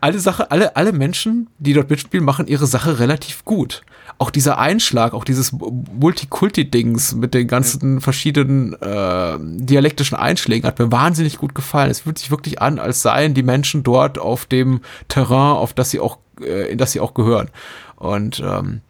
[0.00, 3.82] alle Sache, alle alle Menschen, die dort mitspielen, machen ihre Sache relativ gut
[4.18, 10.92] auch dieser Einschlag, auch dieses Multikulti-Dings mit den ganzen verschiedenen äh, dialektischen Einschlägen hat mir
[10.92, 11.03] wahnsinnig
[11.38, 11.90] gut gefallen.
[11.90, 15.90] Es fühlt sich wirklich an, als seien die Menschen dort auf dem Terrain, auf das
[15.90, 17.50] sie auch, äh, in das sie auch gehören.
[17.96, 18.80] Und ähm,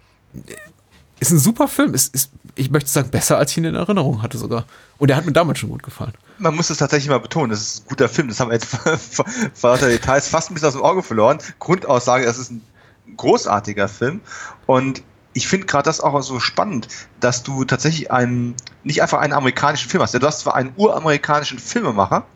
[1.21, 1.95] ist ein super Film.
[1.95, 4.65] Ist, ist, ich möchte sagen, besser, als ich ihn in Erinnerung hatte sogar.
[4.99, 6.13] Und er hat mir damals schon gut gefallen.
[6.39, 8.29] Man muss es tatsächlich mal betonen, das ist ein guter Film.
[8.29, 8.67] Das haben wir jetzt
[9.55, 11.39] vor lauter Details fast ein bisschen aus dem Auge verloren.
[11.59, 12.63] Grundaussage, das ist ein
[13.17, 14.21] großartiger Film.
[14.67, 16.89] Und ich finde gerade das auch so spannend,
[17.21, 18.55] dass du tatsächlich einen,
[18.85, 20.15] nicht einfach einen amerikanischen Film hast.
[20.15, 22.27] Du hast zwar einen uramerikanischen Filmemacher,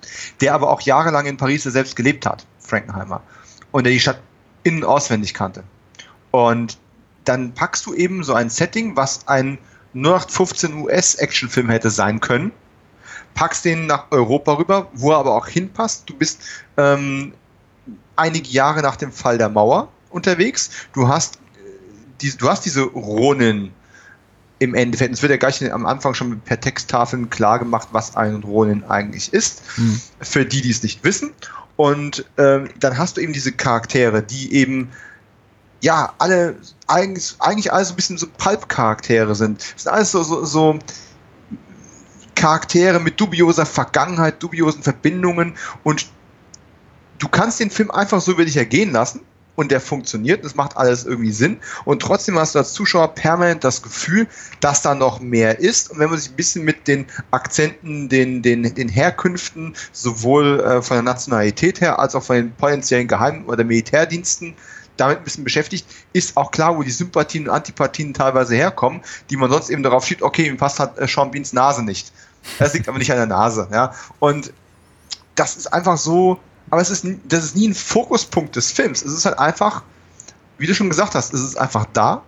[0.41, 3.23] der aber auch jahrelang in Paris selbst gelebt hat, Frankenheimer,
[3.71, 4.21] und der die Stadt
[4.65, 5.63] innen auswendig kannte.
[6.31, 6.79] Und
[7.25, 9.59] dann packst du eben so ein Setting, was ein
[9.95, 12.53] 0815 US-Actionfilm hätte sein können,
[13.35, 16.09] packst den nach Europa rüber, wo er aber auch hinpasst.
[16.09, 16.41] Du bist
[16.77, 17.33] ähm,
[18.17, 20.71] einige Jahre nach dem Fall der Mauer unterwegs.
[20.93, 21.39] Du hast, äh,
[22.21, 23.73] die, du hast diese Ronin
[24.59, 25.15] im Endeffekt.
[25.15, 29.33] Es wird ja gleich am Anfang schon per Texttafeln klar gemacht, was ein Ronin eigentlich
[29.33, 29.63] ist.
[29.77, 30.01] Hm.
[30.21, 31.33] Für die, die es nicht wissen.
[31.77, 34.91] Und ähm, dann hast du eben diese Charaktere, die eben
[35.81, 36.57] ja alle
[36.89, 39.61] eigentlich, eigentlich alles so ein bisschen so Pulp-Charaktere sind.
[39.61, 40.79] Das sind alles so, so, so
[42.35, 45.55] Charaktere mit dubioser Vergangenheit, dubiosen Verbindungen
[45.85, 46.07] und
[47.19, 49.21] du kannst den Film einfach so über dich ergehen lassen
[49.59, 53.65] und der funktioniert, das macht alles irgendwie Sinn und trotzdem hast du als Zuschauer permanent
[53.65, 54.29] das Gefühl,
[54.61, 58.41] dass da noch mehr ist und wenn man sich ein bisschen mit den Akzenten, den,
[58.41, 63.47] den, den Herkünften sowohl äh, von der Nationalität her als auch von den potenziellen Geheim-
[63.49, 64.55] oder Militärdiensten
[64.97, 69.37] damit ein bisschen beschäftigt, ist auch klar, wo die Sympathien und Antipathien teilweise herkommen, die
[69.37, 72.13] man sonst eben darauf schiebt, okay, ihm passt halt äh, Sean Beans Nase nicht.
[72.61, 73.93] Das liegt aber nicht an der Nase, ja.
[74.21, 74.53] Und
[75.35, 76.39] das ist einfach so,
[76.71, 79.03] aber es ist, das ist nie ein Fokuspunkt des Films.
[79.03, 79.83] Es ist halt einfach,
[80.59, 82.23] wie du schon gesagt hast, es ist einfach da.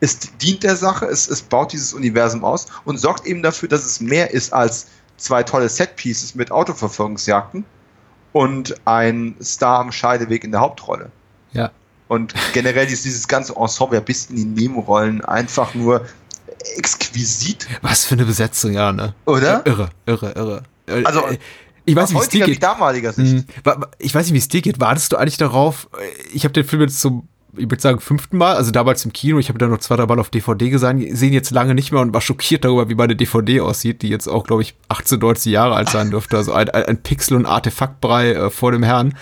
[0.00, 3.84] Es dient der Sache, es, es baut dieses Universum aus und sorgt eben dafür, dass
[3.84, 7.64] es mehr ist als zwei tolle Setpieces mit Autoverfolgungsjagden
[8.32, 11.10] und ein Star am Scheideweg in der Hauptrolle.
[11.52, 11.70] Ja.
[12.08, 16.04] Und generell ist dieses ganze Ensemble bis in die Nebenrollen einfach nur
[16.76, 17.66] exquisit.
[17.82, 19.14] Was für eine Besetzung, ja, ne?
[19.24, 19.64] Oder?
[19.66, 20.62] Irre, irre, irre.
[20.86, 21.26] Äh, also,
[21.84, 22.62] ich weiß nicht, wie es dir geht.
[22.62, 23.46] damaliger Sicht.
[23.64, 24.80] Hm, ich weiß nicht, wie es dir geht.
[24.80, 25.88] Wartest du eigentlich darauf?
[26.32, 29.38] Ich habe den Film jetzt zum ich würde sagen, fünften Mal, also damals im Kino,
[29.38, 32.00] ich habe da noch zwei, drei Mal auf DVD gesehen, sehen jetzt lange nicht mehr
[32.00, 35.52] und war schockiert darüber, wie meine DVD aussieht, die jetzt auch, glaube ich, 18, 19
[35.52, 36.36] Jahre alt sein dürfte.
[36.36, 39.14] Also ein, ein Pixel- und Artefaktbrei äh, vor dem Herrn.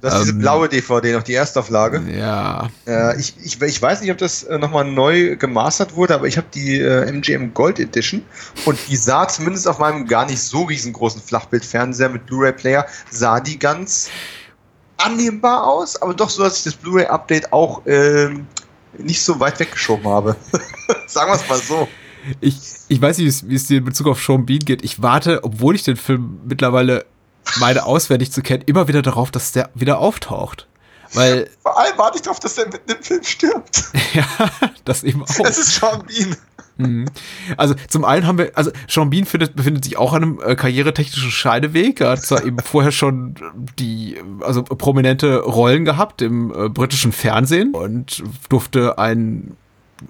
[0.00, 2.02] Das ist diese ähm, blaue DVD, noch die Erstauflage.
[2.16, 2.68] Ja.
[2.86, 6.36] Äh, ich, ich, ich weiß nicht, ob das äh, nochmal neu gemastert wurde, aber ich
[6.36, 8.22] habe die äh, MGM Gold Edition
[8.64, 13.58] und die sah zumindest auf meinem gar nicht so riesengroßen Flachbildfernseher mit Blu-ray-Player, sah die
[13.58, 14.10] ganz
[14.98, 18.46] annehmbar aus, aber doch so, dass ich das Blu-ray-Update auch ähm,
[18.98, 20.36] nicht so weit weggeschoben habe.
[21.06, 21.88] Sagen wir es mal so.
[22.40, 22.56] Ich,
[22.88, 24.82] ich weiß nicht, wie es dir in Bezug auf Sean Bean geht.
[24.84, 27.04] Ich warte, obwohl ich den Film mittlerweile
[27.56, 30.66] meine auswendig zu kennen, immer wieder darauf, dass der wieder auftaucht.
[31.12, 33.84] Weil Vor allem warte ich darauf, dass der mit dem Film stirbt.
[34.14, 34.26] ja,
[34.84, 35.44] das eben auch.
[35.44, 36.36] Es ist Sean Bean.
[36.78, 37.06] Mhm.
[37.56, 40.56] Also zum einen haben wir, also Sean Bean findet, befindet sich auch an einem äh,
[40.56, 42.00] karrieretechnischen Scheideweg.
[42.00, 43.34] Er hat zwar eben vorher schon
[43.78, 49.56] die, also prominente Rollen gehabt im äh, britischen Fernsehen und durfte ein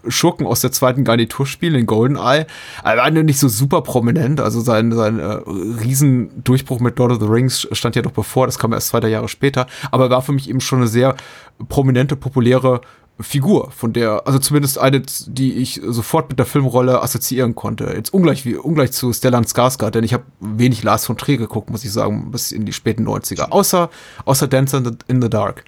[0.08, 2.46] Schurken aus der zweiten Garnitur spielen, in GoldenEye.
[2.82, 5.38] Er war nicht so super prominent, also sein, sein äh,
[5.82, 9.28] Riesendurchbruch mit Lord of the Rings stand ja doch bevor, das kam erst zwei Jahre
[9.28, 11.16] später, aber er war für mich eben schon eine sehr
[11.68, 12.80] prominente, populäre
[13.18, 17.86] Figur, von der, also zumindest eine, die ich sofort mit der Filmrolle assoziieren konnte.
[17.94, 21.70] Jetzt ungleich wie ungleich zu Stellan Skarsgård, denn ich habe wenig Lars von Trier geguckt,
[21.70, 23.52] muss ich sagen, bis in die späten 90er.
[23.52, 23.88] Außer,
[24.26, 25.64] außer Dancer in the Dark.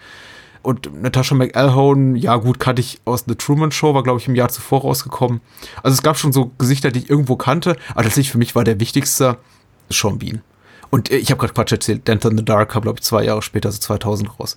[0.62, 4.34] Und Natasha McElhone, ja gut, kannte ich aus The Truman Show, war glaube ich im
[4.34, 5.40] Jahr zuvor rausgekommen.
[5.82, 8.64] Also es gab schon so Gesichter, die ich irgendwo kannte, aber tatsächlich für mich war
[8.64, 9.38] der wichtigste
[9.90, 10.42] Sean Bean.
[10.90, 13.42] Und ich habe gerade Quatsch erzählt, Dancer in the Dark kam glaube ich zwei Jahre
[13.42, 14.56] später, so 2000 raus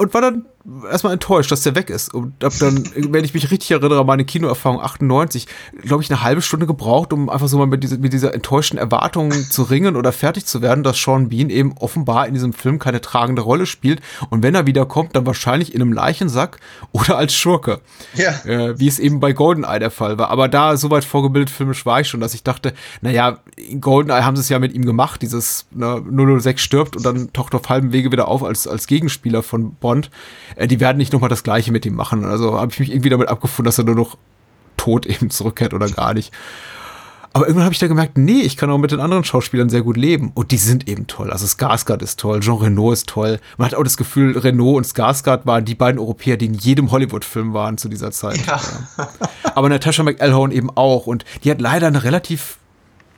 [0.00, 0.46] und war dann
[0.90, 2.12] erstmal enttäuscht, dass der weg ist.
[2.12, 5.46] Und hab dann, wenn ich mich richtig erinnere, meine Kinoerfahrung 98,
[5.82, 8.78] glaube ich, eine halbe Stunde gebraucht, um einfach so mal mit, dieser, mit dieser enttäuschten
[8.78, 12.78] Erwartung zu ringen oder fertig zu werden, dass Sean Bean eben offenbar in diesem Film
[12.78, 14.00] keine tragende Rolle spielt.
[14.28, 16.58] Und wenn er wiederkommt, dann wahrscheinlich in einem Leichensack
[16.92, 17.80] oder als Schurke.
[18.14, 18.32] Ja.
[18.44, 20.30] Äh, wie es eben bei GoldenEye der Fall war.
[20.30, 24.24] Aber da so weit vorgebildet filmisch war ich schon, dass ich dachte, naja, in GoldenEye
[24.24, 26.02] haben sie es ja mit ihm gemacht, dieses ne,
[26.40, 30.10] 006 stirbt und dann taucht auf halbem Wege wieder auf als, als Gegenspieler von Bond,
[30.56, 32.24] äh, die werden nicht nochmal das Gleiche mit ihm machen.
[32.24, 34.16] Also habe ich mich irgendwie damit abgefunden, dass er nur noch
[34.76, 36.32] tot eben zurückkehrt oder gar nicht.
[37.32, 39.82] Aber irgendwann habe ich da gemerkt, nee, ich kann auch mit den anderen Schauspielern sehr
[39.82, 40.32] gut leben.
[40.34, 41.30] Und die sind eben toll.
[41.30, 43.38] Also Skarsgård ist toll, Jean Reno ist toll.
[43.56, 46.90] Man hat auch das Gefühl, Reno und Skarsgård waren die beiden Europäer, die in jedem
[46.90, 48.44] Hollywood-Film waren zu dieser Zeit.
[48.46, 48.60] Ja.
[49.54, 51.06] Aber Natasha McElhone eben auch.
[51.06, 52.58] Und die hat leider eine relativ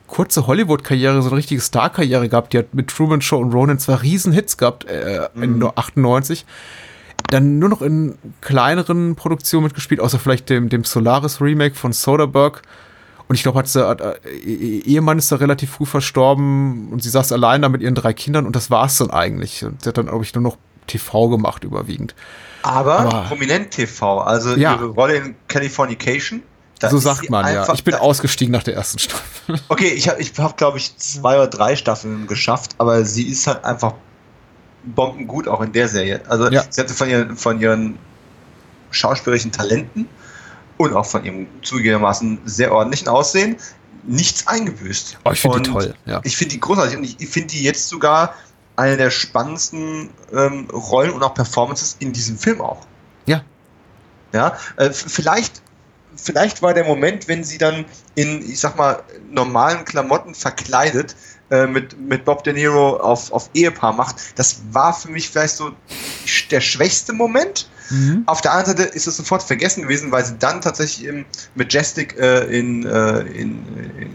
[0.05, 2.53] kurze Hollywood-Karriere, so eine richtige Star-Karriere gehabt.
[2.53, 5.71] Die hat mit Truman Show und Ronan zwar Riesen-Hits gehabt äh, in mhm.
[5.75, 6.45] 98.
[7.33, 12.61] Dann nur noch in kleineren Produktionen mitgespielt, außer vielleicht dem, dem Solaris-Remake von Soderbergh.
[13.27, 17.01] Und ich glaube, hat sie, hat, äh, ihr Ehemann ist da relativ früh verstorben und
[17.01, 19.65] sie saß allein da mit ihren drei Kindern und das war es dann eigentlich.
[19.65, 22.13] Und sie hat dann, glaube ich, nur noch TV gemacht überwiegend.
[22.61, 24.75] Aber, Aber prominent TV, also ja.
[24.75, 26.43] ihre Rolle in Californication
[26.89, 27.71] so sagt man, ja.
[27.73, 29.59] Ich bin ausgestiegen nach der ersten Staffel.
[29.69, 33.47] Okay, ich habe, ich hab, glaube ich, zwei oder drei Staffeln geschafft, aber sie ist
[33.47, 33.93] halt einfach
[34.83, 36.21] bombengut auch in der Serie.
[36.27, 36.63] Also ja.
[36.69, 37.97] sie hatte von ihren, von ihren
[38.91, 40.07] schauspielerischen Talenten
[40.77, 43.57] und auch von ihrem zugegebenermaßen sehr ordentlichen Aussehen
[44.03, 45.19] nichts eingebüßt.
[45.23, 46.21] Oh, ich finde die toll, ja.
[46.23, 48.35] Ich finde die großartig und ich, ich finde die jetzt sogar
[48.75, 52.85] eine der spannendsten ähm, Rollen und auch Performances in diesem Film auch.
[53.25, 53.43] Ja.
[54.33, 55.61] Ja, äh, vielleicht,
[56.15, 57.85] vielleicht war der Moment, wenn sie dann
[58.15, 61.15] in, ich sag mal, normalen Klamotten verkleidet
[61.53, 65.55] äh, mit, mit Bob De Niro auf, auf Ehepaar macht, das war für mich vielleicht
[65.55, 65.71] so
[66.49, 67.69] der schwächste Moment.
[67.91, 68.23] Mhm.
[68.25, 72.17] Auf der anderen Seite ist es sofort vergessen gewesen, weil sie dann tatsächlich im Majestic
[72.17, 73.63] äh, in, äh, in,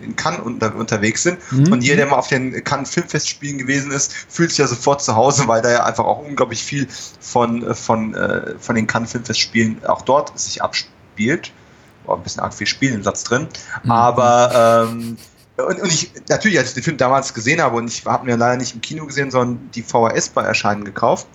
[0.03, 1.39] in Cannes unter, unterwegs sind.
[1.53, 1.73] Mhm.
[1.73, 5.15] Und jeder, der mal auf den Cannes Filmfestspielen gewesen ist, fühlt sich ja sofort zu
[5.15, 6.89] Hause, weil da ja einfach auch unglaublich viel
[7.21, 11.53] von, äh, von, äh, von den Cannes Filmfestspielen auch dort sich abspielt.
[12.05, 13.47] War ein bisschen arg viel Spiel im Satz drin.
[13.85, 13.91] Mhm.
[13.93, 15.19] Aber ähm,
[15.67, 18.37] und, und, ich, natürlich, als ich den Film damals gesehen habe, und ich habe mir
[18.37, 21.27] leider nicht im Kino gesehen, sondern die VHS bei Erscheinen gekauft,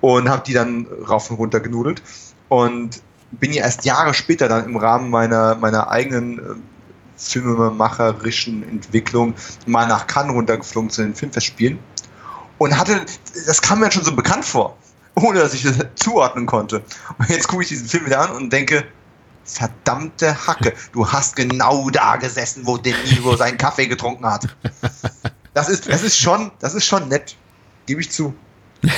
[0.00, 2.02] und habe die dann rauf und runter genudelt
[2.48, 6.42] und bin ja erst Jahre später dann im Rahmen meiner, meiner eigenen äh,
[7.16, 9.34] filmemacherischen Entwicklung
[9.66, 11.78] mal nach Cannes runtergeflogen zu den Filmfestspielen
[12.58, 13.00] und hatte,
[13.46, 14.76] das kam mir schon so bekannt vor,
[15.14, 16.82] ohne dass ich das zuordnen konnte.
[17.18, 18.84] Und jetzt gucke ich diesen Film wieder an und denke,
[19.48, 24.46] verdammte Hacke, du hast genau da gesessen, wo De Niro seinen Kaffee getrunken hat.
[25.54, 27.36] Das ist, das ist schon, das ist schon nett,
[27.86, 28.34] gebe ich zu.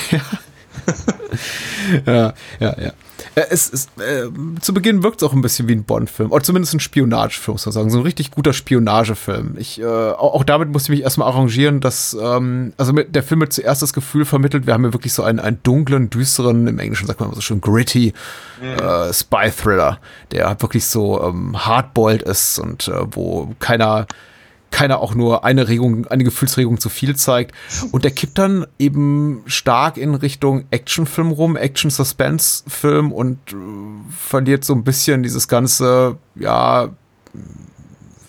[2.06, 2.34] Ja.
[2.58, 2.92] ja, ja,
[3.34, 4.28] es, es, äh,
[4.60, 6.30] zu Beginn wirkt es auch ein bisschen wie ein Bond-Film.
[6.32, 7.90] Oder zumindest ein Spionagefilm, muss man sagen.
[7.90, 9.56] So ein richtig guter Spionagefilm.
[9.58, 13.22] Ich, äh, auch, auch, damit musste ich mich erstmal arrangieren, dass, ähm, also mit, der
[13.22, 16.66] Film hat zuerst das Gefühl vermittelt, wir haben ja wirklich so einen, einen dunklen, düsteren,
[16.66, 18.12] im Englischen sagt man immer so schön gritty
[18.60, 18.68] mhm.
[18.68, 19.98] äh, Spy-Thriller,
[20.32, 24.06] der halt wirklich so ähm, hardboiled ist und äh, wo keiner
[24.70, 27.54] keiner auch nur eine Regung, eine Gefühlsregung zu viel zeigt.
[27.92, 33.56] Und der kippt dann eben stark in Richtung Actionfilm rum, Action-Suspense-Film und äh,
[34.10, 36.88] verliert so ein bisschen dieses ganze, ja,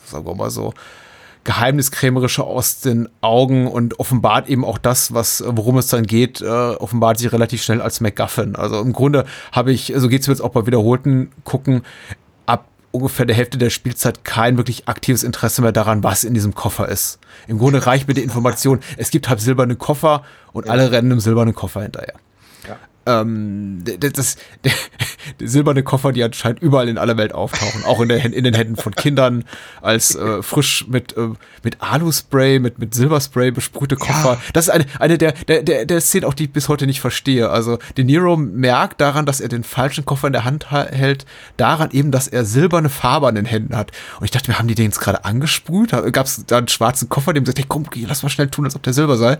[0.05, 0.73] sagen wir mal so,
[1.43, 6.45] geheimniskrämerische aus den Augen und offenbart eben auch das, was, worum es dann geht, äh,
[6.45, 8.55] offenbart sich relativ schnell als MacGuffin.
[8.55, 11.81] Also im Grunde habe ich, so also geht es jetzt auch bei wiederholten Gucken,
[12.91, 16.88] ungefähr der Hälfte der Spielzeit kein wirklich aktives Interesse mehr daran, was in diesem Koffer
[16.89, 17.19] ist.
[17.47, 20.23] Im Grunde reicht mir die Information, es gibt halt silberne Koffer
[20.53, 20.72] und ja.
[20.72, 22.15] alle rennen im silbernen Koffer hinterher
[23.06, 24.72] ähm, das, der,
[25.40, 28.53] der silberne Koffer, die anscheinend überall in aller Welt auftauchen, auch in, der, in den
[28.53, 29.44] Händen von Kindern,
[29.82, 31.30] als äh, frisch mit, äh,
[31.64, 34.34] mit Aluspray, mit, mit Silberspray besprühte Koffer.
[34.34, 34.41] Ja.
[34.53, 37.02] Das ist eine, eine der, der, der, der Szenen, auch die ich bis heute nicht
[37.02, 37.49] verstehe.
[37.49, 41.26] Also De Niro merkt daran, dass er den falschen Koffer in der Hand hält,
[41.57, 43.91] daran eben, dass er silberne Farbe an den Händen hat.
[44.19, 45.91] Und ich dachte mir, haben die den jetzt gerade angesprüht?
[46.11, 48.76] Gab es da einen schwarzen Koffer, dem sagt, hey, komm, lass mal schnell tun, als
[48.76, 49.38] ob der Silber sei.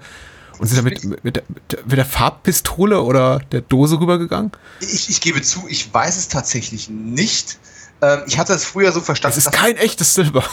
[0.62, 1.44] Und sind damit mit, mit, der,
[1.86, 4.52] mit der Farbpistole oder der Dose rübergegangen?
[4.80, 7.58] Ich, ich gebe zu, ich weiß es tatsächlich nicht.
[8.00, 9.40] Ähm, ich hatte es früher so verstanden.
[9.40, 10.44] Es ist kein echtes Silber.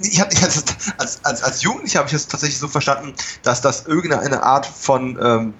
[0.00, 0.62] Ich, hatte, ich hatte
[0.96, 3.12] als, als, als Jugendlicher habe ich es tatsächlich so verstanden,
[3.42, 5.54] dass das irgendeine Art von ähm,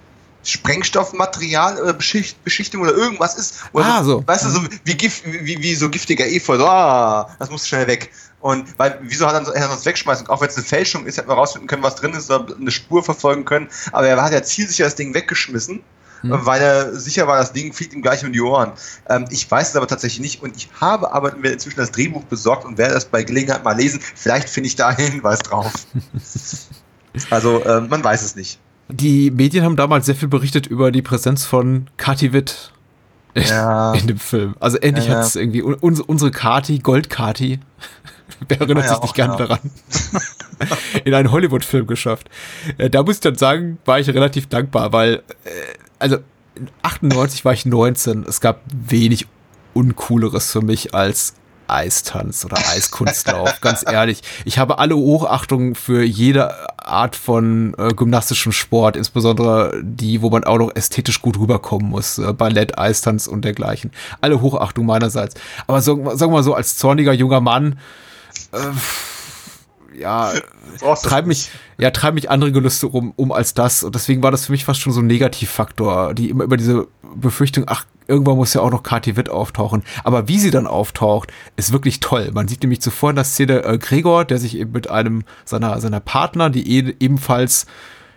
[0.45, 3.55] Sprengstoffmaterial oder Beschicht, Beschichtung oder irgendwas ist.
[3.73, 4.23] Oder ah, so.
[4.25, 6.57] Weißt du, so wie, Gift, wie, wie so giftiger Efeu.
[6.57, 8.11] So, ah, das muss schnell weg.
[8.45, 10.27] Und weil, wieso hat er, er sonst wegschmeißen?
[10.27, 12.69] Auch wenn es eine Fälschung ist, hätten wir rausfinden können, was drin ist, oder eine
[12.69, 13.69] Spur verfolgen können.
[13.91, 15.81] Aber er hat ja zielsicher das Ding weggeschmissen,
[16.21, 16.45] hm.
[16.45, 18.73] weil er sicher war, das Ding fliegt ihm gleich um die Ohren.
[19.09, 22.65] Ähm, ich weiß es aber tatsächlich nicht und ich habe aber inzwischen das Drehbuch besorgt
[22.65, 23.99] und werde das bei Gelegenheit mal lesen.
[23.99, 25.73] Vielleicht finde ich da einen Hinweis drauf.
[27.31, 28.59] also, äh, man weiß es nicht.
[28.87, 32.71] Die Medien haben damals sehr viel berichtet über die Präsenz von Kati Witt
[33.35, 33.93] ja.
[33.99, 34.55] in dem Film.
[34.59, 37.59] Also endlich ja, hat es irgendwie unsere Kati, Gold-Kati,
[38.47, 39.59] Wer erinnert ja, sich nicht gerne daran?
[41.05, 42.29] in einen Hollywood-Film geschafft.
[42.77, 45.49] Äh, da muss ich dann sagen, war ich relativ dankbar, weil, äh,
[45.99, 46.17] also,
[46.81, 48.25] 98 war ich 19.
[48.27, 49.27] Es gab wenig
[49.73, 51.35] Uncooleres für mich als
[51.67, 53.61] Eistanz oder Eiskunstlauf.
[53.61, 60.21] Ganz ehrlich, ich habe alle Hochachtung für jede Art von äh, gymnastischem Sport, insbesondere die,
[60.21, 62.17] wo man auch noch ästhetisch gut rüberkommen muss.
[62.17, 63.91] Äh, Ballett, Eistanz und dergleichen.
[64.21, 65.35] Alle Hochachtung meinerseits.
[65.67, 67.79] Aber sagen wir mal so, als zorniger junger Mann
[68.51, 68.57] äh,
[69.99, 70.33] ja,
[71.03, 73.83] treib mich, ja, treib mich andere Gelüste um, um als das.
[73.83, 76.87] Und deswegen war das für mich fast schon so ein Negativfaktor, die immer über diese
[77.15, 79.83] Befürchtung, ach, irgendwann muss ja auch noch Kathi Witt auftauchen.
[80.03, 82.31] Aber wie sie dann auftaucht, ist wirklich toll.
[82.33, 85.79] Man sieht nämlich zuvor in der Szene äh, Gregor, der sich eben mit einem seiner,
[85.79, 87.65] seiner Partner, die e ebenfalls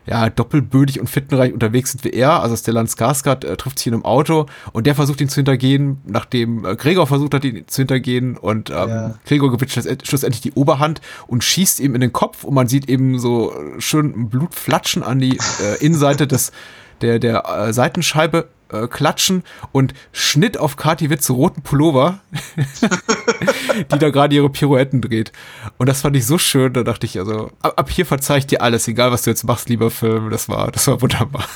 [0.09, 2.43] ja, doppelbödig und fittenreich unterwegs sind wie er.
[2.43, 5.99] Also Stellan Skarsgård äh, trifft sich in einem Auto und der versucht ihn zu hintergehen,
[6.07, 9.15] nachdem äh, Gregor versucht hat, ihn zu hintergehen und ähm, ja.
[9.27, 13.19] Gregor gewinnt schlussendlich die Oberhand und schießt ihm in den Kopf und man sieht eben
[13.19, 16.53] so schön Blut flatschen an die äh, Innenseite des
[17.01, 22.21] der, der äh, Seitenscheibe äh, klatschen und Schnitt auf Kati Witz roten Pullover,
[23.93, 25.33] die da gerade ihre Pirouetten dreht.
[25.79, 28.47] Und das fand ich so schön, da dachte ich, also, ab, ab hier verzeih ich
[28.47, 30.31] dir alles, egal was du jetzt machst, lieber Film.
[30.31, 31.45] Das war, das war wunderbar.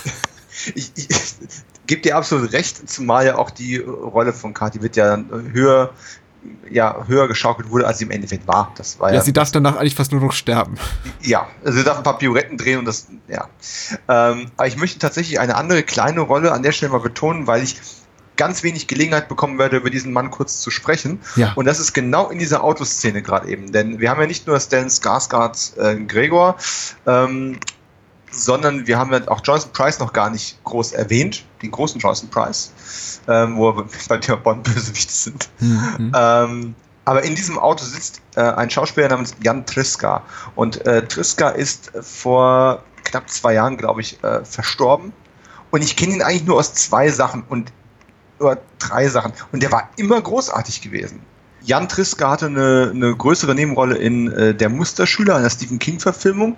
[0.75, 1.27] Ich, ich, ich
[1.87, 5.17] gebe dir absolut recht, zumal ja auch die Rolle von Kati Witt ja
[5.51, 5.91] höher
[6.69, 8.71] ja, höher geschaukelt wurde, als sie im Endeffekt war.
[8.75, 10.75] Das war ja, ja sie darf danach eigentlich fast nur noch sterben.
[11.21, 13.47] Ja, also sie darf ein paar Pirouetten drehen und das, ja.
[14.07, 17.63] Ähm, aber ich möchte tatsächlich eine andere kleine Rolle an der Stelle mal betonen, weil
[17.63, 17.77] ich
[18.35, 21.19] ganz wenig Gelegenheit bekommen werde, über diesen Mann kurz zu sprechen.
[21.35, 21.53] Ja.
[21.53, 23.71] Und das ist genau in dieser Autoszene gerade eben.
[23.71, 26.55] Denn wir haben ja nicht nur Stan Skarsgård äh, Gregor,
[27.05, 27.59] ähm,
[28.31, 32.29] sondern wir haben ja auch Jonathan Price noch gar nicht groß erwähnt, den großen Jonathan
[32.29, 32.71] Price
[33.27, 35.49] ähm, wo wir bei der Bond-Bösewichte sind.
[35.59, 36.11] Mhm.
[36.15, 40.23] Ähm, aber in diesem Auto sitzt äh, ein Schauspieler namens Jan Triska.
[40.55, 45.11] Und äh, Triska ist vor knapp zwei Jahren, glaube ich, äh, verstorben.
[45.71, 47.73] Und ich kenne ihn eigentlich nur aus zwei Sachen und
[48.43, 49.33] oder drei Sachen.
[49.51, 51.21] Und der war immer großartig gewesen.
[51.61, 56.57] Jan Triska hatte eine, eine größere Nebenrolle in äh, Der Musterschüler, einer Stephen King-Verfilmung.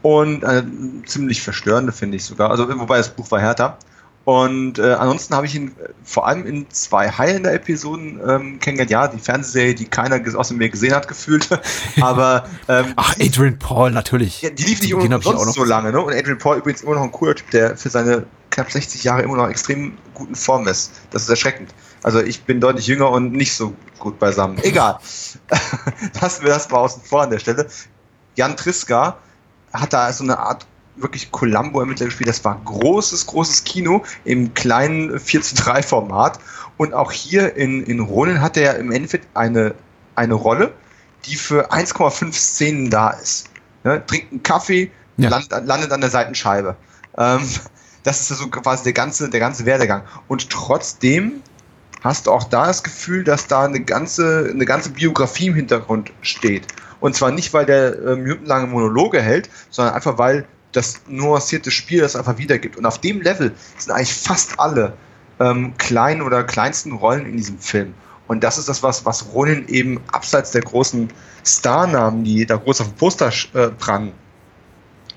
[0.00, 0.66] Und eine
[1.06, 2.50] ziemlich verstörende, finde ich sogar.
[2.50, 3.78] Also, wobei das Buch war härter.
[4.24, 8.90] Und äh, ansonsten habe ich ihn äh, vor allem in zwei Highlander-Episoden ähm, kennengelernt.
[8.90, 11.48] Ja, die Fernsehserie, die keiner außer mir gesehen hat, gefühlt.
[12.00, 14.42] Aber ähm, Ach, Adrian Paul, natürlich.
[14.42, 16.00] Ja, die lief nicht umsonst so lange, ne?
[16.00, 19.22] Und Adrian Paul übrigens immer noch ein cooler Typ, der für seine knapp 60 Jahre
[19.22, 20.92] immer noch extrem guten Form ist.
[21.10, 21.74] Das ist erschreckend.
[22.02, 24.58] Also ich bin deutlich jünger und nicht so gut beisammen.
[24.62, 24.98] Egal.
[26.20, 27.66] Lassen wir das mal außen vor an der Stelle.
[28.36, 29.16] Jan Triska
[29.72, 30.66] hat da so eine Art
[30.96, 32.28] wirklich Columbo-Ermittler gespielt.
[32.28, 36.38] Das war großes, großes Kino im kleinen 4 zu 3 Format.
[36.76, 39.74] Und auch hier in, in Ronin hat er im Endeffekt eine,
[40.14, 40.72] eine Rolle,
[41.24, 43.48] die für 1,5 Szenen da ist.
[43.84, 44.04] Ne?
[44.06, 45.30] Trinkt einen Kaffee, ja.
[45.30, 46.76] landet, landet an der Seitenscheibe.
[47.16, 47.48] Ähm,
[48.02, 50.02] das ist so quasi der ganze, der ganze Werdegang.
[50.28, 51.42] Und trotzdem
[52.02, 56.12] hast du auch da das Gefühl, dass da eine ganze, eine ganze Biografie im Hintergrund
[56.20, 56.66] steht.
[57.00, 62.00] Und zwar nicht, weil der äh, minutenlange Monologe hält, sondern einfach, weil das nuancierte Spiel
[62.00, 62.76] das einfach wiedergibt.
[62.76, 64.94] Und auf dem Level sind eigentlich fast alle
[65.38, 67.94] ähm, kleinen oder kleinsten Rollen in diesem Film.
[68.28, 71.12] Und das ist das, was, was Ronin eben abseits der großen
[71.44, 74.12] Starnamen, die da groß auf dem Poster äh, prangen,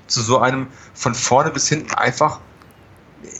[0.06, 2.40] zu so einem von vorne bis hinten einfach,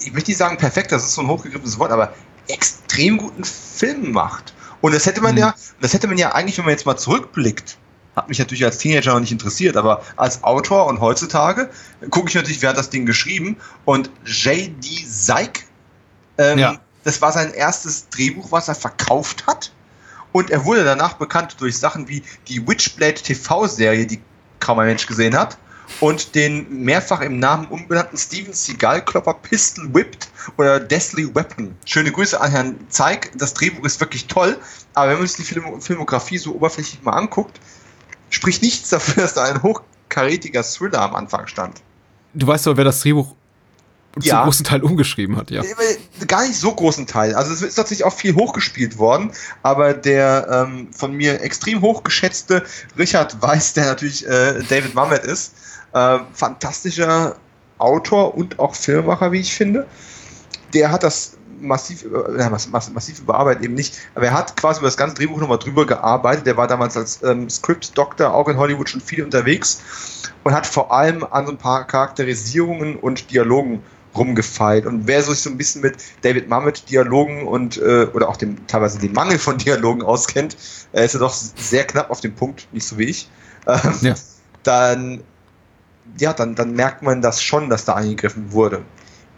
[0.06, 2.14] ich möchte nicht sagen perfekt, das ist so ein hochgegriffenes Wort, aber
[2.48, 4.54] extrem guten Film macht.
[4.80, 5.40] Und das hätte man mhm.
[5.40, 7.76] ja, das hätte man ja eigentlich, wenn man jetzt mal zurückblickt,
[8.14, 11.68] hat mich natürlich als Teenager noch nicht interessiert, aber als Autor und heutzutage
[12.10, 15.04] gucke ich natürlich, wer hat das Ding geschrieben und J.D.
[15.06, 15.64] Seik,
[16.38, 16.78] ähm, ja.
[17.04, 19.72] das war sein erstes Drehbuch, was er verkauft hat
[20.32, 24.20] und er wurde danach bekannt durch Sachen wie die Witchblade TV-Serie, die
[24.60, 25.58] kaum ein Mensch gesehen hat
[26.00, 31.74] und den mehrfach im Namen umbenannten Steven Seagal-Klopper Pistol Whipped oder Deathly Weapon.
[31.84, 33.32] Schöne Grüße an Herrn Zeig.
[33.36, 34.58] Das Drehbuch ist wirklich toll,
[34.94, 37.60] aber wenn man sich die Film Filmografie so oberflächlich mal anguckt,
[38.30, 41.82] spricht nichts dafür, dass da ein hochkarätiger Thriller am Anfang stand.
[42.34, 43.34] Du weißt aber, wer das Drehbuch
[44.20, 44.36] ja.
[44.36, 45.62] zum großen Teil umgeschrieben hat, ja.
[46.26, 47.34] Gar nicht so großen Teil.
[47.34, 49.32] Also es ist tatsächlich auch viel hochgespielt worden,
[49.62, 52.64] aber der ähm, von mir extrem hochgeschätzte
[52.98, 55.54] Richard Weiss, der natürlich äh, David Mamet ist,
[55.92, 57.36] äh, fantastischer
[57.78, 59.86] Autor und auch Filmemacher, wie ich finde.
[60.72, 62.04] Der hat das massiv,
[62.38, 65.86] ja, massiv überarbeitet eben nicht, aber er hat quasi über das ganze Drehbuch nochmal drüber
[65.86, 66.46] gearbeitet.
[66.46, 69.80] Der war damals als ähm, Script-Doktor auch in Hollywood schon viel unterwegs
[70.44, 73.82] und hat vor allem an so ein paar Charakterisierungen und Dialogen
[74.16, 74.86] rumgefeilt.
[74.86, 78.66] Und wer sich so ein bisschen mit David Mamet Dialogen und äh, oder auch dem
[78.66, 80.56] teilweise den Mangel von Dialogen auskennt,
[80.92, 83.28] äh, ist er doch sehr knapp auf dem Punkt, nicht so wie ich.
[83.66, 84.14] Ähm, ja.
[84.62, 85.22] Dann
[86.18, 88.82] ja, dann, dann merkt man das schon, dass da eingegriffen wurde.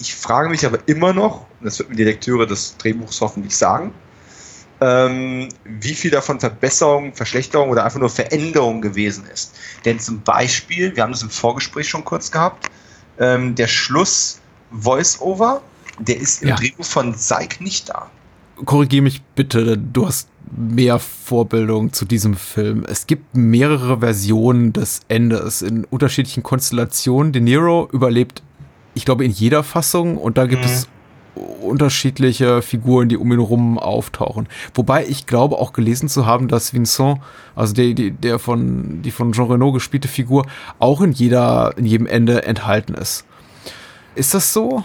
[0.01, 3.57] Ich frage mich aber immer noch, und das wird mir die Lektüre des Drehbuchs hoffentlich
[3.57, 3.93] sagen,
[4.81, 9.57] ähm, wie viel davon Verbesserung, Verschlechterung oder einfach nur Veränderung gewesen ist.
[9.85, 12.71] Denn zum Beispiel, wir haben das im Vorgespräch schon kurz gehabt,
[13.19, 14.41] ähm, der Schluss
[14.71, 15.63] Voice-Over,
[15.99, 16.57] der ist im ja.
[16.57, 18.09] Drehbuch von Seig nicht da.
[18.65, 22.85] Korrigiere mich bitte, du hast mehr Vorbildung zu diesem Film.
[22.89, 27.33] Es gibt mehrere Versionen des Endes in unterschiedlichen Konstellationen.
[27.33, 28.43] De Niro überlebt
[28.99, 30.71] ich glaube, in jeder Fassung und da gibt mhm.
[30.71, 30.89] es
[31.63, 34.49] unterschiedliche Figuren, die um ihn rum auftauchen.
[34.75, 37.21] Wobei ich glaube auch gelesen zu haben, dass Vincent,
[37.55, 40.47] also der, der von, die von Jean Reno gespielte Figur,
[40.81, 43.25] auch in jeder, in jedem Ende enthalten ist.
[44.17, 44.83] Ist das so?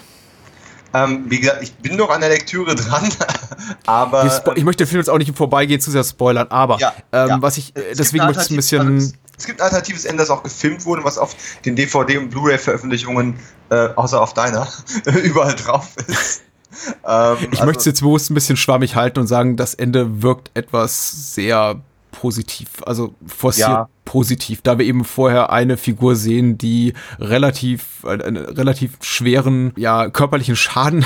[0.94, 3.10] Ähm, wie gesagt, ich bin noch an der Lektüre dran,
[3.86, 4.26] aber.
[4.56, 7.30] Ich möchte den Film jetzt auch nicht im Vorbeigehen zu sehr spoilern, aber ja, ähm,
[7.30, 7.42] ja.
[7.42, 10.86] was ich, deswegen möchte ich ein bisschen es gibt ein alternatives Ende, das auch gefilmt
[10.86, 13.40] wurde, was auf den DVD- und Blu-ray-Veröffentlichungen,
[13.70, 14.68] äh, außer auf deiner,
[15.24, 16.42] überall drauf ist.
[16.96, 20.50] Ich also, möchte es jetzt bewusst ein bisschen schwammig halten und sagen, das Ende wirkt
[20.56, 21.80] etwas sehr
[22.24, 23.90] positiv, also forciert ja.
[24.06, 30.56] positiv, da wir eben vorher eine Figur sehen, die relativ, äh, relativ schweren, ja, körperlichen
[30.56, 31.04] Schaden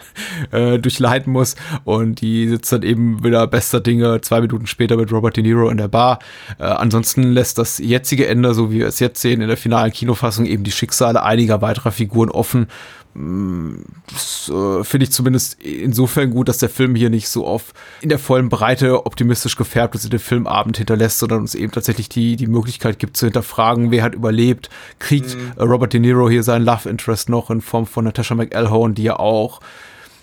[0.52, 5.12] äh, durchleiden muss und die sitzt dann eben wieder bester Dinge zwei Minuten später mit
[5.12, 6.18] Robert De Niro in der Bar.
[6.58, 9.92] Äh, ansonsten lässt das jetzige Ende, so wie wir es jetzt sehen, in der finalen
[9.92, 12.68] Kinofassung eben die Schicksale einiger weiterer Figuren offen,
[13.14, 18.48] finde ich zumindest insofern gut, dass der Film hier nicht so auf in der vollen
[18.48, 23.16] Breite optimistisch gefärbt ist, den Filmabend hinterlässt, sondern uns eben tatsächlich die, die Möglichkeit gibt
[23.16, 24.68] zu hinterfragen, wer hat überlebt.
[24.98, 25.52] Kriegt mhm.
[25.62, 29.16] Robert De Niro hier seinen Love Interest noch in Form von Natasha McElhone, die ja
[29.16, 29.60] auch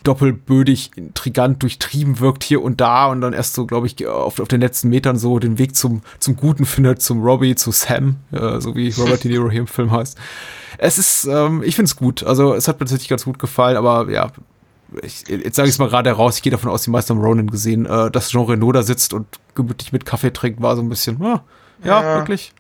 [0.04, 4.48] doppelbödig, intrigant durchtrieben wirkt hier und da und dann erst so, glaube ich, auf, auf
[4.48, 8.60] den letzten Metern so den Weg zum, zum Guten findet, zum Robbie, zu Sam, äh,
[8.60, 10.18] so wie Robert De Niro hier im Film heißt.
[10.84, 12.24] Es ist, ähm, ich finde es gut.
[12.24, 14.32] Also es hat mir tatsächlich ganz gut gefallen, aber ja,
[15.04, 17.22] ich, jetzt sage ich es mal gerade heraus, ich gehe davon aus, die meisten haben
[17.22, 20.82] Ronan gesehen, äh, dass Jean Reno da sitzt und gemütlich mit Kaffee trinkt, war so
[20.82, 21.44] ein bisschen, ah,
[21.84, 22.52] ja, ja, wirklich.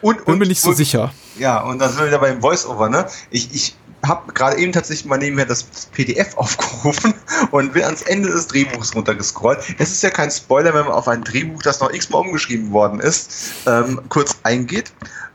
[0.00, 1.12] Und, Bin mir nicht so und, sicher.
[1.38, 3.06] Ja, und dann sind wir wieder beim Voice-Over, ne?
[3.30, 7.14] Ich, ich habe gerade eben tatsächlich mal nebenher das PDF aufgerufen
[7.50, 9.58] und bin ans Ende des Drehbuchs runtergescrollt.
[9.78, 13.00] Es ist ja kein Spoiler, wenn man auf ein Drehbuch, das noch x-mal umgeschrieben worden
[13.00, 14.92] ist, ähm, kurz eingeht.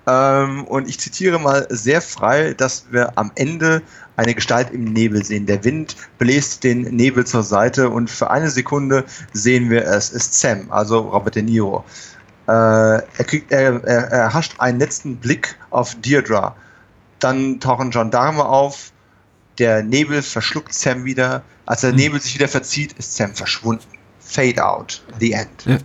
[0.08, 3.82] Ähm, und ich zitiere mal sehr frei, dass wir am Ende
[4.16, 5.46] eine Gestalt im Nebel sehen.
[5.46, 9.04] Der Wind bläst den Nebel zur Seite und für eine Sekunde
[9.34, 11.84] sehen wir es ist Sam, also Robert De Niro.
[12.48, 16.56] Äh, er, kriegt, er, er, er hascht einen letzten Blick auf Deirdre
[17.20, 18.92] dann tauchen Gendarme auf.
[19.58, 21.44] Der Nebel verschluckt Sam wieder.
[21.66, 21.98] Als der mhm.
[21.98, 23.86] Nebel sich wieder verzieht, ist Sam verschwunden.
[24.20, 25.04] Fade out.
[25.20, 25.66] The end.
[25.66, 25.78] Ja.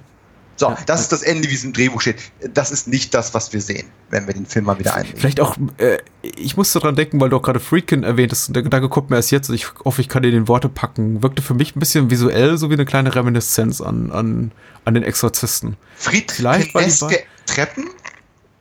[0.57, 0.79] So, ja.
[0.87, 2.17] das ist das Ende, wie es im Drehbuch steht.
[2.53, 5.19] Das ist nicht das, was wir sehen, wenn wir den Film mal wieder einnehmen.
[5.19, 8.63] Vielleicht auch, äh, ich musste dran denken, weil du auch gerade Freakin erwähnt hast, der
[8.63, 11.23] Gedanke kommt mir erst jetzt, und ich hoffe, ich kann dir den Worte packen.
[11.23, 14.53] Wirkte für mich ein bisschen visuell, so wie eine kleine Reminiszenz an, an,
[14.85, 15.77] an den Exorzisten.
[15.97, 17.89] Friedkineske Treppen?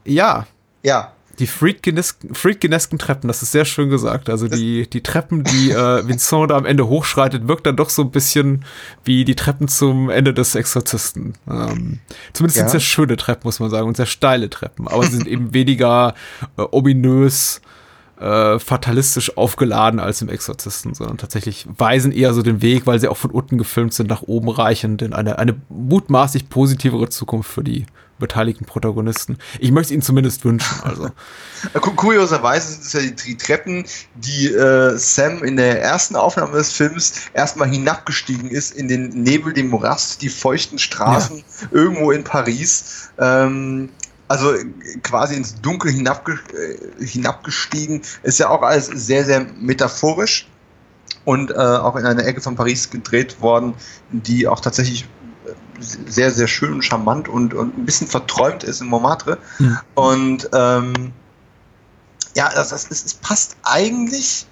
[0.05, 0.47] Ja.
[0.83, 4.29] Ja, die Freakgenesken Treppen, das ist sehr schön gesagt.
[4.29, 8.03] Also die, die Treppen, die äh, Vincent da am Ende hochschreitet, wirkt dann doch so
[8.03, 8.63] ein bisschen
[9.03, 11.33] wie die Treppen zum Ende des Exorzisten.
[11.49, 11.99] Ähm,
[12.33, 12.63] zumindest ja.
[12.63, 14.87] sind sehr schöne Treppen, muss man sagen, und sehr steile Treppen.
[14.87, 16.13] Aber sie sind eben weniger
[16.57, 17.61] äh, ominös,
[18.21, 23.07] äh, fatalistisch aufgeladen als im Exorzisten, sondern tatsächlich weisen eher so den Weg, weil sie
[23.07, 27.63] auch von unten gefilmt sind, nach oben reichend in eine, eine mutmaßlich positivere Zukunft für
[27.63, 27.85] die
[28.19, 29.37] beteiligten Protagonisten.
[29.59, 30.79] Ich möchte es ihnen zumindest wünschen.
[30.83, 31.09] Also.
[31.95, 33.85] Kurioserweise sind es ja die, die Treppen,
[34.15, 39.51] die äh, Sam in der ersten Aufnahme des Films erstmal hinabgestiegen ist in den Nebel,
[39.53, 41.67] den Morast, die feuchten Straßen ja.
[41.71, 43.09] irgendwo in Paris.
[43.17, 43.89] Ähm,
[44.31, 44.53] also
[45.03, 48.01] quasi ins Dunkel hinabge äh, hinabgestiegen.
[48.23, 50.47] Ist ja auch alles sehr, sehr metaphorisch
[51.25, 53.73] und äh, auch in einer Ecke von Paris gedreht worden,
[54.11, 55.05] die auch tatsächlich
[55.79, 59.37] sehr, sehr schön und charmant und, und ein bisschen verträumt ist in Montmartre.
[59.59, 59.79] Mhm.
[59.95, 61.11] Und ähm,
[62.35, 64.47] ja, das, das, es passt eigentlich.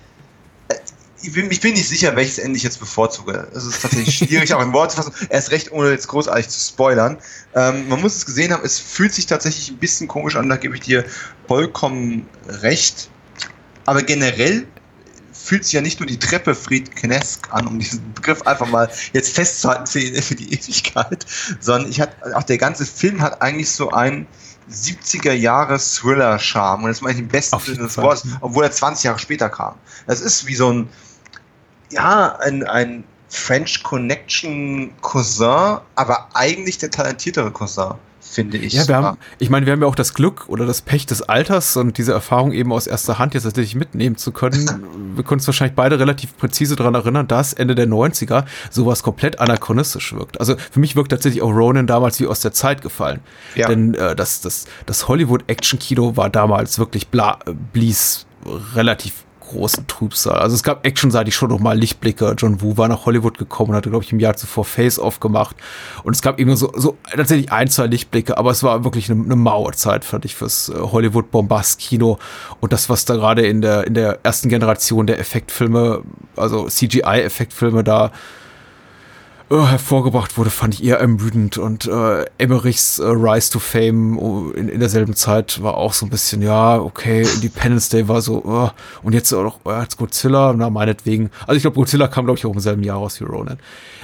[1.22, 3.48] Ich bin, ich bin nicht sicher, welches Ende ich jetzt bevorzuge.
[3.54, 5.28] Es ist tatsächlich schwierig, auch in Worte zu fassen.
[5.30, 7.18] Erst recht, ohne jetzt großartig zu spoilern.
[7.56, 10.56] Ähm, man muss es gesehen haben, es fühlt sich tatsächlich ein bisschen komisch an, da
[10.56, 11.06] gebe ich dir
[11.48, 13.10] vollkommen recht.
[13.86, 14.66] Aber generell
[15.34, 19.34] fühlt sich ja nicht nur die Treppe Friedkenesk an, um diesen Begriff einfach mal jetzt
[19.34, 21.26] festzuhalten für die, für die Ewigkeit,
[21.60, 24.28] sondern ich hat, auch der ganze Film hat eigentlich so einen
[24.72, 26.84] 70er Jahre Thriller-Charme.
[26.84, 29.76] Und das meine ich im besten Sinne des Wortes, obwohl er 20 Jahre später kam.
[30.06, 30.90] Das ist wie so ein,
[31.92, 37.94] ja, ein, ein French Connection Cousin, aber eigentlich der talentiertere Cousin
[38.30, 38.74] finde ich.
[38.74, 41.22] Ja, wir haben, ich meine, wir haben ja auch das Glück oder das Pech des
[41.24, 44.66] Alters und diese Erfahrung eben aus erster Hand jetzt tatsächlich mitnehmen zu können.
[45.16, 49.40] wir können uns wahrscheinlich beide relativ präzise daran erinnern, dass Ende der 90er sowas komplett
[49.40, 50.40] anachronistisch wirkt.
[50.40, 53.22] Also für mich wirkt tatsächlich auch Ronan damals wie aus der Zeit gefallen.
[53.56, 53.68] Ja.
[53.68, 57.40] Denn äh, das, das, das Hollywood-Action-Kino war damals wirklich bla,
[57.74, 58.26] blies
[58.76, 60.40] relativ großen Trübsal.
[60.40, 62.36] Also es gab actionseitig schon noch mal Lichtblicke.
[62.38, 65.56] John Woo war nach Hollywood gekommen und hatte, glaube ich, im Jahr zuvor Face-Off gemacht.
[66.04, 69.24] Und es gab immer so, so tatsächlich ein, zwei Lichtblicke, aber es war wirklich eine,
[69.24, 72.20] eine Mauerzeit, fand ich, fürs äh, Hollywood-Bombast-Kino.
[72.60, 76.04] Und das, was da gerade in der, in der ersten Generation der Effektfilme,
[76.36, 78.12] also CGI-Effektfilme da
[79.50, 81.58] äh, hervorgebracht wurde, fand ich eher ermüdend.
[81.58, 86.06] Und äh, Emmerichs äh, Rise to Fame oh, in, in derselben Zeit war auch so
[86.06, 88.70] ein bisschen, ja, okay, Independence Day war so, uh,
[89.04, 91.32] und jetzt auch äh, als Godzilla, na, meinetwegen.
[91.48, 93.58] Also ich glaube, Godzilla kam, glaube ich, auch im selben Jahr raus wie Ronin.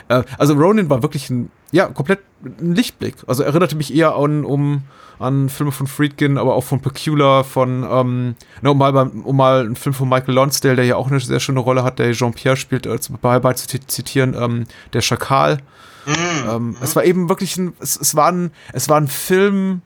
[0.08, 3.16] Äh, also Ronin war wirklich ein ja, komplett ein Lichtblick.
[3.28, 4.84] Also erinnerte mich eher an, um,
[5.20, 9.62] an Filme von Friedkin, aber auch von Peculiar, von, ähm, ne, um, mal um mal
[9.62, 12.58] einen Film von Michael Lonsdale, der ja auch eine sehr schöne Rolle hat, der Jean-Pierre
[12.58, 15.58] spielt, äh, bei, bei zu zitieren, ähm, der Schakal.
[16.06, 16.50] Mhm.
[16.50, 19.82] Ähm, es war eben wirklich ein, es, es, war ein, es war ein Film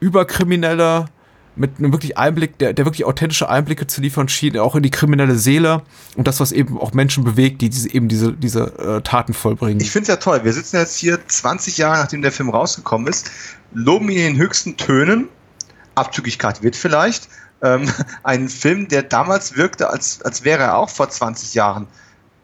[0.00, 1.06] über Kriminelle,
[1.58, 4.90] mit einem wirklich Einblick, der, der wirklich authentische Einblicke zu liefern schien, auch in die
[4.90, 5.82] kriminelle Seele
[6.16, 9.80] und das, was eben auch Menschen bewegt, die diese, eben diese, diese äh, Taten vollbringen.
[9.80, 10.44] Ich finde es ja toll.
[10.44, 13.30] Wir sitzen jetzt hier 20 Jahre, nachdem der Film rausgekommen ist,
[13.72, 15.28] loben ihn in den höchsten Tönen,
[15.94, 17.28] abzüglich Kate Witt vielleicht,
[17.62, 17.90] ähm,
[18.22, 21.88] einen Film, der damals wirkte, als, als wäre er auch vor 20 Jahren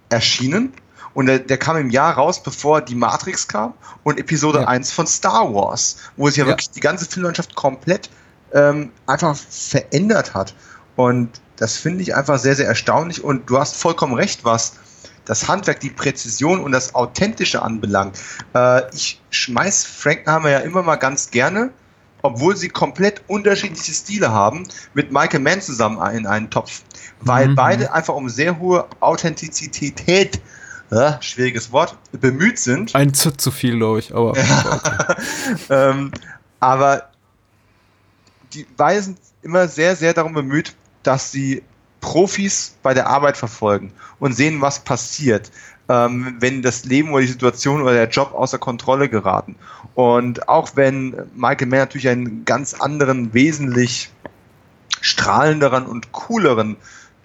[0.09, 0.73] erschienen.
[1.15, 4.66] Und der, der, kam im Jahr raus, bevor die Matrix kam und Episode ja.
[4.66, 8.11] 1 von Star Wars, wo sich ja, ja, wirklich die ganze Filmlandschaft komplett
[8.55, 10.55] ähm, einfach verändert hat.
[10.97, 13.22] Und das finde ich einfach sehr, sehr erstaunlich.
[13.22, 14.74] Und du hast vollkommen recht, was
[15.24, 18.18] das Handwerk, die Präzision und das Authentische anbelangt.
[18.55, 21.70] Äh, ich schmeiß Frankenheimer ja immer mal ganz gerne,
[22.22, 26.82] obwohl sie komplett unterschiedliche Stile haben, mit Michael Mann zusammen in einen Topf.
[27.20, 27.55] Weil mhm.
[27.55, 30.40] beide einfach um sehr hohe Authentizität
[30.90, 32.94] äh, schwieriges Wort, bemüht sind.
[32.94, 34.35] Ein Z zu viel, glaube ich, aber.
[35.70, 36.12] ähm,
[36.60, 37.10] aber
[38.55, 38.66] die
[39.01, 41.62] sind immer sehr, sehr darum bemüht, dass sie
[42.01, 45.51] Profis bei der Arbeit verfolgen und sehen, was passiert,
[45.89, 49.56] ähm, wenn das Leben oder die Situation oder der Job außer Kontrolle geraten.
[49.94, 54.10] Und auch wenn Michael Mann natürlich einen ganz anderen, wesentlich
[55.01, 56.76] strahlenderen und cooleren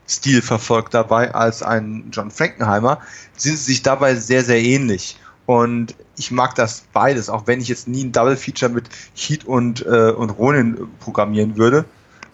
[0.07, 2.99] Stil verfolgt dabei als ein John Frankenheimer,
[3.35, 5.19] sind sie sich dabei sehr, sehr ähnlich.
[5.49, 9.45] Und ich mag das beides, auch wenn ich jetzt nie ein Double Feature mit Heat
[9.45, 11.85] und, äh, und Ronin programmieren würde.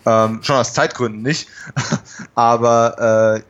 [0.06, 1.48] Ähm, schon aus Zeitgründen nicht.
[2.36, 3.42] Aber äh,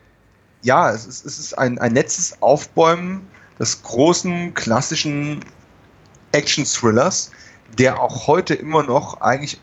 [0.64, 3.26] ja, es ist, es ist ein, ein nettes Aufbäumen
[3.58, 5.40] des großen, klassischen
[6.30, 7.32] Action-Thrillers,
[7.76, 9.60] der auch heute immer noch eigentlich,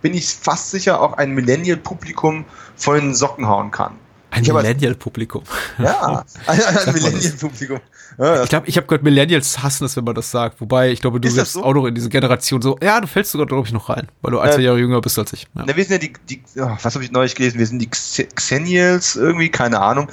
[0.00, 2.46] bin ich fast sicher, auch ein Millennial-Publikum
[2.76, 3.98] von den Socken hauen kann.
[4.32, 5.44] Ein Millennial-Publikum.
[5.78, 7.80] Ja, ein, ein Millennial-Publikum.
[8.16, 10.58] Ja, ich glaube, ich habe gehört, Millennials hassen es, wenn man das sagt.
[10.62, 11.62] Wobei, ich glaube, du wirst so?
[11.62, 14.32] auch noch in diese Generation so, ja, du fällst sogar, glaube ich, noch rein, weil
[14.32, 15.42] du ein, zwei Jahre jünger bist als ich.
[15.54, 15.64] Ja.
[15.66, 17.58] Na, wir sind ja die, die oh, was habe ich neulich gelesen?
[17.58, 20.08] Wir sind die Xennials irgendwie, keine Ahnung.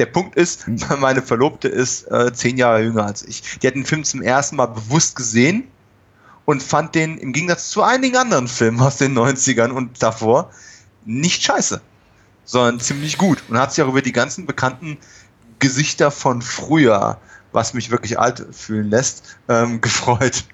[0.00, 0.66] Der Punkt ist,
[0.98, 3.60] meine Verlobte ist äh, zehn Jahre jünger als ich.
[3.62, 5.68] Die hat den Film zum ersten Mal bewusst gesehen
[6.44, 10.50] und fand den im Gegensatz zu einigen anderen Filmen aus den 90ern und davor
[11.04, 11.80] nicht scheiße
[12.50, 14.98] sondern ziemlich gut und hat sich auch über die ganzen bekannten
[15.60, 17.18] Gesichter von früher,
[17.52, 20.44] was mich wirklich alt fühlen lässt, ähm, gefreut.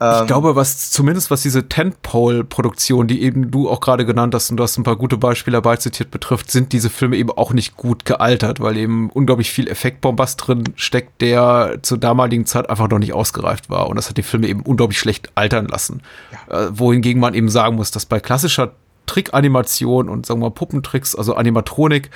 [0.00, 4.50] Ich ähm, glaube, was zumindest was diese Tentpole-Produktion, die eben du auch gerade genannt hast
[4.50, 7.52] und du hast ein paar gute Beispiele dabei zitiert betrifft, sind diese Filme eben auch
[7.52, 12.88] nicht gut gealtert, weil eben unglaublich viel Effektbombast drin steckt, der zur damaligen Zeit einfach
[12.88, 13.88] noch nicht ausgereift war.
[13.88, 16.02] Und das hat die Filme eben unglaublich schlecht altern lassen.
[16.48, 16.66] Ja.
[16.66, 18.72] Äh, wohingegen man eben sagen muss, dass bei klassischer
[19.06, 22.10] Trickanimation und sagen wir mal Puppentricks, also Animatronik,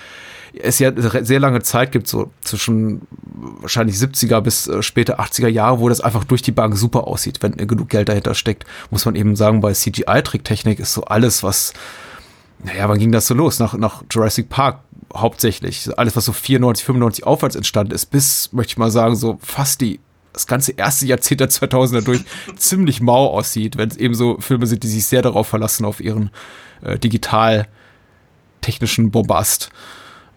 [0.54, 3.02] es ja sehr lange Zeit gibt, so zwischen
[3.60, 7.42] wahrscheinlich 70er bis äh, später 80er Jahre, wo das einfach durch die Bank super aussieht,
[7.42, 8.64] wenn genug Geld dahinter steckt.
[8.90, 11.74] Muss man eben sagen, bei CGI-Tricktechnik ist so alles, was,
[12.64, 13.58] naja, wann ging das so los?
[13.58, 14.80] Nach, nach Jurassic Park
[15.14, 15.88] hauptsächlich.
[15.96, 19.80] Alles, was so 94, 95 aufwärts entstanden ist, bis, möchte ich mal sagen, so fast
[19.80, 20.00] die
[20.32, 22.24] das ganze erste Jahrzehnt der 2000er durch
[22.56, 26.00] ziemlich mau aussieht, wenn es eben so Filme sind, die sich sehr darauf verlassen, auf
[26.00, 26.30] ihren
[26.82, 27.66] äh, digital
[28.60, 29.70] technischen Bombast.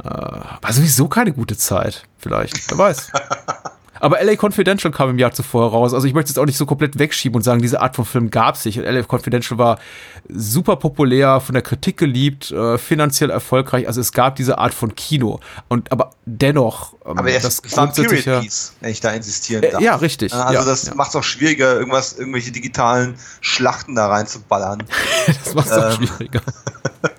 [0.03, 2.69] Äh, war sowieso keine gute Zeit, vielleicht.
[2.69, 3.11] Wer weiß.
[4.01, 5.93] Aber LA Confidential kam im Jahr zuvor raus.
[5.93, 8.31] Also ich möchte es auch nicht so komplett wegschieben und sagen, diese Art von Film
[8.31, 8.77] gab es nicht.
[8.77, 9.79] LA Confidential war
[10.27, 13.87] super populär, von der Kritik geliebt, äh, finanziell erfolgreich.
[13.87, 15.39] Also es gab diese Art von Kino.
[15.67, 19.79] Und aber dennoch, ähm, aber das war ein Period Piece, wenn ich da insistieren darf.
[19.79, 20.33] Äh, ja, richtig.
[20.33, 20.95] Also ja, das ja.
[20.95, 24.83] macht es auch schwieriger, irgendwas, irgendwelche digitalen Schlachten da reinzuballern.
[25.43, 25.83] das macht es ähm.
[25.83, 26.41] auch schwieriger.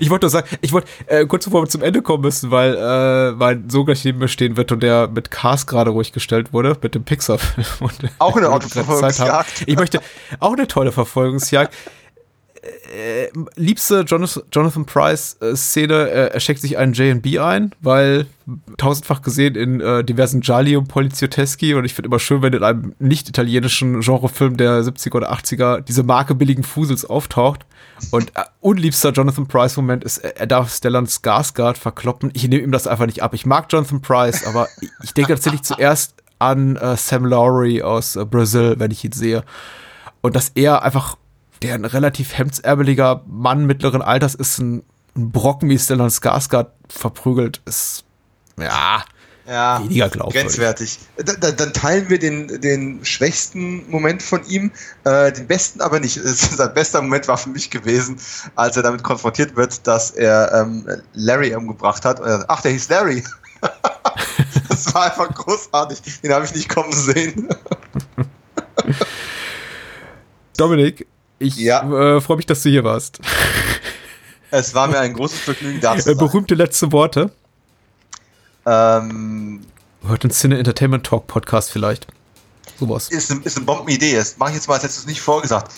[0.00, 2.74] Ich wollte nur sagen, ich wollte äh, kurz bevor wir zum Ende kommen müssen, weil
[2.74, 6.52] äh, mein Sohn gleich neben mir stehen wird und der mit Cars gerade ruhig gestellt
[6.52, 7.66] wurde, mit dem Pixar-Film.
[8.18, 9.64] Auch eine Autoverfolgungsjagd.
[9.66, 10.00] Ich möchte
[10.40, 11.74] auch eine tolle Verfolgungsjagd.
[12.64, 15.54] Äh, liebste Jonathan, Jonathan Price äh,
[15.84, 18.26] äh, er steckt sich einen J&B ein, weil
[18.76, 22.62] tausendfach gesehen in äh, diversen Gialli und Polizioteschi und ich finde immer schön, wenn in
[22.62, 27.66] einem nicht italienischen Genrefilm der 70er oder 80er diese Marke billigen Fusels auftaucht
[28.10, 32.30] und äh, unliebster Jonathan Price Moment ist, er darf Stellan Skarsgård verkloppen.
[32.34, 33.34] Ich nehme ihm das einfach nicht ab.
[33.34, 34.68] Ich mag Jonathan Price, aber
[35.02, 39.44] ich denke tatsächlich zuerst an äh, Sam Lowry aus äh, Brazil, wenn ich ihn sehe.
[40.20, 41.16] Und dass er einfach
[41.64, 44.82] der ein relativ hemdsärbeliger Mann mittleren Alters ist, ein,
[45.16, 48.04] ein Brocken wie Stellan Skarsgård verprügelt, ist,
[48.58, 49.02] ja,
[49.46, 50.42] ja, weniger glaubwürdig.
[50.42, 50.98] Grenzwertig.
[51.16, 54.72] Da, da, dann teilen wir den, den schwächsten Moment von ihm,
[55.04, 56.20] äh, den besten aber nicht.
[56.22, 58.18] Sein bester Moment war für mich gewesen,
[58.56, 62.20] als er damit konfrontiert wird, dass er ähm, Larry umgebracht hat.
[62.48, 63.24] Ach, der hieß Larry.
[64.68, 66.20] das war einfach großartig.
[66.22, 67.48] Den habe ich nicht kommen sehen.
[70.56, 71.06] Dominik,
[71.44, 72.16] ich ja.
[72.16, 73.20] äh, freue mich, dass du hier warst.
[74.50, 76.16] Es war mir ein großes Vergnügen, da zu sein.
[76.16, 77.32] Berühmte letzte Worte.
[78.64, 79.62] Ähm,
[80.06, 82.06] Hört ein Cine Entertainment Talk Podcast vielleicht.
[82.78, 83.08] Sowas.
[83.08, 84.14] Ist, eine, ist eine Bombenidee.
[84.14, 85.72] Das mache ich jetzt mal, als hättest du es nicht vorgesagt.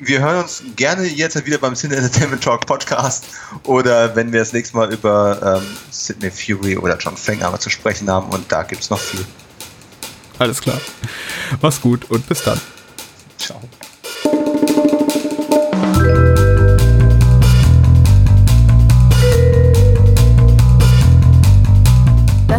[0.00, 3.24] Wir hören uns gerne jetzt wieder beim Cine Entertainment Talk Podcast
[3.64, 8.10] oder wenn wir das nächste Mal über ähm, Sidney Fury oder John Frankenheimer zu sprechen
[8.10, 9.24] haben und da gibt es noch viel.
[10.38, 10.78] Alles klar.
[11.62, 12.60] Mach's gut und bis dann.
[13.38, 13.60] Ciao.